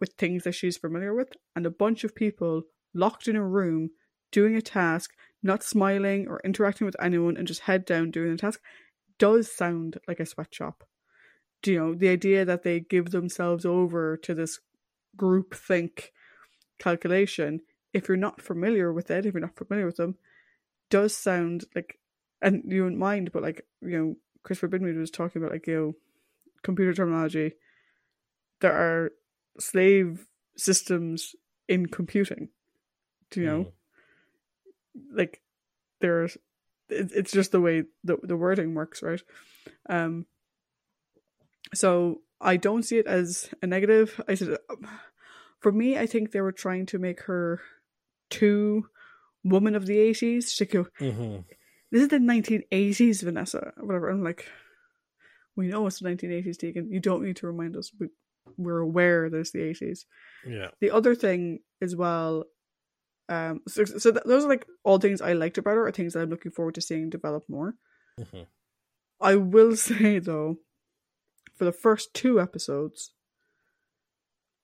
[0.00, 3.90] with things that she's familiar with, and a bunch of people locked in a room
[4.32, 8.36] doing a task, not smiling or interacting with anyone, and just head down doing the
[8.36, 8.60] task,
[9.18, 10.84] does sound like a sweatshop.
[11.62, 14.60] Do you know the idea that they give themselves over to this
[15.16, 16.12] group think
[16.78, 17.60] calculation?
[17.92, 20.16] If you're not familiar with it, if you're not familiar with them,
[20.90, 21.98] does sound like,
[22.42, 25.74] and you wouldn't mind, but like you know, Christopher Bidmead was talking about like you
[25.74, 25.92] know,
[26.62, 27.52] computer terminology.
[28.60, 29.12] There are
[29.58, 30.26] slave
[30.56, 31.34] systems
[31.68, 32.48] in computing.
[33.30, 33.72] Do you know?
[34.96, 35.16] Mm.
[35.16, 35.40] like
[36.00, 36.36] there's
[36.88, 39.22] it, it's just the way the the wording works right
[39.88, 40.26] um
[41.72, 44.86] so i don't see it as a negative i said um,
[45.60, 47.60] for me i think they were trying to make her
[48.30, 48.86] too
[49.42, 51.44] woman of the 80s she go Mhm.
[51.90, 54.46] this is the 1980s vanessa whatever i'm like
[55.56, 56.90] we know it's the 1980s Tegan.
[56.90, 58.08] you don't need to remind us we,
[58.56, 60.04] we're aware that it's the 80s
[60.46, 60.70] Yeah.
[60.80, 62.44] the other thing as well
[63.28, 66.12] um so, so th- those are like all things i liked about her or things
[66.12, 67.74] that i'm looking forward to seeing develop more
[68.20, 68.46] Mhm.
[69.20, 70.58] i will say though
[71.54, 73.12] for the first two episodes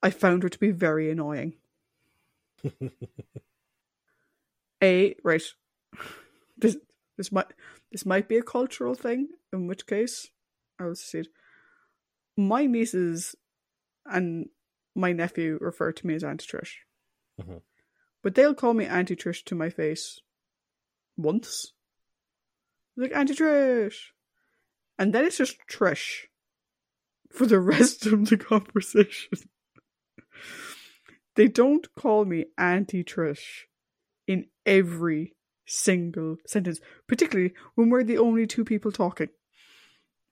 [0.03, 1.53] i found her to be very annoying
[4.83, 5.41] a right
[6.57, 6.77] this
[7.17, 7.47] this might
[7.91, 10.29] this might be a cultural thing in which case
[10.79, 11.27] i will see it
[12.37, 13.35] my nieces
[14.05, 14.47] and
[14.95, 16.75] my nephew refer to me as Aunt trish
[17.39, 17.61] Mhm.
[18.21, 20.19] But they'll call me auntie trish to my face
[21.17, 21.73] once
[22.97, 24.11] like auntie trish
[24.97, 26.25] and then it's just trish
[27.31, 29.37] for the rest of the conversation
[31.35, 33.65] they don't call me auntie trish
[34.27, 35.35] in every
[35.65, 39.29] single sentence particularly when we're the only two people talking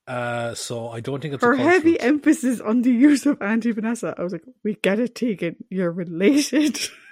[0.10, 3.72] Uh, so I don't think it's her a heavy emphasis on the use of Auntie
[3.72, 4.16] Vanessa.
[4.18, 5.56] I was like, we get it, Tegan.
[5.70, 6.80] You're related.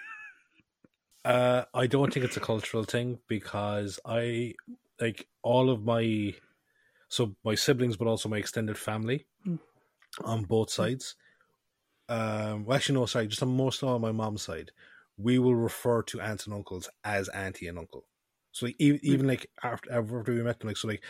[1.27, 4.53] Uh, I don't think it's a cultural thing because I
[5.01, 6.33] like all of my
[7.09, 9.59] so my siblings, but also my extended family Mm.
[10.23, 11.15] on both sides.
[12.09, 14.71] Um, well, actually, no, sorry, just on most on my mom's side,
[15.17, 18.05] we will refer to aunts and uncles as auntie and uncle.
[18.53, 21.03] So like, even, even like after after we met them, like so like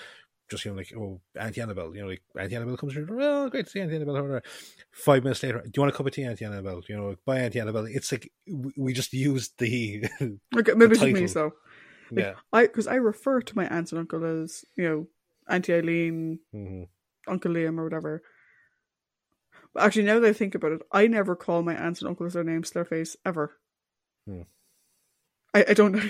[0.49, 3.07] just you know like oh Auntie Annabelle, you know like Auntie Annabelle comes through.
[3.19, 4.41] Oh, great to see Auntie Annabelle.
[4.91, 6.81] Five minutes later, do you want a cup of tea, Auntie Annabelle?
[6.87, 7.85] You know, bye Auntie Annabelle.
[7.85, 11.53] It's like we, just use the okay, maybe it's just me, so.
[12.11, 12.33] Like, yeah.
[12.53, 15.07] I Because I refer to my aunts and uncle as, you know,
[15.49, 16.83] Auntie Eileen, hmm
[17.27, 18.23] Uncle Liam, or whatever.
[19.73, 22.33] But actually, now that I think about it, I never call my aunts and uncles
[22.33, 23.57] their names their face, ever.
[24.25, 24.43] Hmm.
[25.53, 26.03] I, I don't know.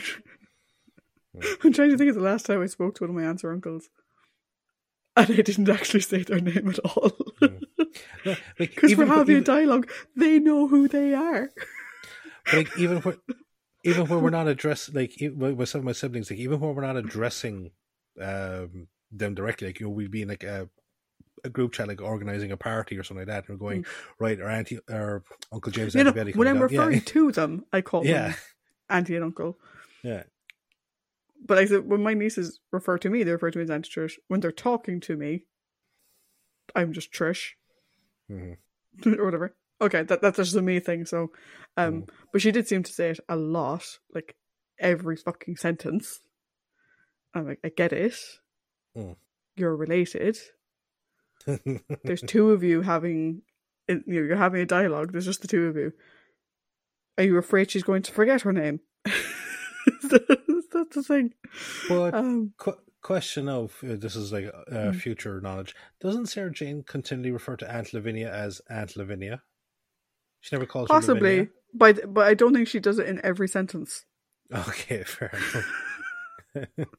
[1.35, 1.68] Hmm.
[1.68, 3.43] I'm trying to think of the last time I spoke to one of my aunts
[3.43, 3.89] or uncles.
[5.18, 7.11] And I didn't actually say their name at all.
[7.39, 7.57] Because
[8.84, 9.89] we're even having a dialogue.
[10.15, 11.49] They know who they are.
[12.53, 13.18] like even when
[13.84, 16.85] even when we're not addressing like with some of my siblings, like even when we're
[16.85, 17.72] not addressing
[18.22, 20.69] um them directly, like you know, we'd be in like a
[21.44, 23.85] a group chat, like organizing a party or something like that, and we're going
[24.19, 26.61] right, our auntie or Uncle James, You know, when I'm down.
[26.64, 28.35] referring to them, I call yeah, them
[28.89, 29.57] auntie and uncle.
[30.03, 30.23] yeah,
[31.45, 33.89] But I said when my nieces refer to me, they refer to me as Auntie
[33.89, 34.14] Trish.
[34.27, 35.45] When they're talking to me,
[36.76, 37.51] I'm just Trish
[38.30, 38.53] hmm
[39.05, 39.55] or whatever.
[39.80, 41.05] Okay, that that's just a me thing.
[41.05, 41.31] So,
[41.77, 42.09] um, Mm.
[42.34, 44.35] but she did seem to say it a lot, like
[44.80, 46.19] every fucking sentence.
[47.34, 48.15] I'm like, I get it.
[48.97, 49.15] Mm.
[49.55, 50.38] You're related.
[52.03, 53.43] There's two of you having,
[53.88, 55.11] you know, you're having a dialogue.
[55.11, 55.93] There's just the two of you.
[57.18, 58.80] Are you afraid she's going to forget her name?
[60.78, 61.34] That's the thing.
[61.90, 64.95] But Um, qu- question of uh, this is like uh, Mm.
[64.95, 65.76] future knowledge.
[65.99, 69.41] Doesn't Sarah Jane continually refer to Aunt Lavinia as Aunt Lavinia?
[70.41, 71.49] She never calls her possibly, Lavinia?
[71.74, 74.06] but but I don't think she does it in every sentence.
[74.54, 76.88] Okay, fair enough.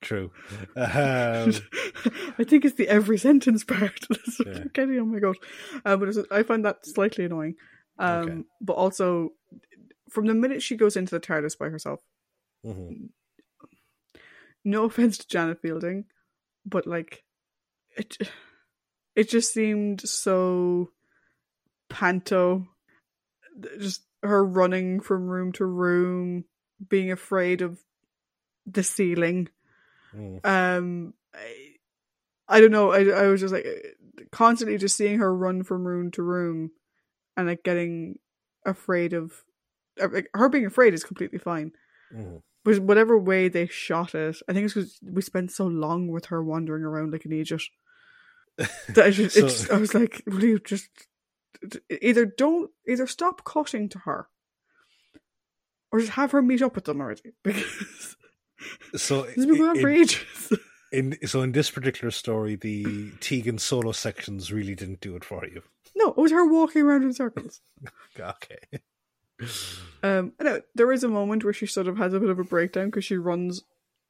[0.00, 0.30] True.
[0.76, 1.52] Um,
[2.38, 4.00] I think it's the every sentence part.
[4.08, 4.58] That's what Yeah.
[4.62, 5.36] I'm getting oh my god!
[5.84, 7.56] Uh, but I find that slightly annoying.
[7.98, 8.42] Um, Okay.
[8.62, 9.32] But also,
[10.08, 12.00] from the minute she goes into the TARDIS by herself,
[12.64, 13.10] mhm.
[14.64, 16.04] no offense to Janet Fielding,
[16.64, 17.24] but like,
[17.96, 18.16] it
[19.14, 20.90] it just seemed so
[21.88, 22.66] panto
[23.78, 26.44] just her running from room to room
[26.88, 27.78] being afraid of
[28.66, 29.48] the ceiling
[30.14, 30.44] Mm.
[30.44, 31.76] um I,
[32.46, 33.66] I don't know I, I was just like
[34.30, 36.70] constantly just seeing her run from room to room
[37.36, 38.18] and like getting
[38.66, 39.32] afraid of
[39.98, 41.72] like, her being afraid is completely fine
[42.14, 42.42] Mm.
[42.64, 46.26] But whatever way they shot it i think it's because we spent so long with
[46.26, 47.62] her wandering around like an idiot
[48.56, 50.88] that I, just, So- it's, I was like will you just
[52.00, 54.28] either don't either stop cutting to her
[55.90, 58.16] or just have her meet up with them already because
[58.96, 60.52] So has been going on for ages
[60.92, 65.46] in so in this particular story, the Tegan solo sections really didn't do it for
[65.46, 65.62] you.
[65.96, 67.60] no it was her walking around in circles
[68.20, 68.58] Okay.
[70.02, 72.38] Um, I know there is a moment where she sort of has a bit of
[72.38, 73.62] a breakdown because she runs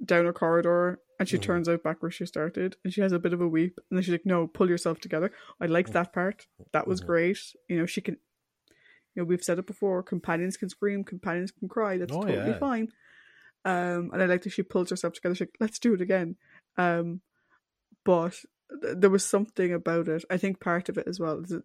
[0.05, 1.43] down a corridor and she Mhm.
[1.43, 3.97] turns out back where she started and she has a bit of a weep and
[3.97, 5.31] then she's like, "No, pull yourself together."
[5.61, 6.47] I liked that part.
[6.73, 7.07] That was Mhm.
[7.07, 7.39] great.
[7.69, 8.19] You know, she can.
[9.15, 10.03] You know, we've said it before.
[10.03, 11.05] Companions can scream.
[11.05, 11.99] Companions can cry.
[11.99, 12.59] That's Oh, totally yeah.
[12.59, 12.93] fine.
[13.65, 15.35] Um, and I like that she pulls herself together.
[15.35, 16.36] She's like, "Let's do it again."
[16.78, 17.20] Um,
[18.05, 18.43] but
[18.81, 20.24] th- there was something about it.
[20.31, 21.65] I think part of it as well is that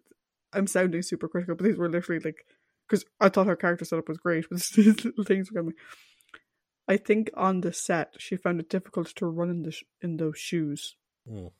[0.52, 2.46] I'm sounding super critical, but these were literally like
[2.88, 5.74] because I thought her character setup was great, but these little things were coming.
[6.88, 10.16] I think on the set she found it difficult to run in the sh- in
[10.16, 10.96] those shoes,
[11.28, 11.52] Mm.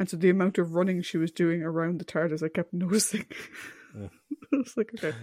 [0.00, 3.26] and so the amount of running she was doing around the TARDIS, I kept noticing.
[3.96, 4.10] Mm.
[4.52, 5.16] I was like, okay,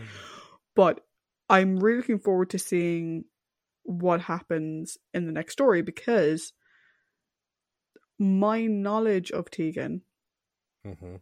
[0.75, 1.01] but
[1.49, 3.25] I'm really looking forward to seeing
[3.83, 6.53] what happens in the next story because
[8.17, 10.01] my knowledge of Tegan
[10.85, 11.15] hmm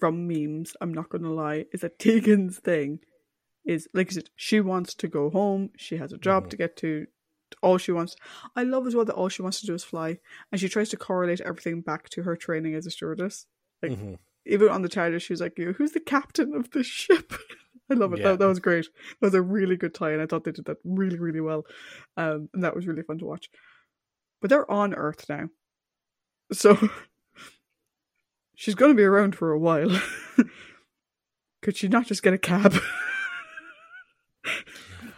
[0.00, 2.98] from memes, I'm not gonna lie, is that Tegan's thing
[3.64, 6.50] is like I said, she wants to go home, she has a job Mhm.
[6.50, 7.06] to get to,
[7.62, 8.16] all she wants
[8.56, 10.18] I love as well that all she wants to do is fly.
[10.50, 13.46] And she tries to correlate everything back to her training as a stewardess.
[13.82, 14.14] Like hmm
[14.46, 17.32] even on the TARDIS, she was like, you who's the captain of the ship?
[17.90, 18.18] I love it.
[18.18, 18.32] Yeah.
[18.32, 18.86] That, that was great.
[19.20, 21.64] That was a really good tie, and I thought they did that really, really well.
[22.18, 23.48] Um, and that was really fun to watch.
[24.42, 25.48] But they're on Earth now.
[26.52, 26.76] So
[28.54, 29.98] she's going to be around for a while.
[31.62, 32.74] Could she not just get a cab?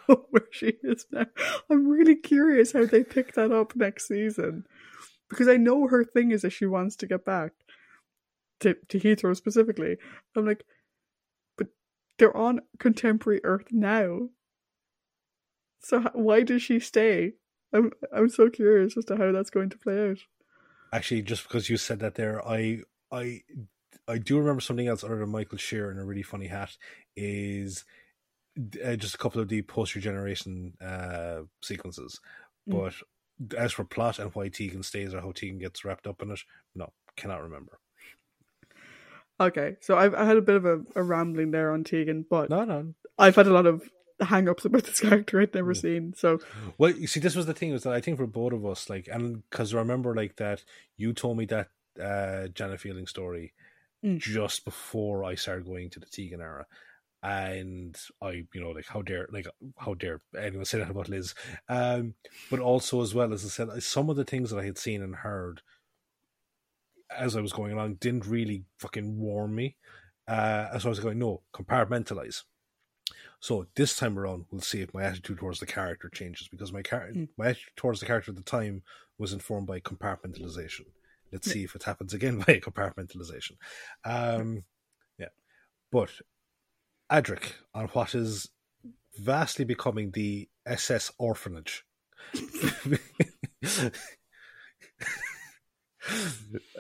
[0.31, 1.27] Where she is now.
[1.71, 4.65] I'm really curious how they pick that up next season.
[5.29, 7.53] Because I know her thing is that she wants to get back
[8.61, 9.97] to, to Heathrow specifically.
[10.37, 10.65] I'm like,
[11.59, 11.69] but
[12.19, 14.29] they're on contemporary Earth now.
[15.81, 17.33] So h- why does she stay?
[17.73, 20.19] I'm I'm so curious as to how that's going to play out.
[20.93, 22.81] Actually, just because you said that there, I
[23.11, 23.43] I
[24.09, 26.77] I do remember something else other than Michael Sheard in a really funny hat
[27.17, 27.85] is
[28.85, 32.21] uh, just a couple of the post regeneration uh, sequences.
[32.69, 32.93] Mm.
[33.49, 36.31] But as for plot and why Tegan stays or how Tegan gets wrapped up in
[36.31, 36.41] it,
[36.75, 37.79] no, cannot remember.
[39.39, 42.49] Okay, so I've I had a bit of a, a rambling there on Tegan, but
[42.49, 42.95] No, no.
[43.19, 43.83] I've had a lot of
[44.21, 45.81] hang ups about this character I'd never Mm.
[45.81, 46.15] seen.
[46.17, 46.39] So
[46.79, 48.89] Well, you see, this was the thing was that I think for both of us,
[48.89, 50.65] like, and because I remember like that
[50.97, 51.69] you told me that
[52.03, 53.53] uh Janet Fielding story
[54.05, 54.19] Mm.
[54.19, 56.67] just before I started going to the Tegan era.
[57.23, 59.47] And I, you know, like how dare, like
[59.79, 61.35] how dare anyone say that about Liz?
[61.69, 62.15] Um,
[62.51, 65.03] but also as well as I said, some of the things that I had seen
[65.03, 65.63] and heard
[67.17, 69.77] as I was going along didn't really fucking warm me.
[70.29, 72.43] Uh, so I was going, no, compartmentalize.
[73.41, 76.83] So this time around, we'll see if my attitude towards the character changes because my
[76.83, 77.29] char- Mm.
[77.37, 78.83] my attitude towards the character at the time
[79.19, 80.87] was informed by compartmentalization.
[81.33, 81.53] Let's Yeah.
[81.55, 83.53] see if it happens again by compartmentalization.
[84.05, 84.65] Um,
[85.19, 85.29] yeah,
[85.93, 86.11] but
[87.11, 88.49] Adric on what is
[89.19, 91.85] vastly becoming the SS orphanage.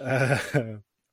[0.00, 0.38] uh,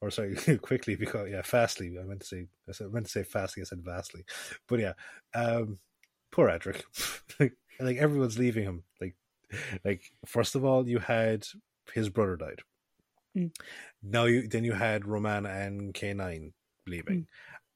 [0.02, 1.95] or sorry, quickly because yeah, fastly.
[1.99, 3.61] I meant to say I said- I meant to say fastly.
[3.61, 4.26] I said vastly,
[4.68, 4.94] but yeah,
[5.34, 5.80] um,
[6.31, 6.84] poor Adric.
[7.40, 8.84] like, like everyone's leaving him.
[8.99, 9.15] Like,
[9.85, 11.45] like first of all, you had
[11.94, 12.61] his brother died.
[13.38, 13.52] Mm.
[14.02, 16.53] Now you then you had Romana and K nine
[16.88, 17.22] leaving.
[17.22, 17.26] Mm.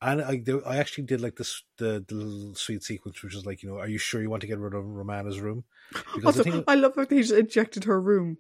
[0.02, 3.64] And I, I actually did like this the, the little sweet sequence, which is like,
[3.64, 5.64] you know, are you sure you want to get rid of Romana's room?
[6.14, 8.38] Because also, thing, I love that he just ejected her room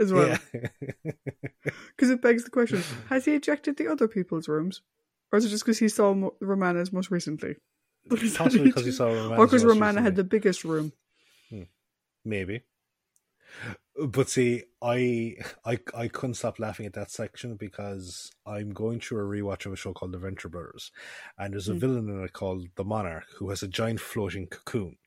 [0.00, 0.28] as well.
[0.28, 0.38] yeah,
[1.96, 4.82] Because it begs the question: Has he ejected the other people's rooms,
[5.30, 7.56] or is it just because he saw Mo- Romana's most recently?
[8.34, 10.92] possibly because he saw Romana's or because Romana had the biggest room.
[11.50, 11.62] Hmm.
[12.24, 12.62] maybe.
[14.08, 19.20] But see, I, I I couldn't stop laughing at that section because I'm going through
[19.20, 20.92] a rewatch of a show called The Venture Brothers,
[21.38, 21.80] and there's a Mm.
[21.80, 24.98] villain in it called the Monarch who has a giant floating cocoon,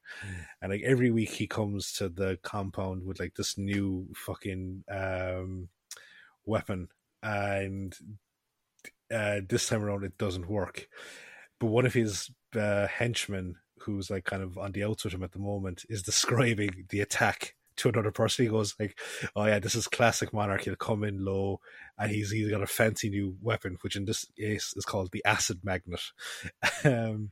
[0.62, 5.70] and like every week he comes to the compound with like this new fucking um
[6.46, 6.90] weapon
[7.22, 7.96] and
[9.14, 10.88] uh, this time around it doesn't work.
[11.60, 15.24] But one of his uh, henchmen, who's like kind of on the outs with him
[15.24, 18.46] at the moment, is describing the attack to another person.
[18.46, 18.98] He goes like,
[19.36, 20.62] "Oh yeah, this is classic monarch.
[20.62, 21.60] He'll come in low,
[21.98, 25.24] and he's he's got a fancy new weapon, which in this case is called the
[25.26, 26.02] acid magnet."
[26.86, 27.32] um,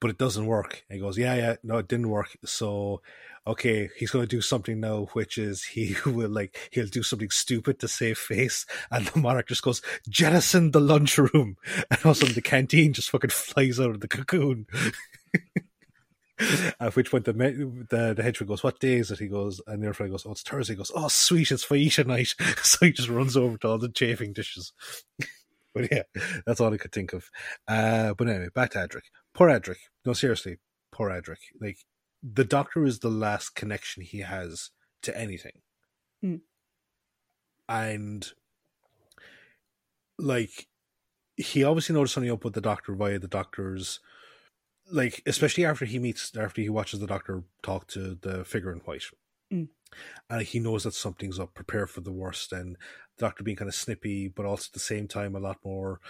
[0.00, 0.84] but it doesn't work.
[0.88, 2.36] And he goes, "Yeah, yeah, no, it didn't work.
[2.44, 3.00] So,
[3.46, 7.30] okay, he's going to do something now, which is he will like he'll do something
[7.30, 11.56] stupid to save face." And the monarch just goes, "Jettison the lunchroom,"
[11.90, 14.66] and all of a sudden the canteen just fucking flies out of the cocoon.
[16.80, 19.82] At which point the the, the henchman goes, "What day is it?" He goes, and
[19.82, 22.92] the other goes, "Oh, it's Thursday." He goes, "Oh, sweet, it's Faiisha night." so he
[22.92, 24.72] just runs over to all the chafing dishes.
[25.74, 26.02] but yeah,
[26.46, 27.24] that's all I could think of.
[27.68, 29.02] Uh, but anyway, back to Adric.
[29.32, 29.76] Poor Adric.
[30.04, 30.58] No, seriously,
[30.92, 31.38] poor Adric.
[31.60, 31.78] Like
[32.22, 34.70] the Doctor is the last connection he has
[35.02, 35.60] to anything,
[36.24, 36.40] Mm.
[37.68, 38.32] and
[40.18, 40.66] like
[41.36, 44.00] he obviously noticed something up with the Doctor via the Doctor's
[44.90, 48.78] like especially after he meets after he watches the doctor talk to the figure in
[48.80, 49.02] white
[49.52, 49.68] Mm.
[50.30, 52.76] and he knows that something's up prepare for the worst and
[53.18, 56.00] the doctor being kind of snippy but also at the same time a lot more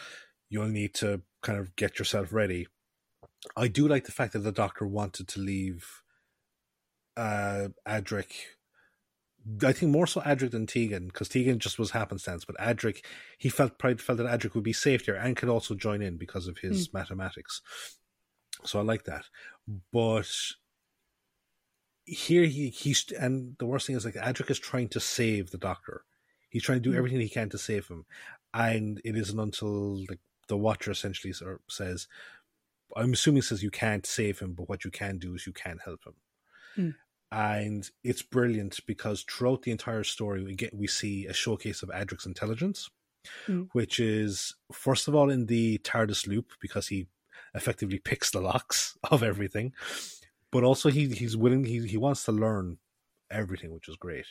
[0.48, 2.68] you'll need to kind of get yourself ready
[3.56, 6.02] i do like the fact that the doctor wanted to leave
[7.16, 8.30] uh adric
[9.62, 12.46] I think more so Adric than Tegan, because Tegan just was happenstance.
[12.46, 13.04] But Adric,
[13.36, 16.16] he felt probably felt that Adric would be safe there and could also join in
[16.16, 17.60] because of his mathematics.
[18.64, 19.24] So I like that.
[19.92, 20.28] But
[22.06, 25.58] here he he's and the worst thing is like Adric is trying to save the
[25.58, 26.04] doctor.
[26.50, 26.98] He's trying to do Mm.
[26.98, 28.04] everything he can to save him,
[28.52, 30.18] and it isn't until the
[30.48, 32.06] the Watcher essentially sort of says,
[32.94, 35.78] "I'm assuming says you can't save him, but what you can do is you can
[35.78, 36.14] help him."
[36.76, 36.94] Mm.
[37.32, 41.88] And it's brilliant because throughout the entire story, we get we see a showcase of
[41.88, 42.90] Adric's intelligence,
[43.48, 43.70] Mm.
[43.72, 47.08] which is first of all in the TARDIS loop because he
[47.54, 49.72] effectively picks the locks of everything,
[50.50, 52.78] but also he he's willing he he wants to learn
[53.30, 54.26] everything, which is great.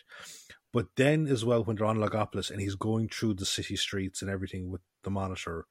[0.71, 4.21] But then as well, when they're on Logopolis and he's going through the city streets
[4.21, 5.65] and everything with the monitor,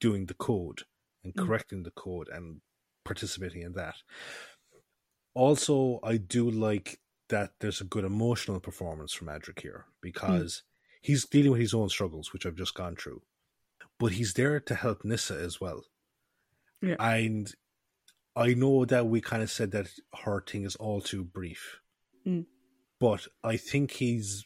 [0.00, 0.82] doing the code
[1.24, 1.46] and Mm.
[1.46, 2.60] correcting the code and
[3.04, 3.96] participating in that.
[5.34, 10.62] Also, I do like that there's a good emotional performance from Adric here because
[11.02, 13.22] he's dealing with his own struggles, which I've just gone through.
[13.98, 15.84] But he's there to help Nyssa as well.
[16.82, 16.96] Yeah.
[17.00, 17.52] And
[18.36, 19.88] I know that we kind of said that
[20.24, 21.80] her thing is all too brief.
[22.26, 22.46] Mm.
[23.00, 24.44] But I think his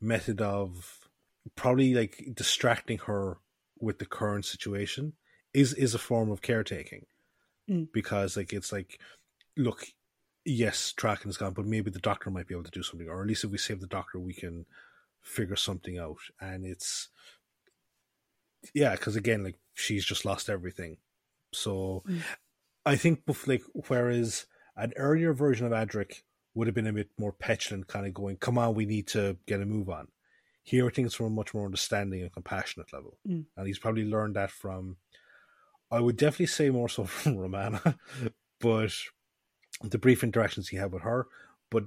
[0.00, 1.08] method of
[1.56, 3.38] probably like distracting her
[3.80, 5.12] with the current situation
[5.52, 7.06] is is a form of caretaking.
[7.70, 7.88] Mm.
[7.92, 8.98] Because like it's like
[9.56, 9.86] look,
[10.44, 13.22] yes, Traken is gone, but maybe the doctor might be able to do something, or
[13.22, 14.66] at least if we save the doctor, we can
[15.20, 16.18] figure something out.
[16.40, 17.08] And it's
[18.74, 20.98] yeah, because again, like she's just lost everything.
[21.52, 22.22] So Mm.
[22.84, 24.46] I think, like, whereas
[24.76, 26.22] an earlier version of Adric
[26.54, 29.38] would have been a bit more petulant, kind of going, "Come on, we need to
[29.46, 30.08] get a move on."
[30.64, 33.46] Here, I think it's from a much more understanding and compassionate level, Mm.
[33.56, 34.96] and he's probably learned that from.
[35.90, 37.98] I would definitely say more so from Romana,
[38.60, 38.92] but
[39.82, 41.28] the brief interactions he had with her,
[41.70, 41.84] but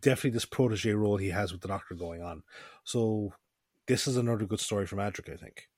[0.00, 2.42] definitely this protege role he has with the Doctor going on.
[2.84, 3.34] So
[3.86, 5.68] this is another good story from Adric, I think.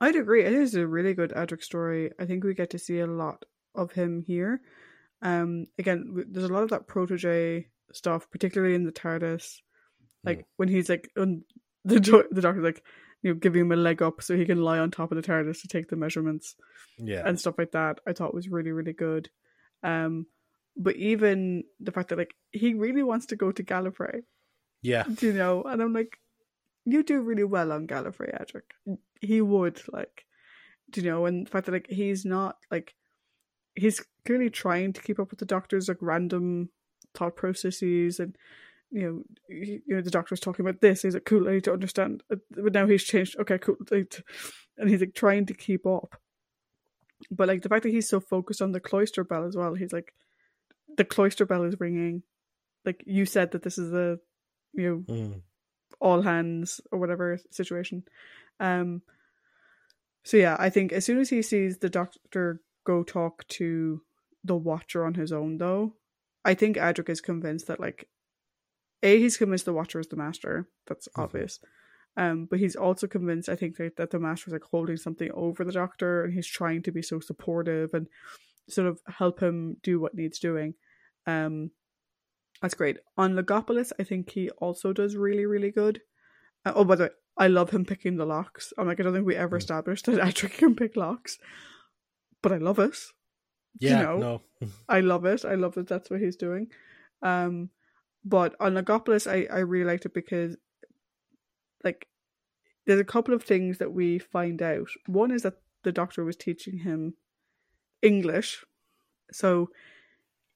[0.00, 0.44] I'd agree.
[0.44, 2.10] It is a really good Adric story.
[2.18, 3.44] I think we get to see a lot
[3.74, 4.60] of him here.
[5.22, 9.60] Um, again, there's a lot of that protege stuff, particularly in the TARDIS.
[10.24, 10.44] Like Mm.
[10.56, 11.44] when he's like, on
[11.84, 12.82] the do- the doctor's like,
[13.22, 15.22] you know, giving him a leg up so he can lie on top of the
[15.22, 16.56] TARDIS to take the measurements
[16.98, 17.98] Yeah, and stuff like that.
[18.06, 19.30] I thought was really really good.
[19.82, 20.26] Um,
[20.76, 24.22] but even the fact that like he really wants to go to Gallifrey,
[24.82, 25.62] yeah, you know?
[25.62, 26.18] And I'm like,
[26.84, 28.98] you do really well on Gallifrey, Adric.
[29.24, 30.24] He would like,
[30.90, 31.26] do you know?
[31.26, 32.94] And the fact that like he's not like,
[33.74, 36.70] he's clearly trying to keep up with the Doctor's like random
[37.14, 38.36] thought processes and.
[38.90, 41.02] You know, he, you know, the doctor's talking about this.
[41.02, 43.34] He's like, "Cool, I need to understand." Uh, But now he's changed.
[43.40, 43.74] Okay, cool.
[43.90, 46.14] And he's like trying to keep up.
[47.28, 49.92] But like the fact that he's so focused on the cloister bell as well, he's
[49.92, 50.14] like,
[50.96, 52.22] the cloister bell is ringing.
[52.84, 54.18] Like you said that this is a,
[54.74, 55.42] you know, Mm.
[56.00, 58.04] all hands or whatever situation.
[58.60, 59.02] Um
[60.24, 64.02] so yeah, I think as soon as he sees the doctor go talk to
[64.42, 65.94] the watcher on his own though,
[66.44, 68.08] I think Adric is convinced that like
[69.02, 70.68] A, he's convinced the watcher is the master.
[70.86, 71.22] That's Mhm.
[71.22, 71.60] obvious.
[72.16, 75.30] Um, but he's also convinced, I think, that, that the master is like holding something
[75.32, 78.06] over the doctor and he's trying to be so supportive and
[78.68, 80.74] sort of help him do what needs doing.
[81.26, 81.70] Um,
[82.62, 82.98] that's great.
[83.16, 86.02] On Logopolis, I think he also does really, really good.
[86.64, 88.72] Uh, oh, by the way, I love him picking the locks.
[88.78, 89.60] I'm like, I don't think we ever Mm.
[89.60, 91.38] established that Adric can pick locks,
[92.42, 92.96] but I love it.
[93.80, 94.18] You Yeah, know.
[94.18, 94.42] no.
[94.88, 95.44] I love it.
[95.44, 96.68] I love that that's what he's doing.
[97.22, 97.70] Um,
[98.24, 100.56] but on Logopolis, I I really liked it because,
[101.82, 102.06] like,
[102.86, 104.88] there's a couple of things that we find out.
[105.06, 107.14] One is that the doctor was teaching him
[108.02, 108.64] English,
[109.32, 109.70] so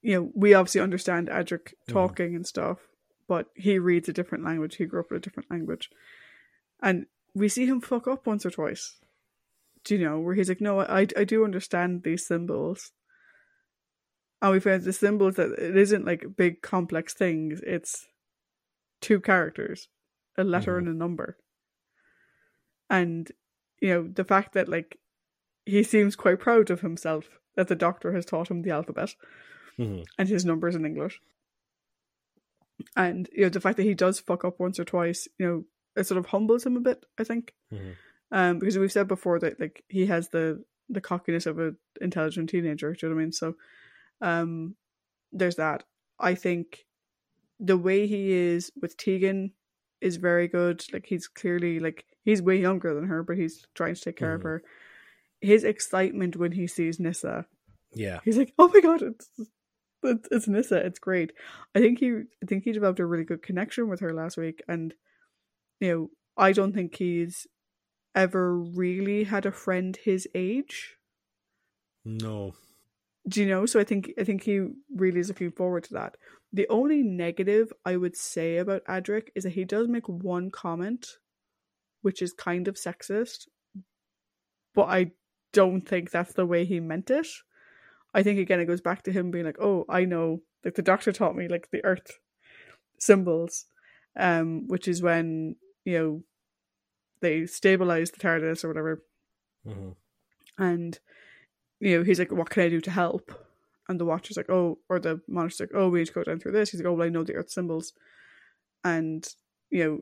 [0.02, 1.92] you know we obviously understand Adric Mhm.
[1.92, 2.78] talking and stuff,
[3.26, 4.76] but he reads a different language.
[4.76, 5.90] He grew up with a different language,
[6.82, 8.96] and we see him fuck up once or twice.
[9.84, 12.92] Do you know where he's like, "No, I I do understand these symbols."
[14.40, 18.06] and we found the symbols that it isn't like big complex things it's
[19.00, 19.88] two characters
[20.36, 20.78] a letter Mhm.
[20.78, 21.36] and a number
[22.88, 23.32] and
[23.80, 24.98] you know the fact that like
[25.66, 29.16] he seems quite proud of himself that the doctor has taught him the alphabet
[29.76, 30.04] Mhm.
[30.16, 31.20] and his numbers in english
[32.96, 35.64] and you know the fact that he does fuck up once or twice you know
[35.96, 37.54] it sort of humbles him a bit i think.
[37.72, 37.94] Mhm.
[38.30, 42.48] um because we've said before that like he has the the cockiness of an intelligent
[42.50, 43.32] teenager do you know what i mean?
[43.32, 43.54] So
[44.20, 44.74] um
[45.32, 45.84] there's that.
[46.18, 46.86] I think
[47.60, 49.52] the way he is with tegan
[50.00, 50.82] is very good.
[50.92, 54.34] Like he's clearly like he's way younger than her but he's trying to take care
[54.34, 54.44] of Mhm.
[54.44, 54.62] her.
[55.40, 57.46] His excitement when he sees nyssa
[57.92, 58.20] Yeah.
[58.24, 59.28] he's like oh my god it's
[60.02, 61.32] it's, it's nyssa it's great.
[61.74, 62.10] I think he
[62.42, 64.94] i think he developed a really good connection with her last week and
[65.80, 67.46] you know i don't think he's
[68.14, 70.96] ever really had a friend his age.
[72.04, 72.54] No.
[73.28, 73.66] do you know?
[73.66, 76.16] So i think i think he really is looking forward to that.
[76.52, 81.06] The only negative i would say about adric is that he does make one comment
[82.02, 83.48] which is kind of sexist
[84.74, 85.10] but i
[85.52, 87.26] don't think that's the way he meant it.
[88.14, 90.82] I think again it goes back to him being like oh i know like the
[90.82, 92.18] doctor taught me like the earth
[92.98, 93.66] symbols
[94.18, 96.22] um which is when you know
[97.20, 99.02] they stabilize the tardis or whatever.
[99.66, 99.96] Mhm.
[100.56, 100.98] and
[101.80, 103.32] you know he's like what can i do to help?
[103.88, 106.38] And the watcher's like oh or the monitor's like oh we need to go down
[106.40, 106.70] through this.
[106.70, 107.92] He's like oh well i know the earth symbols.
[108.84, 109.26] And
[109.70, 110.00] you know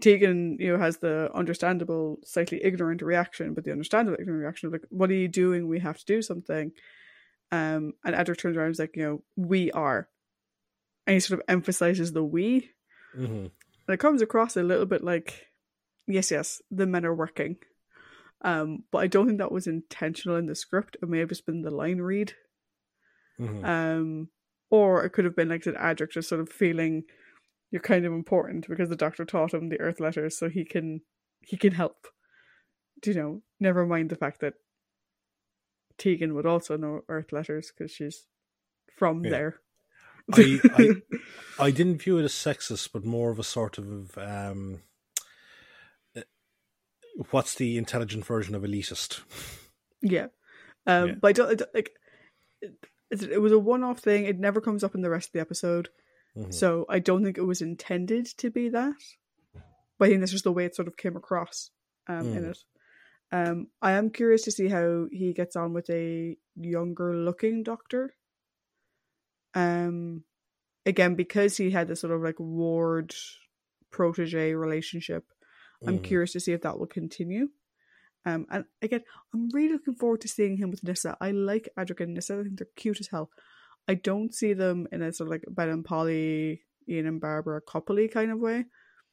[0.00, 4.72] tegan you know has the understandable slightly ignorant reaction but the understandable ignorant reaction of
[4.72, 5.66] like what are you doing?
[5.68, 6.72] We have to do something.
[7.50, 10.08] Um and Adric turns around and is like you know we are.
[11.06, 12.70] And he sort of emphasizes the we.
[13.16, 13.50] Mhm.
[13.88, 15.46] And it comes across a little bit like
[16.06, 17.56] yes yes the men are working.
[18.42, 20.96] Um but i don't think that was intentional in the script.
[21.02, 22.34] It may have just been the line read.
[23.40, 23.64] Mhm.
[23.64, 24.28] um
[24.70, 27.04] or it could have been like that adric just sort of feeling
[27.70, 31.00] you're kind of important because the doctor taught him the earth letters so he can
[31.40, 32.06] he can help.
[33.00, 34.54] Do you know never mind the fact that
[35.98, 38.26] tegan would also know earth letters because she's
[38.96, 39.30] from Yeah.
[39.30, 39.60] there
[40.32, 40.88] I, I
[41.66, 44.82] I didn't view it as sexist, but more of a sort of um,
[46.16, 46.20] uh,
[47.30, 49.20] what's the intelligent version of elitist?
[50.02, 50.26] Yeah.
[50.86, 51.14] Um, Yeah.
[51.20, 51.90] But I don't, I don't- like.
[53.10, 54.26] It, it was a one-off thing.
[54.26, 55.88] It never comes up in the rest of the episode,
[56.36, 56.52] Mhm.
[56.52, 58.94] so I don't think it was intended to be that.
[59.98, 61.70] But I think that's just the way it sort of came across
[62.06, 62.50] um, in Mm.
[62.50, 62.58] it.
[63.32, 68.14] Um, I am curious to see how he gets on with a younger-looking doctor.
[69.54, 70.24] Um,
[70.86, 73.14] again, because he had this sort of like ward
[73.90, 75.24] protege relationship,
[75.86, 76.04] I'm Mhm.
[76.04, 77.50] curious to see if that will continue.
[78.24, 81.16] Um, and again, I'm really looking forward to seeing him with Nyssa.
[81.20, 82.40] I like Adric and Nyssa.
[82.40, 83.30] I think they're cute as hell.
[83.86, 87.62] I don't see them in a sort of like Ben and Polly, Ian and Barbara
[87.62, 88.66] coupley kind of way.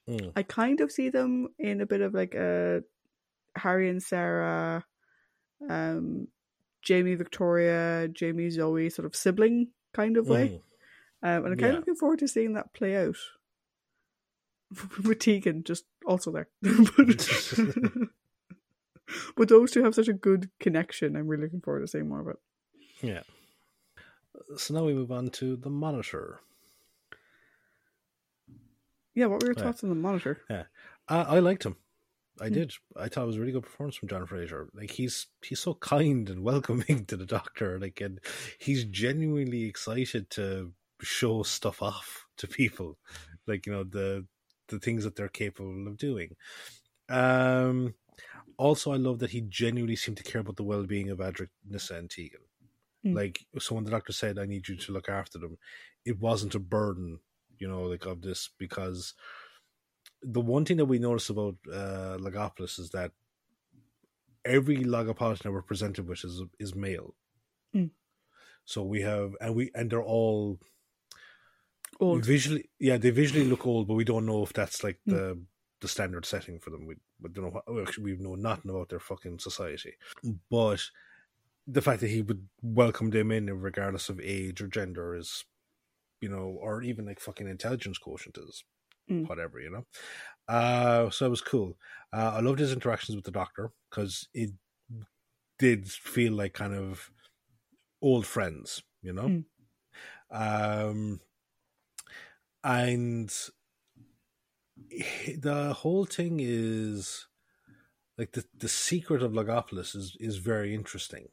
[0.09, 0.33] Mm.
[0.35, 2.83] I kind of see them in a bit of like a
[3.55, 4.85] Harry and Sarah,
[5.69, 6.27] um,
[6.81, 10.47] Jamie Victoria, Jamie Zoe sort of sibling kind of way.
[10.47, 10.61] Mhm.
[11.23, 11.69] Um, and I'm kind Yeah.
[11.69, 13.15] of looking forward to seeing that play out.
[15.03, 16.47] With Tegan just also there.
[16.61, 17.29] but,
[19.35, 21.15] but those two have such a good connection.
[21.15, 22.39] I'm really looking forward to seeing more of it.
[23.01, 23.23] Yeah.
[24.57, 26.39] So now we move on to the monitor.
[29.13, 29.63] Yeah, what were your Yeah.
[29.63, 30.41] thoughts on the monitor?
[30.49, 30.65] I,
[31.37, 31.77] I liked him.
[32.41, 32.59] I Hmm.
[32.59, 32.73] did.
[32.97, 34.69] I thought it was a really good performance from John Fraser.
[34.73, 37.79] Like he's he's so kind and welcoming to the Doctor.
[37.79, 38.19] Like and
[38.59, 42.99] he's genuinely excited to show stuff off to people.
[43.47, 44.27] Like you know the
[44.67, 46.35] the things that they're capable of doing.
[47.09, 47.95] Um.
[48.57, 51.49] Also, I love that he genuinely seemed to care about the well being of Adric,
[51.65, 52.41] Nyssa, and Tegan.
[53.05, 53.19] Mm.
[53.19, 55.57] Like so, when the doctor said, "I need you to look after them,"
[56.05, 57.19] it wasn't a burden,
[57.59, 59.13] you know, like of this because
[60.21, 63.11] the one thing that we notice about uh, Logopolis is that
[64.43, 67.15] every Logopolitan that we're presented with is is male.
[67.75, 67.91] Mm.
[68.65, 70.59] So we have, and we and they're all
[71.99, 72.25] Old.
[72.25, 75.11] visually, yeah, they visually look old, but we don't know if that's like Mm.
[75.11, 75.41] the
[75.81, 76.85] the standard setting for them.
[76.85, 79.93] We, we don't know what, actually we know nothing about their fucking society,
[80.49, 80.81] but
[81.67, 85.45] the fact that he would welcome them in regardless of age or gender is,
[86.21, 88.63] you know, or even like fucking intelligence quotient is
[89.09, 89.25] Mm.
[89.27, 89.85] whatever, you know.
[90.47, 91.77] Uh, so it was cool.
[92.13, 94.51] Uh, I loved his interactions with the doctor because it
[95.57, 97.11] did feel like kind of
[98.01, 99.33] old friends, you know.
[99.33, 99.45] Mm.
[100.31, 101.21] Um,
[102.63, 103.31] and
[105.37, 107.27] the whole thing is
[108.17, 111.29] like the the secret of Logopolis is is very interesting.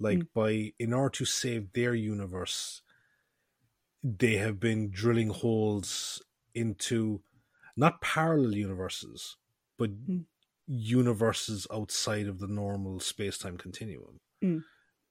[0.00, 0.28] Like Mm.
[0.34, 2.82] by in order to save their universe,
[4.02, 6.22] they have been drilling holes
[6.54, 7.22] into
[7.76, 9.36] not parallel universes,
[9.76, 10.26] but Mm.
[10.66, 14.20] universes outside of the normal space time continuum.
[14.42, 14.64] Mm.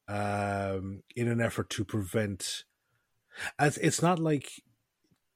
[0.08, 2.64] Um, in an effort to prevent,
[3.60, 4.64] as it's not like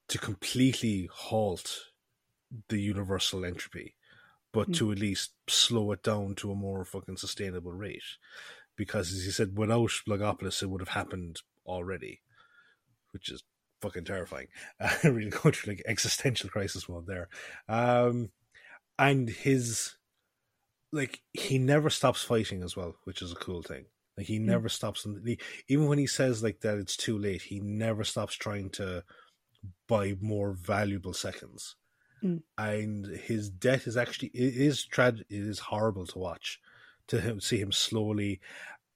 [0.07, 1.91] to completely halt
[2.69, 3.95] the universal entropy,
[4.51, 4.75] but Mm.
[4.77, 8.03] to at least slow it down to a more fucking sustainable rate.
[8.75, 12.21] Because as you said, without Logopolis, it would have happened already,
[13.11, 13.43] which is
[13.81, 14.47] fucking terrifying.
[14.79, 17.29] Uh, really going through like existential crisis mode there.
[17.69, 18.29] Um,
[18.97, 19.95] and his
[20.91, 23.85] like he never stops fighting as well, which is a cool thing.
[24.17, 27.59] Like he never stops, he, even when he says like that it's too late, he
[27.59, 29.03] never stops trying to
[29.87, 31.75] buy more valuable seconds.
[32.23, 32.43] Mm.
[32.57, 35.25] And his death is actually it is tragic.
[35.29, 36.59] It is horrible to watch,
[37.07, 38.41] to him see him slowly,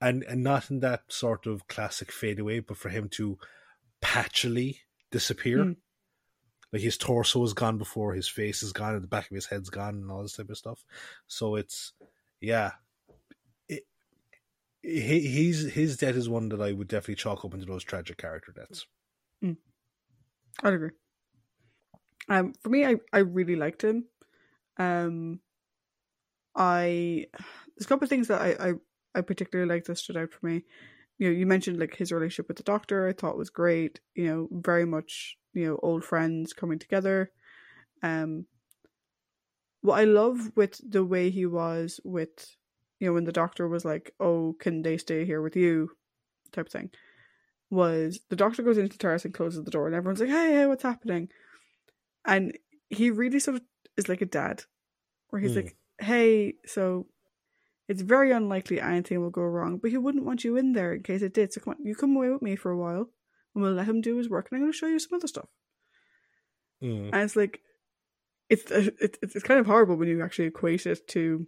[0.02, 3.40] and and not in that sort of classic fade away, but for him to
[4.02, 4.78] patchily
[5.12, 5.60] disappear.
[5.60, 5.76] Mm.
[6.74, 9.46] Like his torso is gone before his face is gone, and the back of his
[9.46, 10.84] head's gone, and all this type of stuff.
[11.28, 11.94] So it's
[12.42, 12.72] yeah,
[13.70, 13.84] it,
[14.82, 18.18] he, he's his death is one that I would definitely chalk up into those tragic
[18.18, 18.88] character deaths.
[20.64, 20.92] I'd agree.
[22.30, 24.06] Um, for me, I, I really liked him.
[24.78, 25.40] Um,
[26.56, 27.28] I
[27.76, 28.74] there's a couple of things that I, I,
[29.16, 30.64] I particularly like that stood out for me.
[31.18, 33.08] You know, you mentioned like his relationship with the doctor.
[33.08, 34.02] I thought was great.
[34.16, 37.32] You know, very much you know old friends coming together.
[38.04, 38.48] Um,
[39.82, 42.56] what I love with the way he was with,
[43.00, 45.92] you know, when the doctor was like, "Oh, can they stay here with you?"
[46.52, 46.92] type of thing,
[47.72, 50.54] was the doctor goes into the TARDIS and closes the door, and everyone's like, "Hey,
[50.54, 51.30] hey, what's happening?"
[52.26, 52.58] And
[52.90, 53.64] he really sort of
[53.98, 54.64] is like a dad,
[55.30, 55.58] where he's Hmm.
[55.58, 57.08] like, "Hey, so
[57.88, 61.04] it's very unlikely anything will go wrong, but he wouldn't want you in there in
[61.04, 61.54] case it did.
[61.54, 63.10] So come on, you come away with me for a while,
[63.54, 65.28] and we'll let him do his work, and I'm going to show you some other
[65.28, 65.50] stuff."
[66.84, 67.10] Mm.
[67.14, 67.62] And it's like,
[68.50, 71.48] it's it's it's kind of horrible when you actually equate it to,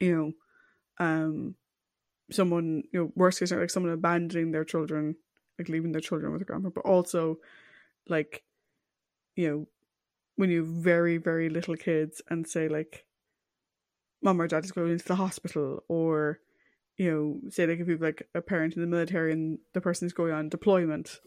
[0.00, 1.54] you know, um,
[2.30, 5.16] someone you know worst case like someone abandoning their children,
[5.58, 7.38] like leaving their children with a grandpa, but also,
[8.08, 8.42] like,
[9.36, 9.66] you know,
[10.36, 13.04] when you have very very little kids and say like,
[14.22, 16.38] mom or dad is going into the hospital, or,
[16.96, 20.06] you know, say like if you've like a parent in the military and the person
[20.06, 21.20] is going on deployment,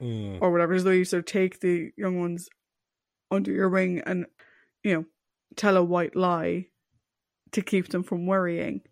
[0.00, 0.38] Mm.
[0.42, 2.48] or whatever, as though you sort of take the young ones
[3.30, 4.26] under your wing and,
[4.84, 5.04] you know,
[5.56, 6.66] tell a white lie
[7.52, 8.82] to keep them from worrying.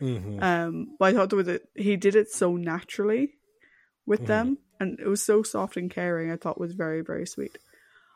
[0.00, 0.42] Mhm.
[0.42, 3.38] Um, but I thought with it, he did it so naturally
[4.04, 4.26] with Mhm.
[4.26, 6.30] them, and it was so soft and caring.
[6.30, 7.56] I thought was very very sweet.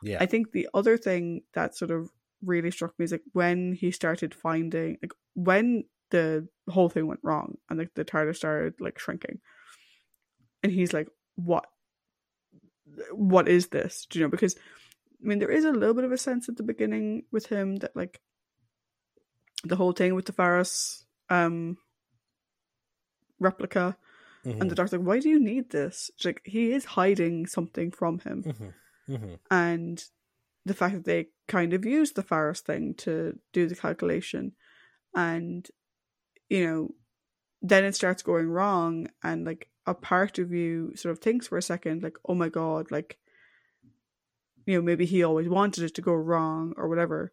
[0.02, 0.18] yeah.
[0.20, 2.10] I think the other thing that sort of
[2.46, 7.20] really struck me is like when he started finding like when the whole thing went
[7.22, 9.40] wrong and like the TARDIS started like shrinking,
[10.62, 11.66] and he's like, "What?
[13.12, 14.30] What is this?" Do you know?
[14.30, 14.56] Because
[15.22, 17.76] I mean, there is a little bit of a sense at the beginning with him
[17.76, 18.20] that like
[19.64, 21.76] the whole thing with the Pharos um
[23.40, 23.96] replica
[24.44, 24.60] Mhm.
[24.60, 28.20] and the doctor's like, "Why do you need this?" Like he is hiding something from
[28.20, 28.74] him Mhm.
[29.08, 29.38] Mhm.
[29.50, 30.04] and
[30.66, 34.54] the fact that they kind of used the Pharos thing to do the calculation,
[35.14, 35.68] and
[36.50, 36.94] you know,
[37.62, 41.58] then it starts going wrong, and like a part of you sort of thinks for
[41.58, 43.18] a second, like, oh my god, like,
[44.66, 47.32] you know, maybe he always wanted it to go wrong or whatever,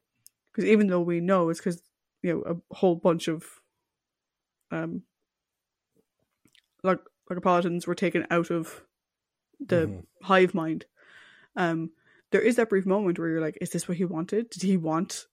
[0.51, 1.83] because even though we know it's because
[2.21, 2.41] you know
[2.71, 3.61] a whole bunch of
[4.71, 5.03] um
[6.83, 6.99] like
[7.29, 8.83] like Napolitans were taken out of
[9.59, 10.05] the Mhm.
[10.23, 10.85] hive mind.
[11.55, 11.91] Um,
[12.33, 14.49] there is that brief moment where you're like, is this what he wanted?
[14.49, 15.27] Did he want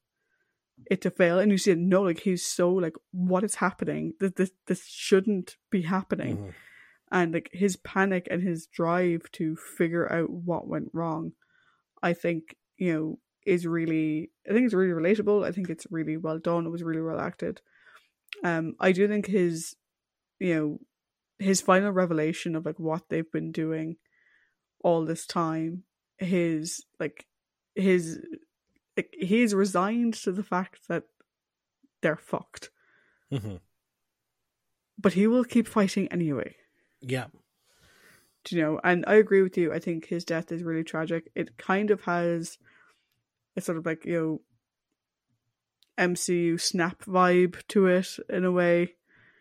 [0.91, 1.39] it to fail?
[1.39, 4.13] And you see, no, like he's so like, what is happening?
[4.21, 6.37] This this, this shouldn't be happening.
[6.37, 6.55] Mhm.
[7.11, 11.33] And like his panic and his drive to figure out what went wrong,
[12.03, 15.45] I think you know is really, I think it's really relatable.
[15.45, 16.67] I think it's really well done.
[16.67, 17.63] It was really well acted.
[18.45, 19.75] Um, I do think his,
[20.39, 20.79] you know,
[21.39, 23.97] his final revelation of like what they've been doing
[24.85, 25.85] all this time
[26.21, 27.27] his like
[27.75, 28.21] his
[28.97, 31.05] like he's resigned to the fact that
[32.03, 32.71] they're fucked,
[33.31, 33.57] hmm
[34.99, 36.55] but he will keep fighting anyway.
[37.01, 37.27] Yeah.
[38.45, 38.81] Do you know?
[38.85, 39.73] And I agree with you.
[39.73, 41.31] I think his death is really tragic.
[41.35, 42.59] It kind of has
[43.57, 44.41] a sort of like you know
[45.99, 48.95] MCU snap vibe to it in a way.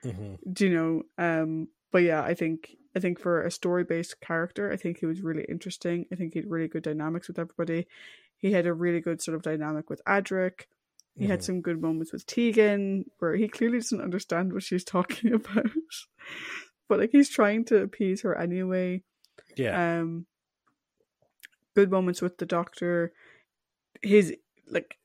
[0.03, 1.03] hmm Do you know?
[1.17, 5.05] Um, but yeah, I think I think for a story based character, I think he
[5.05, 6.05] was really interesting.
[6.11, 7.87] I think he had really good dynamics with everybody.
[8.37, 10.61] He had a really good sort of dynamic with Adric.
[11.17, 11.43] He had Mhm.
[11.43, 15.67] some good moments with Tegan where he clearly doesn't understand what she's talking about.
[16.87, 19.03] but like he's trying to appease her anyway.
[19.55, 19.99] Yeah.
[19.99, 20.25] Um
[21.75, 23.13] good moments with the doctor.
[24.01, 24.35] His
[24.67, 24.97] like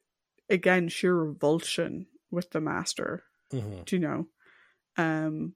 [0.49, 3.25] again sheer revulsion with the master.
[3.51, 4.27] hmm Do you know?
[4.97, 5.55] Um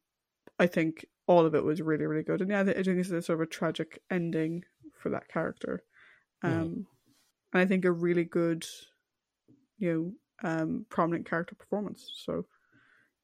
[0.58, 2.40] I think all of it was really, really good.
[2.40, 4.64] And yeah, I thi- I think it's a sort of a tragic ending
[5.00, 5.84] for that character.
[6.42, 6.86] Um
[7.52, 8.66] and I think a really good,
[9.78, 12.10] you know, um prominent character performance.
[12.16, 12.46] So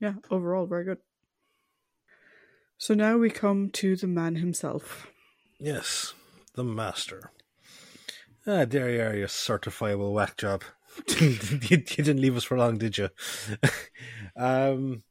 [0.00, 0.98] yeah, overall very good.
[2.76, 5.08] So now we come to the man himself.
[5.58, 6.14] Yes.
[6.54, 7.32] The master.
[8.46, 10.62] Ah, there you are, you certifiable whack job.
[11.18, 11.28] you,
[11.62, 13.08] you didn't leave us for long, did you?
[14.36, 15.02] um,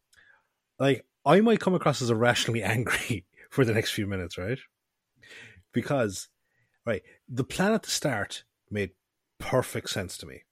[0.79, 4.59] like I might come across as irrationally angry for the next few minutes, right?
[5.71, 6.29] Because,
[6.85, 8.91] right, the plan at the start made
[9.39, 10.43] perfect sense to me.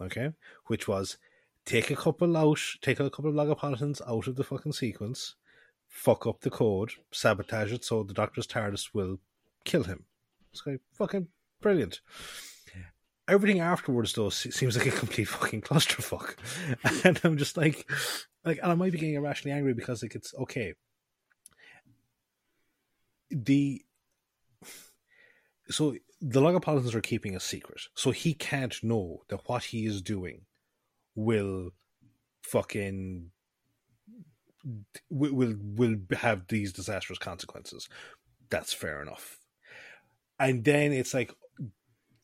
[0.00, 0.32] Okay,
[0.66, 1.18] which was
[1.64, 5.34] take a couple out, take a couple of Logopolitans out of the fucking sequence,
[5.86, 9.18] fuck up the code, sabotage it so the Doctor's TARDIS will
[9.64, 10.04] kill him.
[10.52, 11.28] It's like fucking
[11.60, 12.00] brilliant.
[13.28, 16.34] Everything afterwards, though, seems like a complete fucking clusterfuck,
[17.04, 17.88] and I'm just like,
[18.44, 20.74] like, and I might be getting irrationally angry because like it's okay.
[23.30, 23.82] The
[25.68, 30.00] so the Logopolitans are keeping a secret, so he can't know that what he is
[30.00, 30.46] doing
[31.14, 31.70] will
[32.42, 33.30] fucking
[35.10, 37.88] will will, will have these disastrous consequences.
[38.50, 39.38] That's fair enough.
[40.40, 41.34] And then it's like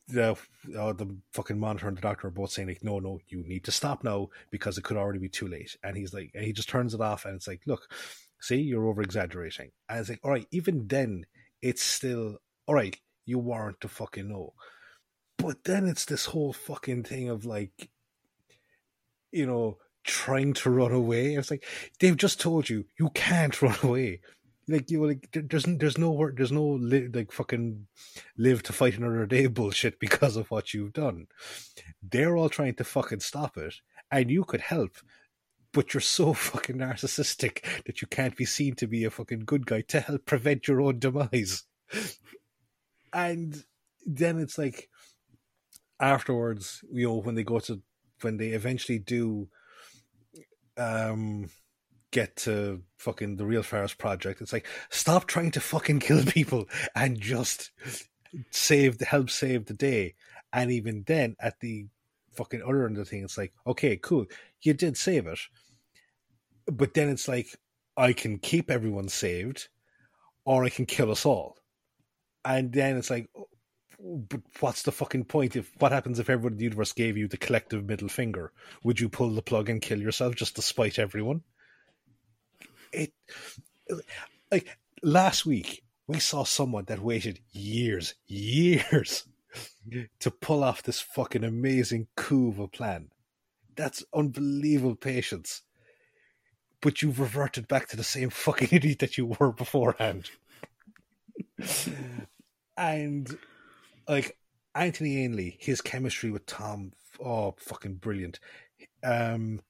[0.07, 0.31] the
[0.77, 3.63] uh, the fucking monitor and the doctor are both saying like, no, no, you need
[3.65, 5.75] to stop now because it could already be too late.
[5.83, 7.87] And he's like, and he just turns it off, and it's like, look,
[8.39, 9.71] see, you're over exaggerating.
[9.89, 11.25] And it's like, all right, even then,
[11.61, 12.37] it's still
[12.67, 12.97] all right.
[13.25, 14.53] You weren't to fucking know.
[15.37, 17.89] But then it's this whole fucking thing of like,
[19.31, 21.35] you know, trying to run away.
[21.35, 21.65] It's like
[21.99, 24.21] they've just told you you can't run away.
[24.67, 27.87] Like you know, like there's there's no work, there's no li- like fucking
[28.37, 31.27] live to fight another day bullshit because of what you've done.
[32.01, 33.75] They're all trying to fucking stop it,
[34.11, 34.97] and you could help,
[35.71, 39.65] but you're so fucking narcissistic that you can't be seen to be a fucking good
[39.67, 41.63] guy to help prevent your own demise.
[43.13, 43.63] And
[44.05, 44.89] then it's like
[45.99, 47.81] afterwards, you know, when they go to
[48.21, 49.47] when they eventually do
[50.77, 51.49] um
[52.15, 56.65] get to fucking the real Pharos project, it's like stop trying to fucking kill people
[56.95, 57.71] and just
[58.51, 60.15] save the help save the day.
[60.53, 61.87] And even then at the
[62.31, 64.27] fucking other end of the thing, it's like, okay, cool,
[64.61, 65.39] you did save it.
[66.67, 67.47] But then it's like
[67.97, 69.67] I can keep everyone saved
[70.45, 71.57] or I can kill us all.
[72.45, 73.29] And then it's like
[73.99, 77.27] but what's the fucking point if what happens if everyone in the universe gave you
[77.27, 78.51] the collective middle finger
[78.83, 81.41] would you pull the plug and kill yourself just to spite everyone
[82.95, 83.13] it
[84.51, 89.27] like last week we saw someone that waited years years
[90.19, 93.09] to pull off this fucking amazing coup of a plan.
[93.75, 95.61] That's unbelievable patience.
[96.81, 100.29] But you've reverted back to the same fucking idiot that you were beforehand.
[102.77, 103.37] And
[104.07, 104.37] like
[104.73, 106.91] Anthony Ainley, his chemistry with Tom,
[107.23, 108.39] oh, fucking brilliant.
[109.03, 109.61] Um,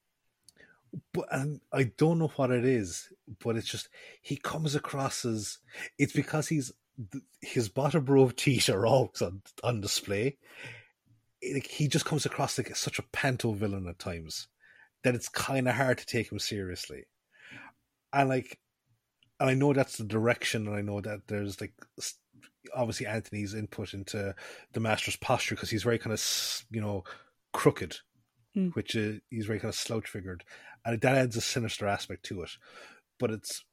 [1.13, 3.09] but and I don't know what it is,
[3.43, 3.89] but it's just
[4.21, 5.59] he comes across as
[5.97, 6.71] it's because he's
[7.41, 10.37] his bottom row teeth are always on, on display.
[11.53, 14.47] Like, he just comes across like such a panto villain at times
[15.03, 17.03] that it's kind of hard to take him seriously.
[18.11, 18.59] And like,
[19.39, 21.73] and I know that's the direction, and I know that there's like
[22.73, 24.33] obviously Anthony's input into
[24.73, 27.03] the master's posture because he's very kind of you know
[27.53, 27.97] crooked,
[28.55, 28.73] Mm.
[28.75, 30.43] which uh, he's very kind of slouch figured,
[30.85, 32.51] and that adds a sinister aspect to it.
[33.19, 33.65] But it's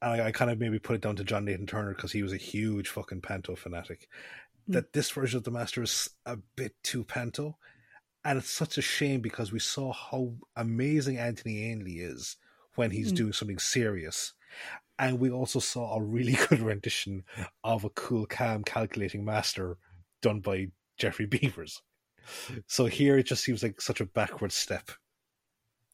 [0.00, 2.22] and I, I kind of maybe put it down to John Nathan Turner because he
[2.22, 4.08] was a huge fucking panto fanatic.
[4.68, 4.74] Mm.
[4.74, 7.58] That this version of the master is a bit too panto,
[8.24, 12.36] and it's such a shame because we saw how amazing Anthony Ainley is
[12.76, 13.16] when he's Mm.
[13.16, 14.32] doing something serious.
[14.98, 17.24] And we also saw a really good rendition
[17.62, 19.76] of a cool, calm, calculating master
[20.22, 21.80] done by Geoffrey Beevers.
[22.66, 24.90] So here it just seems like such a backward step.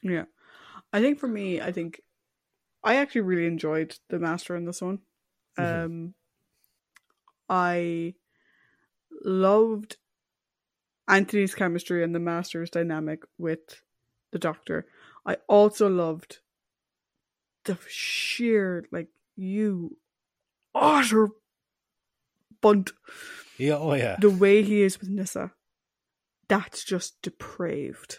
[0.03, 0.25] Yeah.
[0.93, 2.01] I think for me, I think
[2.83, 5.01] I actually really enjoyed the Master in this one.
[5.59, 5.85] Mhm.
[5.85, 6.15] Um
[7.49, 8.15] I
[9.25, 9.97] loved
[11.09, 13.83] Anthony's chemistry and the Master's dynamic with
[14.31, 14.87] the Doctor.
[15.27, 16.39] I also loved
[17.65, 19.97] the sheer like you
[20.75, 21.29] utter
[22.63, 22.93] bunt
[23.59, 24.17] Yeah, oh yeah.
[24.21, 25.53] the way he is with Nyssa,
[26.51, 28.19] that's just depraved.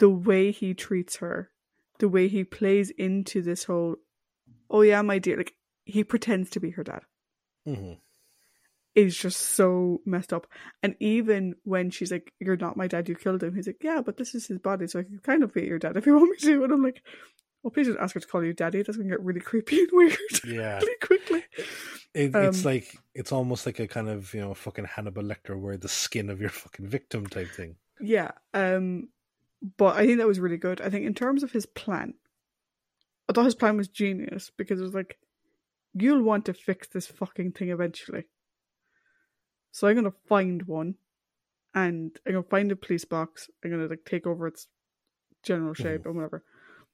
[0.00, 1.50] The way he treats her,
[2.00, 3.96] the way he plays into this whole,
[4.68, 5.54] oh yeah, my dear, like
[5.84, 7.02] he pretends to be her dad,
[7.68, 7.92] mm-hmm.
[8.96, 10.48] is just so messed up.
[10.82, 14.00] And even when she's like, "You're not my dad, you killed him," he's like, "Yeah,
[14.04, 16.16] but this is his body, so I can kind of be your dad if you
[16.16, 17.02] want me to." And I'm like,
[17.64, 18.82] "Oh, please don't ask her to call you daddy.
[18.82, 20.16] That's gonna get really creepy and weird
[20.46, 20.78] Yeah.
[20.78, 21.44] really quickly."
[22.12, 25.58] It, it's Um, like it's almost like a kind of you know fucking Hannibal Lecter,
[25.58, 27.76] where the skin of your fucking victim type thing.
[28.00, 28.32] Yeah.
[28.54, 29.08] Um
[29.76, 30.80] but I think that was really good.
[30.80, 32.14] I think in terms of his plan,
[33.28, 35.18] I thought his plan was genius because it was like,
[35.92, 38.24] you'll want to fix this fucking thing eventually.
[39.70, 40.94] So I'm gonna find one
[41.74, 43.50] and I'm gonna find a police box.
[43.62, 44.66] I'm gonna like take over its
[45.42, 46.42] general shape and whatever.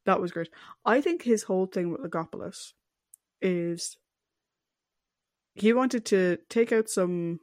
[0.06, 0.48] That was great.
[0.84, 2.72] I think his whole thing with Logopolis
[3.42, 3.96] is
[5.54, 7.40] he wanted to take out some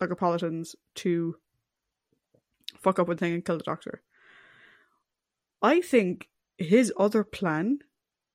[0.00, 1.36] Logopolitans to
[2.78, 4.02] fuck up one thing and kill the doctor.
[5.62, 7.80] I think his other plan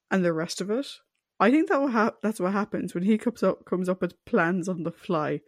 [0.10, 0.88] and the rest of it,
[1.40, 4.24] I think that will hap- that's what happens when he comes up comes up with
[4.26, 5.42] plans on the fly.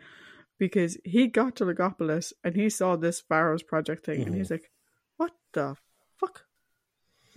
[0.60, 4.56] Because he got to Logopolis and he saw this Pharos project thing and he's mm-hmm.
[4.56, 4.72] like,
[5.18, 5.76] What the
[6.20, 6.47] fuck?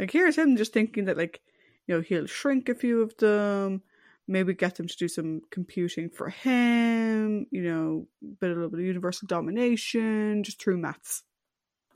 [0.01, 1.43] Like here's him just thinking that like,
[1.87, 3.83] you know, he'll shrink a few of them,
[4.27, 8.09] maybe get them to do some computing for him, you know,
[8.41, 11.23] bit a little bit of universal domination, just through maths.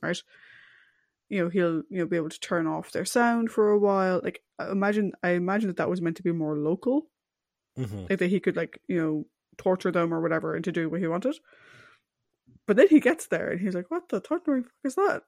[0.02, 0.22] Right?
[1.31, 4.20] You know, he'll you know be able to turn off their sound for a while.
[4.22, 7.09] Like imagine I imagine that that was meant to be more local.
[7.76, 9.26] hmm Like that he could like, you know,
[9.56, 11.36] torture them or whatever and to do what he wanted.
[12.66, 15.22] But then he gets there and he's like, What the thundering fuck is that?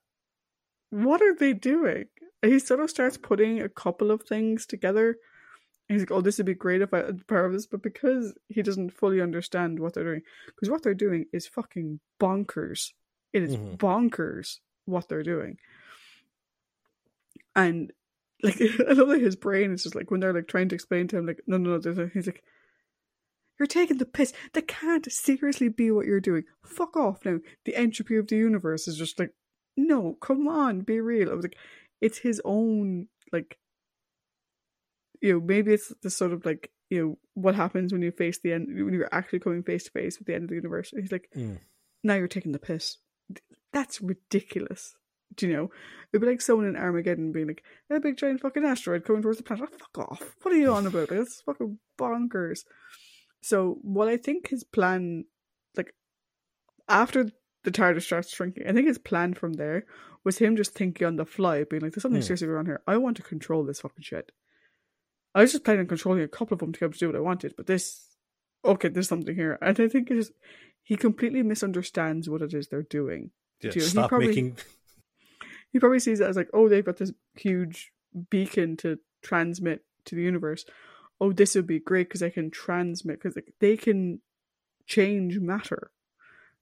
[0.91, 2.07] What are they doing?
[2.43, 5.17] He sort of starts putting a couple of things together.
[5.89, 8.35] He's like, Oh, this would be great if I had power of this, but because
[8.49, 12.93] he doesn't fully understand what they're doing, because what they're doing is fucking bonkers.
[13.33, 13.77] It is Mhm.
[13.79, 15.59] bonkers what they're doing.
[17.55, 17.93] And
[18.43, 21.09] like I love that his brain is just like when they're like trying to explain
[21.09, 22.43] to him, like, no no no, a, he's like
[23.59, 24.35] you're taking the piss.
[24.53, 26.45] That can't seriously be what you're doing.
[26.65, 27.39] Fuck off now.
[27.65, 29.33] The entropy of the universe is just like,
[29.79, 31.31] no, come on, be real.
[31.31, 31.57] I was like,
[32.01, 33.59] it's his own, like,
[35.21, 38.39] you know, maybe it's the sort of like, you know, what happens when you face
[38.39, 40.93] the end, when you're actually coming face to face with the end of the universe.
[40.93, 41.61] And he's like, Mm.
[42.05, 42.99] now you're taking the piss.
[43.73, 44.95] That's ridiculous.
[45.35, 45.71] Do you know?
[46.13, 49.39] It'd be like someone in Armageddon being like, a big giant fucking asteroid coming towards
[49.39, 49.69] the planet.
[49.73, 50.37] Oh, fuck off.
[50.43, 51.09] What are you on about?
[51.09, 52.61] That's fucking bonkers.
[53.43, 55.25] So, what I think his plan,
[55.77, 55.95] like,
[56.89, 57.31] after
[57.67, 59.85] the TARDIS starts shrinking, I think his plan from there
[60.25, 62.27] was him just thinking on the fly, being like, there's something Hmm.
[62.27, 62.81] seriously going on here.
[62.87, 64.33] I want to control this fucking shit.
[65.35, 67.07] I was just planning on controlling a couple of them to be able to do
[67.09, 68.17] what I wanted, but this,
[68.65, 69.59] okay, there's something here.
[69.61, 70.33] And I think it is,
[70.83, 73.31] he completely misunderstands what it is they're doing.
[73.61, 74.57] Yeah, you- he stop probably- making.
[75.73, 77.93] He probably sees it as like, oh, they've got this huge
[78.31, 80.65] beacon to transmit to the universe.
[81.21, 84.21] Oh, this would be great because I can transmit because like, they can
[84.87, 85.91] change matter.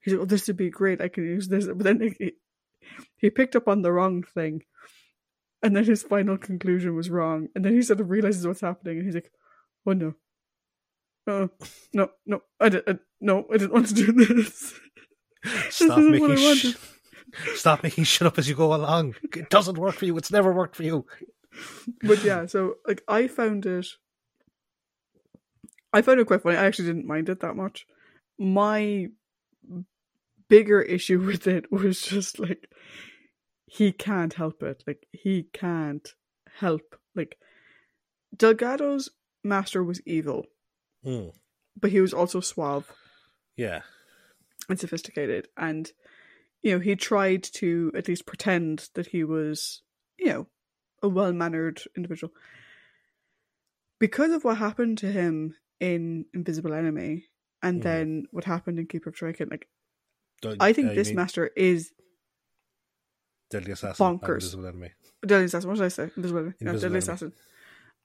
[0.04, 1.00] He's like, oh, this would be great.
[1.00, 2.32] I can use this, but then he,
[3.16, 4.62] he picked up on the wrong thing,
[5.62, 7.48] and then his final conclusion was wrong.
[7.54, 9.30] And then he sort of realizes what's happening, and he's like,
[9.86, 10.14] oh no,
[11.26, 11.48] oh
[11.92, 14.74] no, no, I did, I, no, I didn't want to do this.
[15.70, 16.28] Stop isn't making.
[16.28, 16.76] what I Sh-
[17.56, 19.14] stop making shit up as you go along.
[19.34, 20.16] It doesn't work for you.
[20.16, 21.04] It's never worked for you.
[22.02, 23.86] but yeah, so like I found it
[25.94, 26.56] I found it quite funny.
[26.56, 27.86] I actually didn't mind it that much.
[28.36, 29.08] My
[30.48, 32.70] bigger issue with it was just like
[33.66, 34.82] he can't help it.
[34.86, 36.08] Like he can't
[36.58, 36.96] help.
[37.14, 37.38] Like
[38.36, 39.10] Delgado's
[39.42, 40.46] master was evil,
[41.04, 41.32] Mm.
[41.80, 42.90] but he was also suave
[43.56, 43.82] Yeah.
[44.68, 45.92] and sophisticated and
[46.62, 49.82] you know he tried to at least pretend that he was
[50.18, 50.46] you know
[51.02, 52.32] a well-mannered individual
[53.98, 57.26] because of what happened to him in invisible enemy
[57.62, 57.84] and Mhm.
[57.84, 59.68] then what happened in keeper of Traken like
[60.42, 61.92] Don't- i think this mean master is
[63.50, 64.06] Deadly Assassin.
[64.06, 64.34] and bonkers.
[64.34, 64.90] Invisible Enemy.
[65.26, 66.98] deadly assassin what did i say invisible enemy Invisible deadly Enemy.
[66.98, 67.32] assassin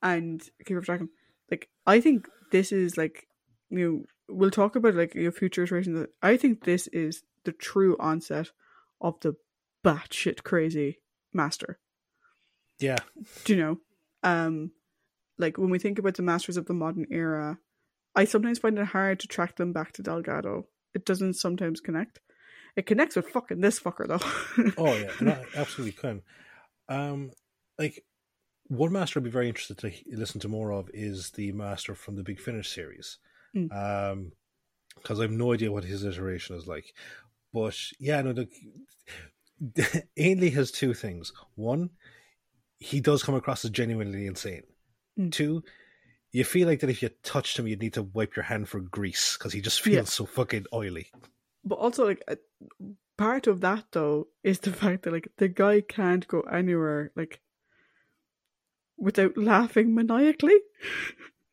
[0.02, 1.10] and keeper of Traken
[1.52, 3.28] like i think this is like
[3.70, 4.04] you know
[4.36, 8.52] we'll talk about like your future iterations i think this is the true onset
[9.02, 9.34] of the
[9.86, 11.00] batshit crazy
[11.34, 11.80] master.
[12.80, 12.98] Yeah.
[13.46, 13.78] Do you know?
[14.24, 14.72] Um,
[15.38, 17.60] like when we think about the masters of the modern era,
[18.16, 20.68] I sometimes find it hard to track them back to Delgado.
[20.94, 22.20] It doesn't sometimes connect.
[22.76, 24.74] It connects with fucking this fucker though.
[24.78, 26.22] oh yeah, no, absolutely can.
[26.88, 27.32] Um,
[27.78, 28.04] like
[28.68, 32.16] one master I'd be very interested to listen to more of is the master from
[32.16, 33.18] the Big Finish series,
[33.56, 33.72] Mm.
[34.12, 34.32] um,
[34.96, 36.94] because I have no idea what his iteration is like.
[37.52, 38.48] But yeah, no, the,
[40.18, 41.34] Ainley has two things.
[41.56, 41.90] One,
[42.78, 44.64] he does come across as genuinely insane.
[45.20, 45.32] Mm.
[45.32, 45.64] Two,
[46.32, 48.80] you feel like that if you touched him, you'd need to wipe your hand for
[48.80, 50.04] grease because he just feels Yeah.
[50.04, 51.08] so fucking oily.
[51.66, 52.36] but also like uh,
[53.18, 57.42] part of that though is the fact that like the guy can't go anywhere like
[58.98, 60.58] without laughing maniacally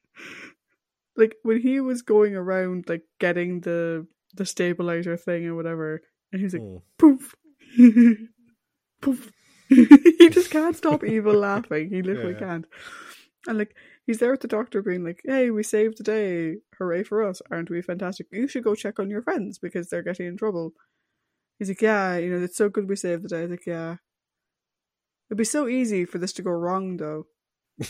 [1.17, 6.41] like when he was going around like getting the the stabilizer thing or whatever and
[6.43, 6.83] he's like Mm.
[6.99, 7.35] poof
[9.01, 9.33] poof
[9.69, 12.39] he just can't stop evil laughing he literally Yeah.
[12.39, 12.65] can't
[13.49, 13.75] and like
[14.07, 16.57] he's there with the doctor being like hey we saved the day.
[16.79, 17.43] Hooray for us.
[17.51, 18.27] Aren't we fantastic?
[18.33, 20.73] You should go check on your friends because they're getting in trouble.
[21.59, 23.39] He's like yeah you know it's so good we saved the day.
[23.39, 23.97] I was like yeah.
[25.31, 27.27] It'd be so easy for this to go wrong though.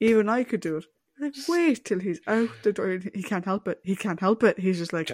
[0.00, 0.84] Even i could do it.
[1.20, 2.98] Like wait till he's out the door.
[3.14, 3.78] He can't help it.
[3.84, 4.58] He can't help it.
[4.58, 5.12] He's just like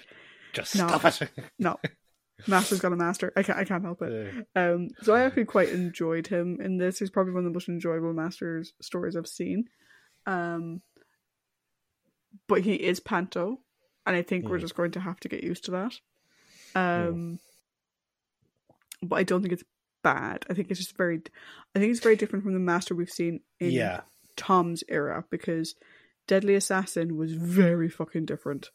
[0.52, 0.88] Just No.
[0.88, 1.30] stop it.
[1.58, 1.78] no
[2.46, 5.44] master's got a master i can't i can't help it Uh, um, so I actually
[5.46, 6.98] quite enjoyed him in this.
[6.98, 9.64] He's probably one of the most enjoyable Masters stories I've seen.
[10.26, 10.82] Um,
[12.46, 13.60] but he is Panto,
[14.06, 15.92] and I think we're just going to have to get used to that.
[16.74, 17.38] Um,
[19.02, 19.64] but I don't think it's
[20.02, 20.44] bad.
[20.48, 21.20] I think it's just very,
[21.74, 24.00] I think it's very different from the Master we've seen in yeah,
[24.36, 25.74] Tom's era because
[26.26, 28.70] Deadly Assassin was very fucking different,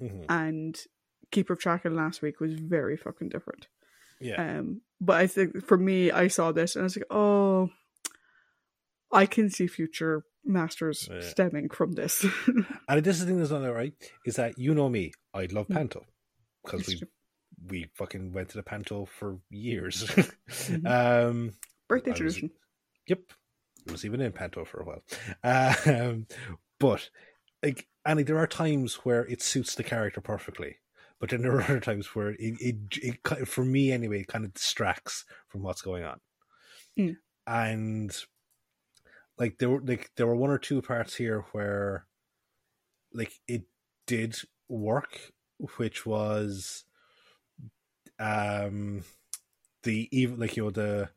[0.00, 0.24] Mhm.
[0.28, 0.78] and
[1.30, 3.68] Keeper of Traken last week was very fucking different.
[4.20, 4.58] yeah.
[4.58, 7.70] Um, but I think for me, I saw this and I was like, oh,
[9.12, 11.20] I can see future masters Yeah.
[11.20, 12.24] stemming from this.
[12.88, 13.92] And this is the thing that's not there right
[14.24, 15.74] is that you know me, I love Mm.
[15.74, 16.04] Panto
[16.64, 17.02] because we
[17.68, 20.04] we fucking went to the Panto for years.
[20.04, 20.86] Mm-hmm.
[21.28, 21.52] um,
[21.88, 22.50] Birthday was- tradition.
[23.08, 23.20] yep,
[23.86, 25.02] it was even in Panto for a while.
[25.42, 26.26] Um,
[26.78, 27.10] but
[27.62, 30.76] like, and like, there are times where it suits the character perfectly.
[31.18, 32.76] But then there are other times where it, it,
[33.30, 36.20] it, for me anyway, it kind of distracts from what's going on.
[36.98, 37.16] Mm.
[37.46, 38.16] And
[39.38, 42.06] like there were like there were one or two parts here where
[43.12, 43.64] like it
[44.06, 44.36] did
[44.68, 45.32] work,
[45.76, 46.84] which was
[48.18, 49.04] um
[49.82, 51.10] the even like you know the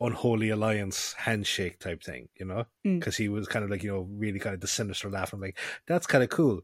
[0.00, 3.00] unholy alliance handshake type thing, you know, Mm.
[3.00, 5.32] because he was kind of like you know really kind of the sinister laugh.
[5.32, 6.62] I'm like that's kind of cool.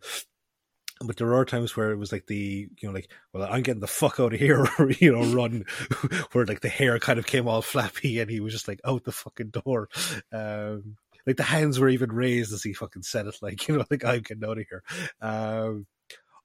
[1.03, 3.81] But there are times where it was like the you know like well I'm getting
[3.81, 4.67] the fuck out of here
[4.99, 5.65] you know run
[6.33, 9.05] where like the hair kind of came all flappy and he was just like out
[9.05, 9.89] the fucking door.
[10.33, 10.97] Um,
[11.27, 14.05] like the hands were even raised as he fucking said it like you know like
[14.05, 14.83] I'm getting out of here.
[15.21, 15.87] Um,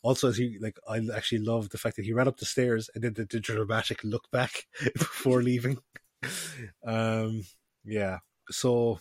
[0.06, 2.92] also, as he like, I actually love the fact that he ran up the stairs
[2.94, 5.80] and then did the dramatic look back before leaving.
[6.86, 7.44] Um,
[7.84, 8.20] yeah.
[8.52, 9.00] So,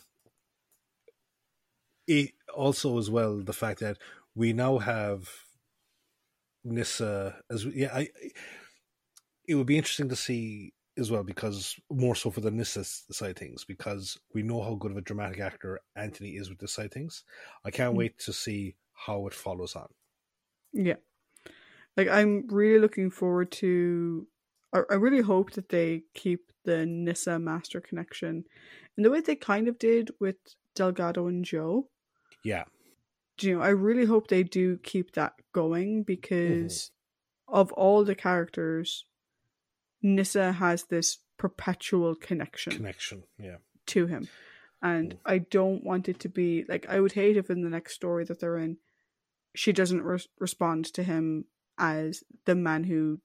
[2.06, 3.98] it also as well the fact that
[4.35, 5.28] we now have
[6.65, 7.90] Nyssa as yeah.
[7.94, 8.09] I
[9.47, 13.36] it would be interesting to see as well because more so for the Nyssa side
[13.39, 16.93] things because we know how good of a dramatic actor Anthony is with this side
[16.93, 17.24] things.
[17.65, 17.98] I can't Mm.
[17.98, 19.89] wait to see how it follows on.
[20.73, 20.97] Yeah.
[21.97, 24.27] Like I'm really looking forward to
[24.73, 28.44] I, I really hope that they keep the Nyssa Master connection
[28.97, 30.36] in the way they kind of did with
[30.74, 31.89] Delgado and Joe.
[32.43, 32.65] Yeah.
[33.36, 36.90] Do you know, I really hope they do keep that going because
[37.48, 39.05] of all the characters,
[40.02, 43.24] Nyssa has this perpetual connection connection.
[43.39, 43.56] Yeah.
[43.86, 44.28] to him.
[44.81, 45.19] And Mm.
[45.24, 48.24] I don't want it to be like I would hate if in the next story
[48.24, 48.77] that they're in,
[49.55, 51.47] she doesn't re- respond to him
[51.78, 53.20] as the man who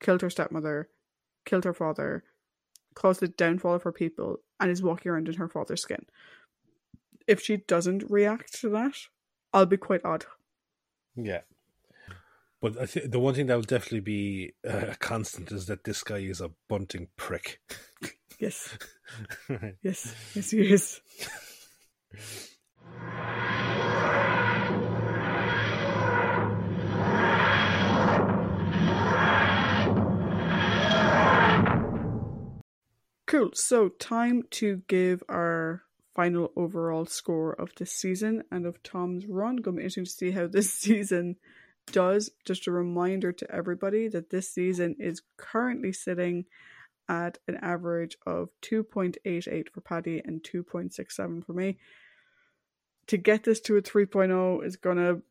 [0.00, 0.88] killed her stepmother,
[1.44, 2.24] killed her father,
[2.94, 6.04] caused the downfall of her people, and is walking around in her father's skin.
[7.28, 8.94] If she doesn't react to that,
[9.52, 10.24] I'll be quite odd.
[11.16, 11.42] Yeah.
[12.60, 15.84] But I th- the one thing that will definitely be uh, a constant is that
[15.84, 17.60] this guy is a bunting prick.
[18.38, 18.76] Yes,
[19.82, 21.00] yes, yes, he is.
[33.26, 33.50] Cool.
[33.54, 35.82] So, time to give our
[36.14, 39.56] final overall score of this season and of Tom's run.
[39.56, 41.36] Going to be interesting to see how this season
[41.90, 42.30] does.
[42.44, 46.44] Just a reminder to everybody that this season is currently sitting
[47.08, 51.78] at an average of 2.88 for Paddy and 2.67 for me.
[53.08, 55.22] To get this to a 3.0 is going to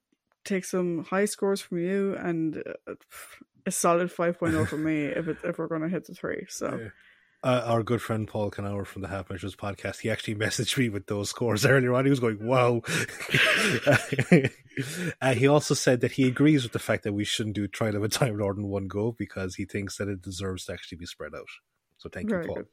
[0.44, 2.94] take some high scores from you and uh,
[3.66, 6.46] a solid 5.0 for me if it, if we're going to hit the 3.
[6.50, 6.90] So Yeah.
[7.44, 10.90] Uh, our good friend Paul Canower from the Half Measures podcast, he actually messaged me
[10.90, 12.06] with those scores earlier on.
[12.06, 12.82] He was going, "Wow!"
[15.22, 17.96] uh, he also said that he agrees with the fact that we shouldn't do Trial
[17.96, 21.00] of a Time Lord in one go because he thinks that it deserves to actually
[21.00, 21.48] be spread out.
[21.98, 22.56] So thank Very you, Paul.
[22.58, 22.68] good.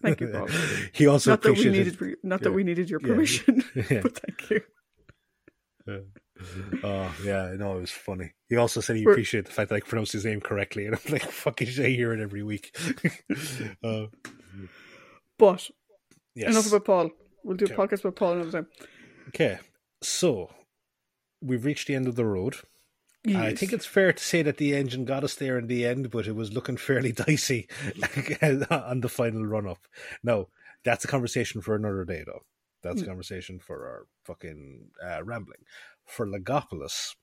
[0.00, 0.48] Thank you, Paul.
[0.94, 2.54] he also not that we needed not that yeah.
[2.54, 4.00] we needed your permission, Yeah.
[4.00, 6.04] but thank you.
[6.82, 8.32] oh yeah, no, it was funny.
[8.48, 11.12] He also said he appreciated the fact that I pronounced his name correctly, and I'm
[11.12, 12.76] like, "Fucking, I hear it every week."
[13.84, 14.06] uh,
[15.38, 15.70] But
[16.34, 16.50] yes.
[16.50, 17.10] enough about Paul.
[17.42, 17.74] We'll do Okay.
[17.74, 18.66] a podcast about Paul another time.
[19.28, 19.58] Okay,
[20.02, 20.50] so
[21.42, 22.56] we've reached the end of the road.
[23.26, 26.10] I think it's fair to say that the engine got us there in the end,
[26.10, 27.68] but it was looking fairly dicey
[28.70, 29.86] on the final run up.
[30.22, 30.48] Now,
[30.84, 32.42] that's a conversation for another day, though.
[32.82, 33.08] That's a Mm.
[33.08, 35.60] conversation for our fucking uh, rambling.
[36.06, 37.14] For Logopolis,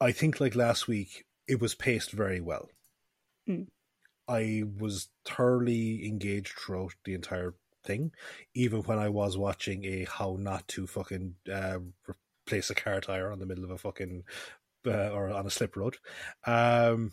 [0.00, 2.68] I think like last week, it was paced very well.
[3.48, 3.68] Mm.
[4.28, 8.12] I was thoroughly engaged throughout the entire thing,
[8.54, 11.78] even when I was watching a how not to fucking uh,
[12.46, 14.24] replace a car tire on the middle of a fucking
[14.86, 15.96] uh, or on a slip road.
[16.46, 17.12] Um,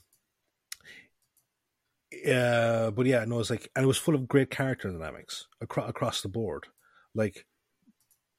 [2.14, 5.48] uh, but yeah, no, it was like, and it was full of great character dynamics
[5.60, 6.68] across across the board,
[7.14, 7.46] like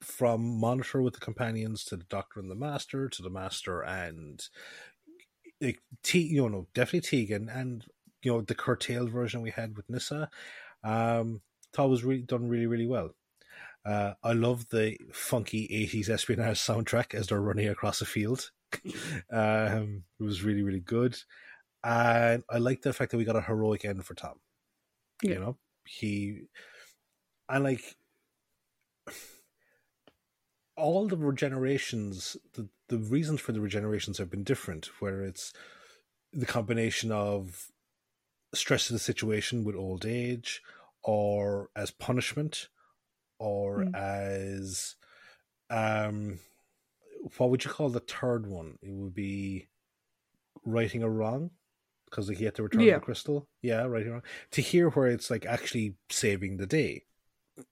[0.01, 4.41] from Monitor with the companions to the Doctor and the Master to the Master and
[5.61, 7.85] like T, you know, definitely Tegan and
[8.21, 10.29] you know the curtailed version we had with Nyssa.
[10.83, 11.41] Um,
[11.73, 13.11] thought was really done really really well.
[13.85, 18.51] Uh, I love the funky 80s espionage soundtrack as they're running across a field.
[19.31, 21.17] um, it was really, really good.
[21.83, 24.35] And I like the fact that we got a heroic end for Tom.
[25.23, 25.33] Yeah.
[25.33, 26.41] You know, he,
[27.47, 27.95] and like,
[30.79, 35.53] all the regenerations, the, the reasons for the regenerations have been different, whether it's
[36.33, 37.71] the combination of
[38.53, 40.61] stress of the situation with old age
[41.03, 42.69] or as punishment
[43.39, 43.95] or Mm.
[43.95, 44.95] as
[45.69, 46.39] um
[47.37, 49.67] what would you call the third one it would be
[50.65, 51.51] righting a wrong
[52.05, 52.95] because like, he had to return Yeah.
[52.95, 57.05] the crystal yeah righting a wrong to hear where it's like actually saving the day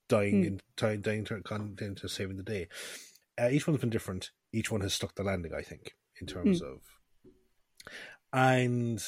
[0.10, 0.48] dying Mm.
[0.48, 2.68] in dying, dying to, con- into saving the day
[3.42, 6.62] uh, each one's been different each one has stuck the landing i think in terms
[6.62, 6.80] of
[8.34, 9.04] and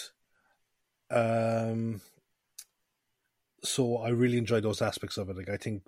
[1.11, 2.01] um
[3.64, 5.35] so I really enjoyed those aspects of it.
[5.35, 5.84] Like I think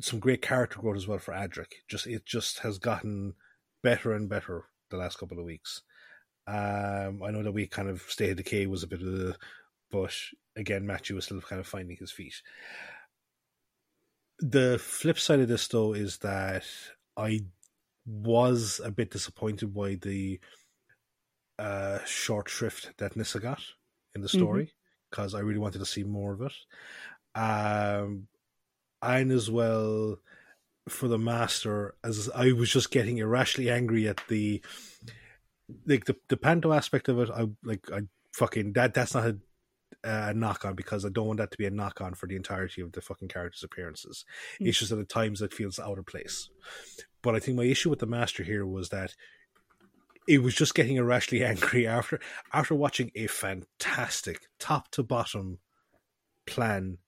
[0.00, 1.72] some great character growth as well for Adric.
[1.88, 3.34] Just it just has gotten
[3.82, 5.82] better and better the last couple of weeks.
[6.46, 9.36] Um, I know that we kind of State of Decay was a bit of the,
[9.90, 10.14] but
[10.54, 12.40] again, Matthew was still kind of finding his feet.
[14.38, 16.64] The flip side of this, though, is that
[17.16, 17.40] I
[18.06, 20.40] was a bit disappointed by the
[21.58, 23.62] uh, short shrift that Nyssa got
[24.14, 24.72] in the story
[25.10, 26.52] because I really wanted to see more of it.
[27.34, 28.28] Um,
[29.02, 30.18] and as well
[30.88, 34.62] for the master, as I was just getting irrationally angry at the
[35.86, 37.30] like the the panto aspect of it.
[37.30, 38.02] I like I
[38.32, 39.38] fucking that that's not a,
[40.06, 42.36] a knock on because I don't want that to be a knock on for the
[42.36, 44.24] entirety of the fucking characters' appearances.
[44.60, 44.68] Mm.
[44.68, 46.48] It's just that at times it feels out of place.
[47.22, 49.14] But I think my issue with the master here was that
[50.28, 52.20] it was just getting irrationally angry after
[52.52, 55.58] after watching a fantastic top to bottom
[56.46, 56.98] plan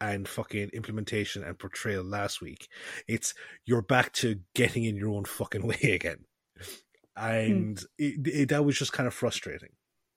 [0.00, 2.68] and fucking implementation and portrayal last week.
[3.06, 3.34] It's
[3.66, 6.24] you're back to getting in your own fucking way again,
[7.16, 9.74] and it, it, that was just kind of frustrating,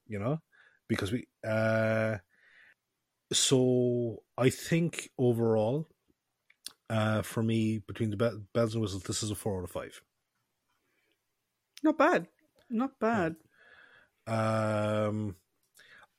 [0.07, 0.39] you know,
[0.87, 1.27] because we.
[1.45, 2.19] uh
[3.31, 5.87] So I think overall,
[6.89, 9.71] uh for me, between the be- bells and whistles, this is a four out of
[9.71, 10.01] five.
[11.83, 12.27] Not bad.
[12.69, 13.35] Not bad.
[14.27, 15.35] Um,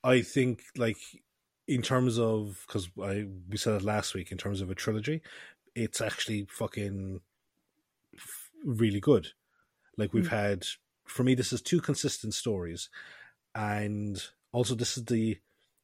[0.02, 0.98] I think like
[1.68, 5.22] in terms of because I we said it last week in terms of a trilogy,
[5.74, 7.20] it's actually fucking
[8.64, 9.28] really good.
[9.96, 10.66] Like we've had
[11.04, 12.88] for me, this is two consistent stories,
[13.54, 14.22] and
[14.52, 15.38] also this is the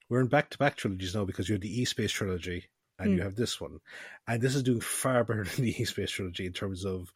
[0.09, 2.67] we're in back to back trilogies now because you have the E Space trilogy
[2.99, 3.23] and you Mm.
[3.25, 3.81] have this one,
[4.27, 7.13] and this is doing far better than the E Space trilogy in terms of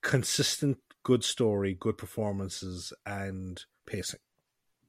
[0.00, 4.20] consistent good story, good performances, and pacing.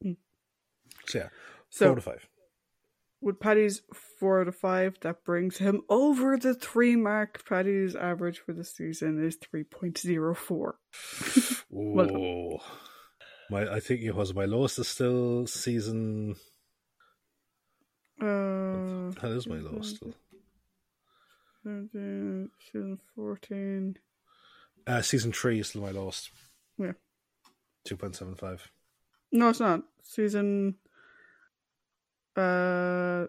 [0.03, 0.18] Mm.
[1.07, 1.30] So yeah,
[1.69, 2.27] So- four of five.
[3.22, 3.81] With Paddy's
[4.19, 7.45] four out of five, that brings him over the three mark.
[7.47, 10.76] Paddy's average for the season is three point zero four.
[11.69, 12.61] Well Oh,
[13.49, 16.35] My, I think it was my lowest is still season.
[18.22, 20.14] Uh, That is my lowest still.
[21.64, 23.98] season 14.
[24.85, 26.30] Uh, season three is still my lowest.
[26.77, 26.94] Yeah.
[27.85, 28.69] Two point seven five.
[29.31, 29.84] No, it's not.
[30.03, 30.76] Season.
[32.35, 33.27] Uh,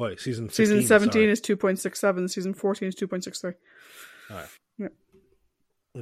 [0.00, 1.30] Oh, wait, season 15, season 17 sorry.
[1.32, 3.54] is 2.67, season 14 is 2.63.
[4.30, 4.48] Alright.
[4.78, 4.88] Yeah.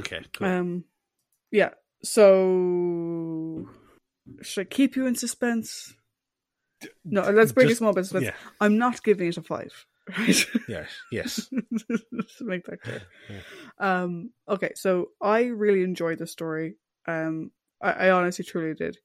[0.00, 0.20] Okay.
[0.34, 0.46] Cool.
[0.46, 0.84] Um,
[1.50, 1.70] yeah.
[2.02, 3.66] So,
[4.42, 5.94] should I keep you in suspense?
[7.04, 8.24] No, let's break Just- a small suspense.
[8.24, 8.34] yeah.
[8.60, 9.72] I'm not giving it a five.
[10.18, 10.46] Right?
[10.68, 10.86] Yeah.
[11.10, 11.48] Yes.
[12.38, 13.02] To make that clear.
[13.28, 13.40] Yeah.
[13.78, 16.76] Um, okay, so I really enjoyed the story.
[17.06, 17.50] Um,
[17.82, 18.98] I, I honestly truly did.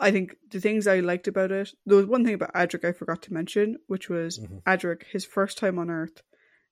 [0.00, 2.90] I think the things I liked about it, there was one thing about Adric I
[2.92, 4.62] forgot to mention, which was Mhm.
[4.64, 6.22] Adric, his first time on Earth,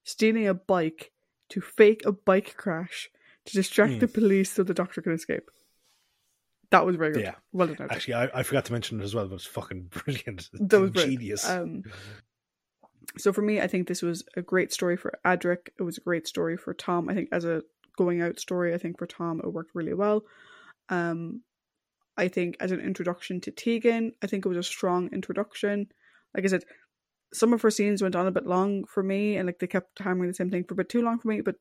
[0.03, 1.13] stealing a bike
[1.51, 3.11] to fake a bike crash
[3.45, 3.99] to distract Hmm.
[4.01, 5.51] the police so the doctor can escape.
[6.71, 7.23] That was very good.
[7.23, 7.35] Yeah.
[7.53, 7.89] Well done.
[7.91, 10.49] Actually, I, I forgot to mention it as well, but it's fucking brilliant.
[10.53, 11.49] That was genius.
[11.49, 11.83] Um,
[13.19, 15.69] so for me, I think this was a great story for Adric.
[15.79, 17.09] It was a great story for Tom.
[17.09, 17.63] I think as a
[17.97, 20.23] going out story, I think for Tom it worked really well.
[20.89, 21.43] Um,
[22.17, 25.89] I think as an introduction to Tegan, I think it was a strong introduction.
[26.35, 26.65] Like I said,
[27.33, 29.99] some of her scenes went on a bit long for me, and like they kept
[29.99, 31.41] hammering the same thing for a bit too long for me.
[31.41, 31.57] But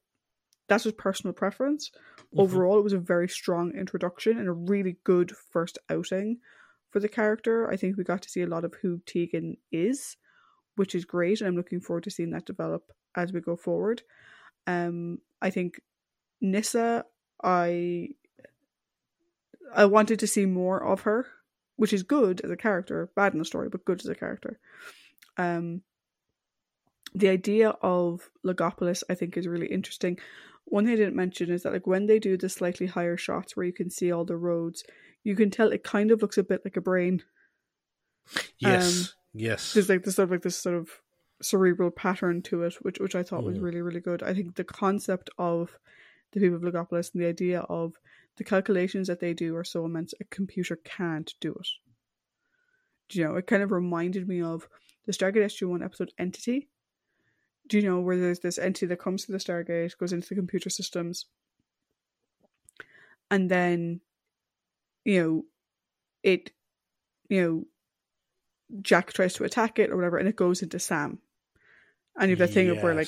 [0.69, 1.91] that's just personal preference.
[2.33, 2.39] Mhm.
[2.39, 6.39] Overall, it was a very strong introduction and a really good first outing
[6.91, 7.69] for the character.
[7.69, 10.15] I think we got to see a lot of who Tegan is,
[10.75, 14.03] which is great, and I'm looking forward to seeing that develop as we go forward.
[14.67, 15.81] Um, I think
[16.41, 17.05] Nyssa,
[17.43, 18.09] I
[19.73, 21.27] I wanted to see more of her,
[21.75, 24.59] which is good as a character, bad in the story, but good as a character.
[25.37, 25.83] Um,
[27.13, 30.19] the idea of Logopolis, I think, is really interesting.
[30.69, 33.55] One thing I didn't mention is that, like, when they do the slightly higher shots
[33.55, 34.83] where you can see all the roads,
[35.23, 37.23] you can tell it kind of looks a bit like a brain.
[38.59, 38.99] yes.
[38.99, 39.73] um, yes.
[39.73, 40.89] There's like this sort of like this sort of
[41.41, 43.63] cerebral pattern to it, which which I thought was Mm.
[43.63, 44.21] really really good.
[44.23, 45.77] I think the concept of
[46.31, 47.93] the people of Logopolis and the idea of
[48.37, 51.67] the calculations that they do are so immense a computer can't do it.
[53.09, 53.35] Do you know?
[53.35, 54.67] It kind of reminded me of
[55.05, 56.67] the Stargate SG One episode Entity.
[57.69, 60.35] Do you know where there's this entity that comes to the Stargate, goes into the
[60.35, 61.27] computer systems,
[63.31, 64.01] and then,
[65.05, 65.45] you know,
[66.23, 66.51] it,
[67.29, 71.19] you know, Jack tries to attack it or whatever, and it goes into Sam.
[72.19, 73.07] And you have that thing of where like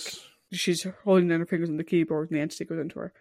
[0.52, 3.14] she's holding down her fingers on the keyboard and the entity goes into her.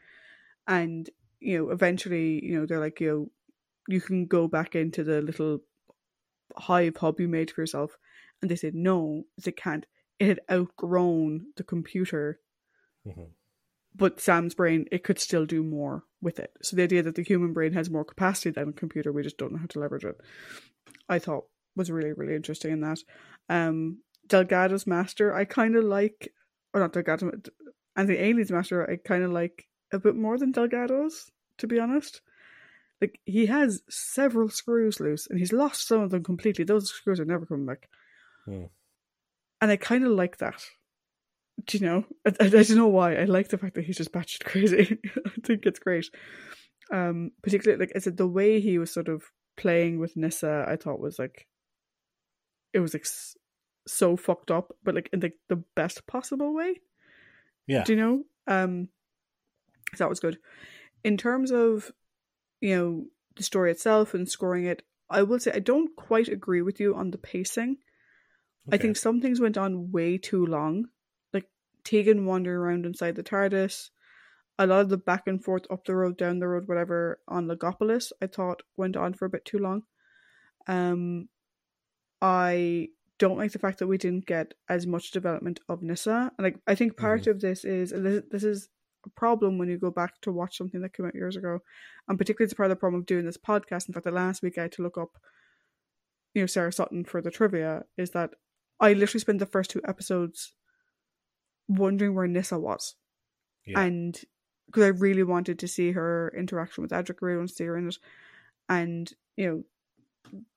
[0.68, 1.08] And,
[1.40, 3.30] you know, eventually, you know, they're like, you know,
[3.88, 5.60] you can go back into the little
[6.56, 7.96] hive hub you made for yourself.
[8.40, 9.86] And they said, no, they can't.
[10.20, 12.40] It had outgrown the computer,
[13.06, 13.30] Mhm.
[13.96, 16.52] but Sam's brain, it could still do more with it.
[16.62, 19.38] So the idea that the human brain has more capacity than a computer, we just
[19.38, 20.20] don't know how to leverage it,
[21.08, 22.98] I thought was really, really interesting in that.
[23.48, 26.34] Um, Delgado's master, I kind of like,
[26.74, 27.32] or not Delgado,
[27.96, 31.80] and the Ainley's master, I kind of like a bit more than Delgado's, to be
[31.80, 32.20] honest.
[33.00, 36.64] Like, he has several screws loose, and he's lost some of them completely.
[36.64, 37.88] Those screws are never coming back.
[38.44, 38.64] Hmm.
[39.60, 40.64] And I kind of like that.
[41.66, 42.04] Do you know?
[42.26, 43.16] I, I, I don't know why.
[43.16, 44.98] I like the fact that he's just batshit crazy.
[45.26, 46.08] I think it's great.
[46.92, 49.24] Um, particularly, like I said, the way he was sort of
[49.56, 51.46] playing with Nyssa, I thought was like,
[52.72, 53.06] it was like
[53.86, 56.80] so fucked up, but like in the, the best possible way.
[57.66, 57.84] Yeah.
[57.84, 58.22] Do you know?
[58.46, 58.88] Um,
[59.94, 60.38] so that was good.
[61.04, 61.90] In terms of,
[62.60, 63.04] you know,
[63.36, 66.94] the story itself and scoring it, I will say I don't quite agree with you
[66.94, 67.78] on the pacing.
[68.72, 70.86] I think some things went on way too long.
[71.32, 71.46] Like
[71.84, 73.90] Tegan wandering around inside the TARDIS.
[74.58, 77.46] A lot of the back and forth up the road, down the road, whatever on
[77.46, 79.82] Logopolis, I thought went on for a bit too long.
[80.66, 81.28] Um,
[82.20, 82.88] I
[83.18, 86.32] don't like the fact that we didn't get as much development of Nyssa.
[86.36, 88.68] And like, I think part of this is this is
[89.06, 91.60] a problem when you go back to watch something that came out years ago,
[92.08, 93.88] and particularly it's part of the problem of doing this podcast.
[93.88, 95.18] In fact, the last week I had to look up,
[96.34, 97.84] you know, Sarah Sutton for the trivia.
[97.96, 98.30] Is that
[98.80, 100.54] I literally spent the first two episodes
[101.68, 102.94] wondering where Nyssa was,
[103.66, 103.80] Yeah.
[103.82, 104.20] and
[104.66, 107.64] because I really wanted to see her interaction with Adric, I really wanted to see
[107.64, 107.98] her in it,
[108.68, 109.64] and you know.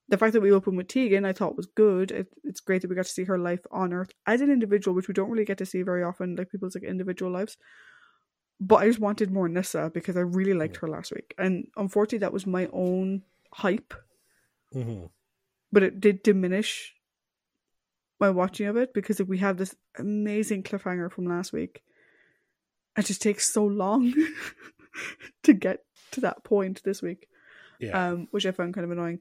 [0.09, 2.11] The fact that we opened with Tegan, I thought was good.
[2.11, 4.93] It, it's great that we got to see her life on Earth as an individual,
[4.93, 7.57] which we don't really get to see very often, like people's like individual lives.
[8.59, 12.19] But I just wanted more Nyssa because I really liked her last week, and unfortunately,
[12.19, 13.23] that was my own
[13.53, 13.93] hype
[14.73, 15.09] Mhm.
[15.71, 16.93] but it did diminish
[18.23, 21.83] my watching of it because if we have this amazing cliffhanger from last week.
[22.97, 24.13] It just takes so long
[25.43, 25.79] to get
[26.11, 27.27] to that point this week.
[27.79, 28.11] Yeah.
[28.11, 29.19] um, which I found kind of annoying.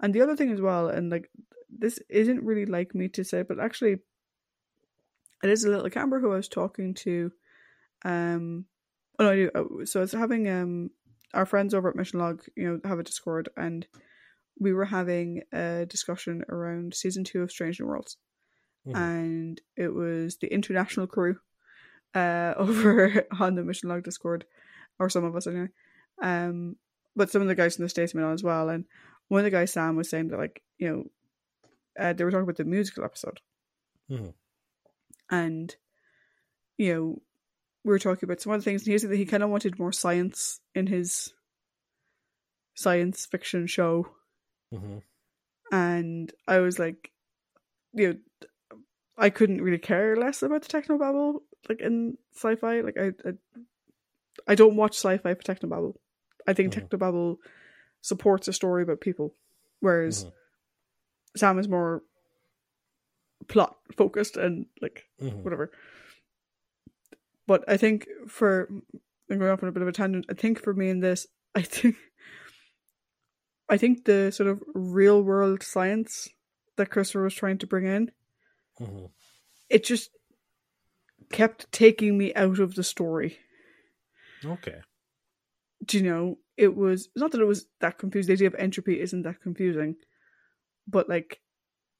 [0.00, 1.30] And the other thing as well, and like
[1.70, 3.98] this isn't really like me to say, but actually,
[5.42, 5.86] it is a little.
[5.86, 7.32] I who I was talking to.
[8.04, 8.66] Um,
[9.18, 9.50] oh no, I do.
[9.54, 10.90] Oh, So I was having um
[11.32, 13.86] our friends over at Mission Log, you know, have a Discord, and
[14.58, 18.18] we were having a discussion around season two of Strange New Worlds,
[18.86, 18.96] Mhm.
[18.96, 21.38] and it was the international crew
[22.14, 24.44] uh over on the Mission Log Discord,
[24.98, 25.68] or some of us anyway.
[26.20, 26.76] Um,
[27.16, 28.84] but some of the guys from the States went on as well, and
[29.28, 31.04] one of the guys, Sam, was saying that like you know,
[31.98, 33.40] uh, they were talking about the musical episode,
[34.10, 34.34] Mhm.
[35.30, 35.76] and
[36.78, 37.22] you know,
[37.84, 39.78] we were talking about some other things, and he said that he kind of wanted
[39.78, 41.32] more science in his
[42.74, 44.06] science fiction show,
[44.72, 45.02] Mhm.
[45.70, 47.12] and I was like,
[47.92, 48.18] you know,
[49.22, 52.80] I couldn't really care less about the technobabble like in sci-fi.
[52.80, 53.32] Like I, I,
[54.48, 55.94] I don't watch sci-fi for technobabble.
[56.46, 56.88] I think Mhm.
[56.88, 57.36] technobabble
[58.00, 59.34] supports a story about people,
[59.78, 60.32] whereas Mhm.
[61.36, 62.02] Sam is more
[63.46, 65.42] plot focused and like Mhm.
[65.44, 65.70] whatever.
[67.46, 68.68] But I think for
[69.30, 70.26] I'm going off on a bit of a tangent.
[70.28, 71.96] I think for me in this, I think
[73.68, 76.28] I think the sort of real world science
[76.76, 78.10] that Christopher was trying to bring in,
[78.82, 79.10] Mhm.
[79.68, 80.10] it just
[81.30, 83.38] kept taking me out of the story.
[84.44, 84.80] Okay.
[85.84, 86.38] Do you know?
[86.56, 88.28] It was not that it was that confused.
[88.28, 89.96] The idea of entropy isn't that confusing,
[90.86, 91.40] but like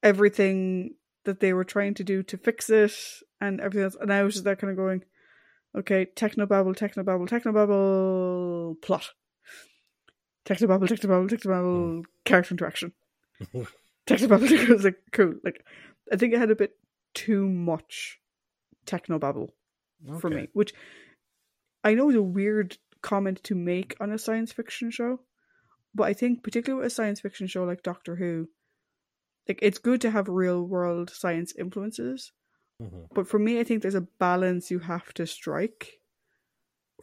[0.02, 0.94] everything
[1.24, 2.92] that they were trying to do to fix it
[3.40, 5.04] and everything else, and I was just there kind of going,
[5.76, 9.10] okay, techno bubble, techno technobabble, technobabble, technobabble, plot,
[10.44, 12.92] techno bubble, techno technobabble, technobabble, technobabble, character interaction,
[14.06, 14.50] technobabble.
[14.50, 15.34] It was like cool.
[15.42, 15.64] Like
[16.12, 16.78] I think it had a bit
[17.14, 18.20] too much
[18.86, 19.51] technobabble
[20.18, 20.36] for Okay.
[20.36, 20.74] me, which
[21.84, 25.20] I know is a weird comment to make on a science fiction show,
[25.94, 28.51] but I think particularly with a science fiction show like Doctor Who,
[29.48, 32.32] like it's good to have real world science influences,
[32.80, 33.06] Mhm.
[33.14, 36.01] but for me, I think there's a balance you have to strike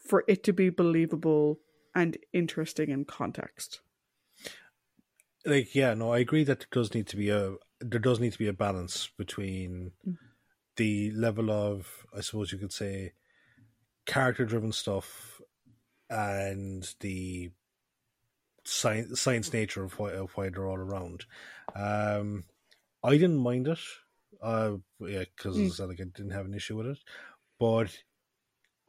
[0.00, 1.60] for it to be believable
[1.94, 3.80] and interesting in context.
[5.44, 8.32] Like, yeah, no, I agree that there does need to be a there does need
[8.32, 10.16] to be a balance between Mm.
[10.76, 13.12] the level of, I suppose you could say,
[14.06, 15.40] character driven stuff
[16.08, 17.50] and the
[18.64, 21.24] science science nature of why, of why they're all around.
[21.74, 22.44] Um,
[23.02, 23.78] I didn't mind it,
[24.42, 25.88] uh, yeah, because Mm.
[25.88, 26.98] like I didn't have an issue with it,
[27.58, 27.96] but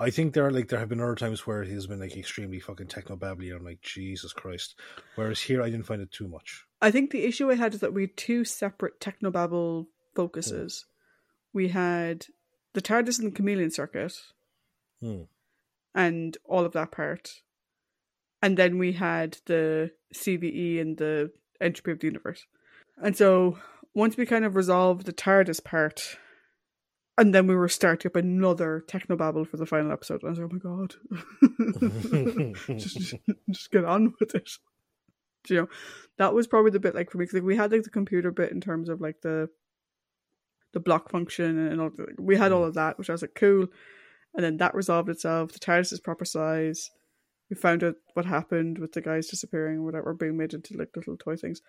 [0.02, 2.60] I think there are like there have been other times where he's been like extremely
[2.60, 4.73] fucking techno babbly, and I'm like Jesus Christ.
[5.15, 6.65] Whereas here, I didn't find it too much.
[6.82, 10.86] I think the issue I had is that we had two separate technobabble focuses.
[11.53, 12.26] We had
[12.73, 14.14] the TARDIS and the Chameleon Circuit,
[15.02, 15.23] Hmm.
[15.94, 17.41] and all of that part.
[18.41, 22.48] And then we had the CVE and the entropy of the universe.
[22.98, 23.60] And so
[23.94, 26.18] once we kind of resolved the TARDIS part,
[27.22, 30.23] and then we were starting up another technobabble for the final episode.
[30.23, 30.95] And I was like, oh
[31.77, 32.56] my god.
[32.80, 33.14] just, just,
[33.52, 34.49] just get on with it.
[35.43, 35.68] Do You know,
[36.18, 38.31] that was probably the bit like for me, 'cause, like we had like the computer
[38.31, 39.49] bit in terms of like the
[40.73, 42.69] the block function and all the, we had all mm.
[42.69, 43.68] of that, which I was like, cool.
[44.34, 45.52] And then that resolved itself.
[45.52, 46.89] The TARDIS is proper size.
[47.52, 50.95] We found out what happened with the guys disappearing or whatever, being made into like
[50.95, 51.61] little toy things.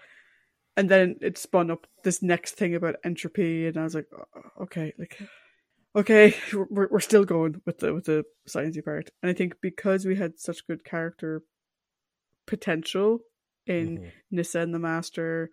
[0.78, 4.62] And then it spun up this next thing about entropy, and I was like, "Oh,
[4.62, 5.18] okay, like,
[5.94, 6.34] okay,
[6.70, 9.10] we're we're still going with the with the sciencey part.
[9.22, 11.42] And I think because we had such good character
[12.46, 13.20] potential
[13.66, 14.12] in Mhm.
[14.30, 15.50] Nyssa and the Master,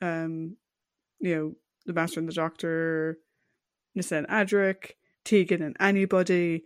[0.00, 0.56] um,
[1.20, 1.56] you know,
[1.86, 3.18] the Master and the Doctor,
[3.94, 4.92] Nyssa and Adric,
[5.24, 6.64] Tegan and anybody.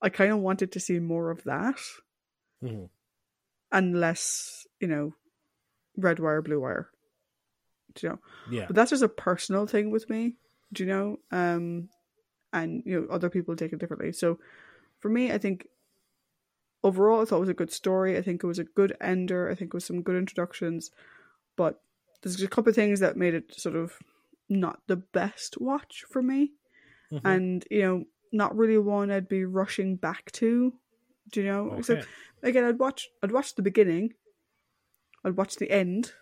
[0.00, 1.78] I kind of wanted to see more of that
[2.62, 2.88] Mhm.
[3.72, 5.14] and less, you know,
[5.96, 6.90] red wire, blue wire.
[7.94, 8.18] Do you know?
[8.50, 8.66] Yeah.
[8.66, 10.36] But that's just a personal thing with me.
[10.72, 11.20] Do you know?
[11.30, 11.90] Um,
[12.54, 14.12] and you know, other people take it differently.
[14.12, 14.38] So,
[15.00, 15.68] for me, I think
[16.82, 18.16] overall, I thought it was a good story.
[18.16, 19.50] I think it was a good ender.
[19.50, 20.90] I think it was some good introductions,
[21.56, 21.82] but
[22.22, 23.98] there's a couple of things that made it sort of
[24.48, 26.52] not the best watch for me,
[27.12, 27.20] Mhm.
[27.24, 30.72] and you know, not really one I'd be rushing back to.
[31.32, 31.80] Do you know?
[31.82, 32.06] So Okay.
[32.42, 33.08] again, I'd watch.
[33.22, 34.14] I'd watch the beginning.
[35.24, 36.12] I'd watch the end.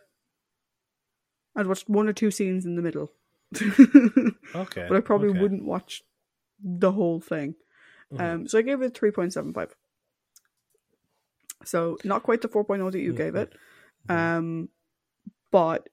[1.56, 3.12] I'd watch one or two scenes in the middle.
[4.54, 4.86] Okay.
[4.88, 5.38] but I probably okay.
[5.40, 6.02] wouldn't watch
[6.62, 7.54] the whole thing.
[8.12, 8.20] Mhm.
[8.20, 9.74] Um, so I gave it three point seven five.
[11.64, 13.52] So not quite the four that you gave it,
[14.08, 14.14] Mhm.
[14.14, 14.68] um,
[15.50, 15.88] but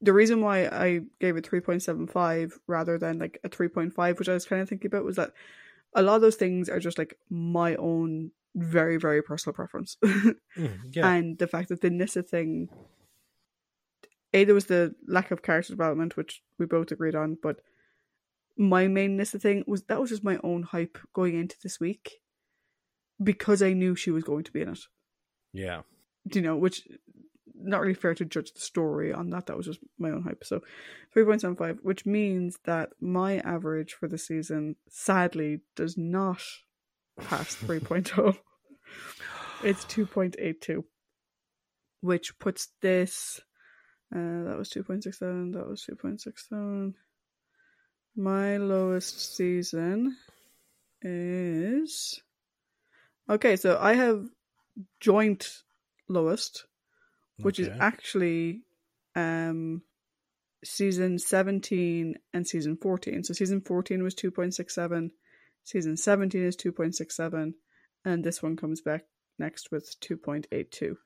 [0.00, 3.68] the reason why I gave it three point seven five rather than like a three
[3.68, 5.32] point five, which I was kind of thinking about, was that
[5.94, 9.96] a lot of those things are just like my own very very personal preference.
[10.56, 11.12] Mm, yeah.
[11.12, 12.70] and the fact that the Nyssa thing
[14.32, 17.60] a there was the lack of character development which we both agreed on but
[18.56, 22.20] my main Nyssa thing was that was just my own hype going into this week
[23.22, 24.80] because i knew she was going to be in it.
[25.52, 25.82] Yeah.
[26.28, 26.86] Do you know which
[27.58, 29.46] not really fair to judge the story on that.
[29.46, 30.44] That was just my own hype.
[30.44, 30.60] So
[31.14, 36.42] 3.75 which means that my average for the season sadly does not
[37.18, 38.36] pass 3.0
[39.64, 40.84] it's 2.82
[42.00, 43.40] which puts this
[44.14, 46.94] uh, that was 2.67 that was 2.67
[48.16, 50.16] my lowest season
[51.02, 52.20] is
[53.28, 54.24] okay so i have
[55.00, 55.62] joint
[56.08, 56.64] lowest
[57.42, 58.62] which is actually
[59.14, 59.82] um
[60.64, 65.10] season 17 and season 14 so season 14 was 2.67
[65.64, 67.52] season 17 is 2.67
[68.04, 69.04] and this one comes back
[69.38, 70.96] next with 2.82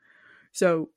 [0.53, 0.91] so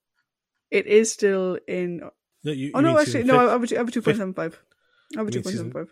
[0.69, 2.01] it is still in
[2.43, 5.27] No, you, oh no actually no i have a, I have a 2.75 i have
[5.27, 5.87] a You mean season- 2.75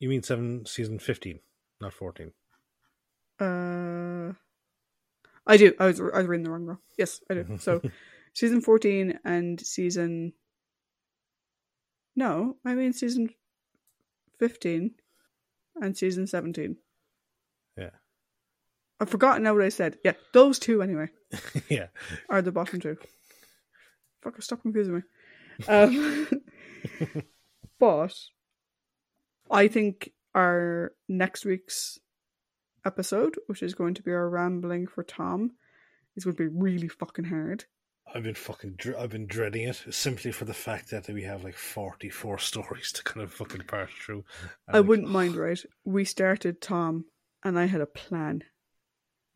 [0.00, 1.40] You mean seven season fifteen,
[1.80, 2.32] not fourteen.
[3.40, 4.32] uh
[5.46, 5.72] i do.
[5.78, 7.58] I was, I was reading the wrong row yes i do.
[7.58, 7.80] So
[8.34, 10.32] season 14 and season
[12.14, 13.30] no i mean season
[14.38, 14.92] 15
[15.80, 16.76] and season 17
[17.76, 17.90] Yeah.
[19.00, 19.98] i've forgotten now what i said.
[20.04, 21.08] Yeah those two anyway.
[21.68, 21.88] Yeah.
[22.28, 22.96] are the bottom two.
[24.22, 25.02] Fuck stop confusing me.
[25.68, 26.28] Um
[27.80, 28.14] but
[29.50, 31.98] i think our next week's
[32.84, 35.50] episode which is going to be our rambling for tom
[36.16, 37.64] is going to be really fucking hard
[38.12, 38.74] I've been fucking.
[38.76, 42.90] Dr- I've been dreading it simply for the fact that we have like forty-four stories
[42.92, 44.24] to kind of fucking parse through.
[44.66, 45.60] And, I like, wouldn't mind, right?
[45.84, 47.04] We started Tom,
[47.44, 48.42] and I had a plan.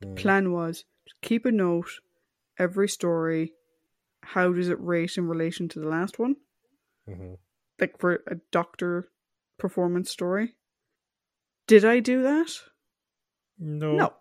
[0.04, 1.88] mm, Plan was to keep a note
[2.58, 3.52] every story.
[4.24, 6.34] How does it rate in relation to the last one?
[7.08, 7.38] mhm.
[7.80, 9.08] Like for a doctor
[9.58, 10.56] performance story.
[11.66, 12.50] Did I do that?
[13.58, 13.96] No.
[13.96, 14.12] No.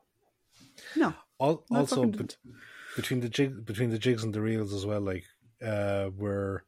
[0.96, 1.14] No.
[1.42, 2.30] Al- I also, fucking
[2.96, 5.26] between the jig, between the jigs and the reels as well, like
[5.66, 6.62] uh, we're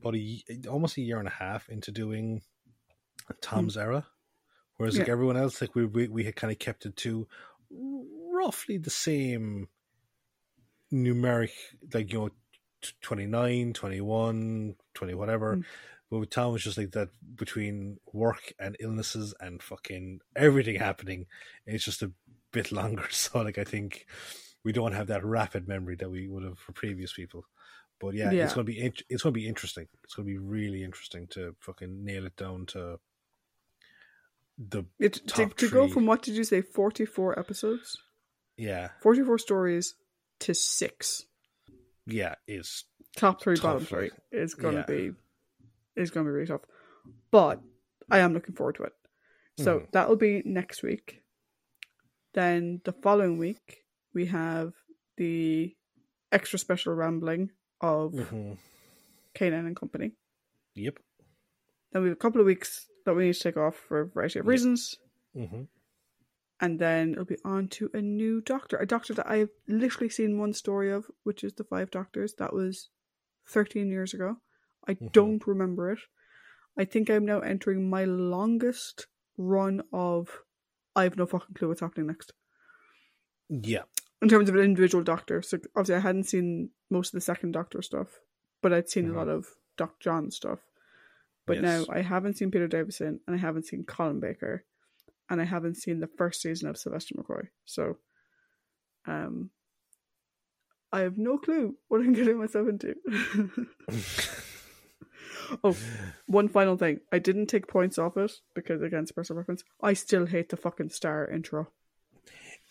[0.00, 2.42] about a, almost a year and a half into doing
[3.42, 4.06] Tom's era,
[4.76, 5.12] whereas like Hmm.
[5.12, 7.26] Everyone else, like we we, we had kind of kept it to
[7.70, 9.68] roughly the same
[10.92, 11.50] numeric,
[11.92, 12.28] like you know,
[12.80, 15.56] t- 29, 21, 20, whatever.
[15.56, 15.64] Mm.
[16.10, 21.26] But with Tom, it's just like that between work and illnesses and fucking everything happening,
[21.66, 22.12] it's just a
[22.52, 23.06] bit longer.
[23.10, 24.06] So, like, I think
[24.64, 27.44] we don't have that rapid memory that we would have for previous people.
[27.98, 28.44] But yeah, Yeah.
[28.44, 29.88] it's gonna be it's gonna be interesting.
[30.04, 33.00] It's gonna be really interesting to fucking nail it down to
[34.58, 37.96] the It, to, Top to go from what did you say, 44 episodes?
[38.58, 39.94] yeah 44 stories
[40.40, 41.24] to six.
[42.06, 42.84] yeah is
[43.16, 44.86] Top three, Tough, bottom three is going to yeah.
[45.10, 45.12] be
[45.96, 46.62] is going to be really tough.
[47.30, 47.60] But
[48.10, 48.92] I am looking forward to it.
[49.58, 49.90] So Mhm.
[49.92, 51.22] that'll be next week.
[52.34, 54.74] Then the following week we have
[55.16, 55.74] the
[56.30, 57.50] extra special rambling
[57.80, 58.58] of Mhm.
[59.34, 60.12] K9 and Company.
[60.74, 60.98] yep
[61.92, 64.06] Then we have a couple of weeks that we need to take off for a
[64.06, 64.50] variety of Yep.
[64.50, 64.98] reasons.
[65.32, 65.64] hmm
[66.60, 68.76] And then it'll be on to a new doctor.
[68.78, 72.34] A doctor that I've literally seen one story of, which is the Five Doctors.
[72.34, 72.90] That was
[73.46, 74.40] 13 years ago.
[74.86, 75.12] I Mhm.
[75.12, 75.98] don't remember it.
[76.76, 79.06] I think I'm now entering my longest
[79.36, 80.42] run of
[80.94, 82.32] I have no fucking clue what's happening next.
[83.48, 83.82] yeah
[84.22, 85.42] In terms of an individual doctor.
[85.42, 88.20] So obviously I hadn't seen most of the second doctor stuff,
[88.62, 89.12] but I'd seen Mhm.
[89.12, 90.60] a lot of Doc John stuff.
[91.44, 94.64] But now I haven't seen Peter Davison and I haven't seen Colin Baker
[95.28, 97.48] and I haven't seen the first season of Sylvester McCoy.
[97.66, 97.98] So
[99.06, 99.50] um
[100.92, 102.96] I have no clue what I'm getting myself into.
[105.64, 105.76] oh,
[106.26, 107.00] one final thing.
[107.12, 109.64] I didn't take points off it because against personal reference.
[109.82, 111.68] I still hate the fucking star intro.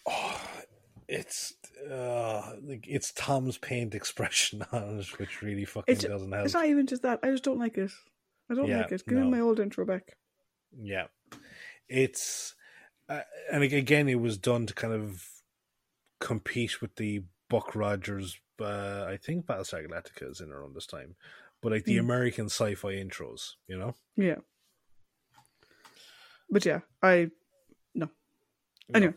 [0.07, 0.41] oh,
[1.07, 1.53] it's
[1.91, 6.45] uh like it's Tom's pained expression on it, which really fucking It's, doesn't help.
[6.45, 7.19] it's not even just that.
[7.23, 7.91] I just don't like it.
[8.49, 9.03] I don't Yeah, like it.
[9.07, 10.17] Give me my old intro back.
[10.77, 11.05] Yeah,
[11.87, 12.55] it's
[13.07, 13.21] uh,
[13.51, 15.23] and again, it was done to kind of
[16.19, 18.39] compete with the Buck Rogers.
[18.59, 21.15] Uh, I think Battlestar Galactica is in around this time,
[21.65, 22.05] but like the Mm.
[22.05, 23.95] American sci-fi intros, you know.
[24.15, 24.37] Yeah.
[26.47, 27.31] But yeah, I
[27.95, 28.07] no.
[28.93, 29.15] Anyway.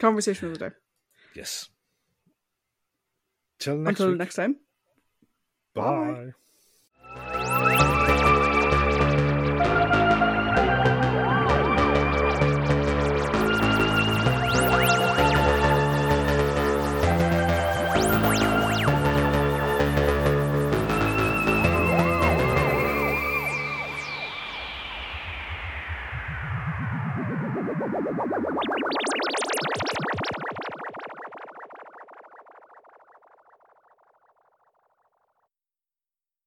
[0.00, 0.74] Conversation of the day.
[1.34, 1.68] Yes.
[3.58, 4.18] Till next Until week.
[4.18, 4.56] next time.
[5.74, 5.84] Bye.
[5.84, 6.32] Bye.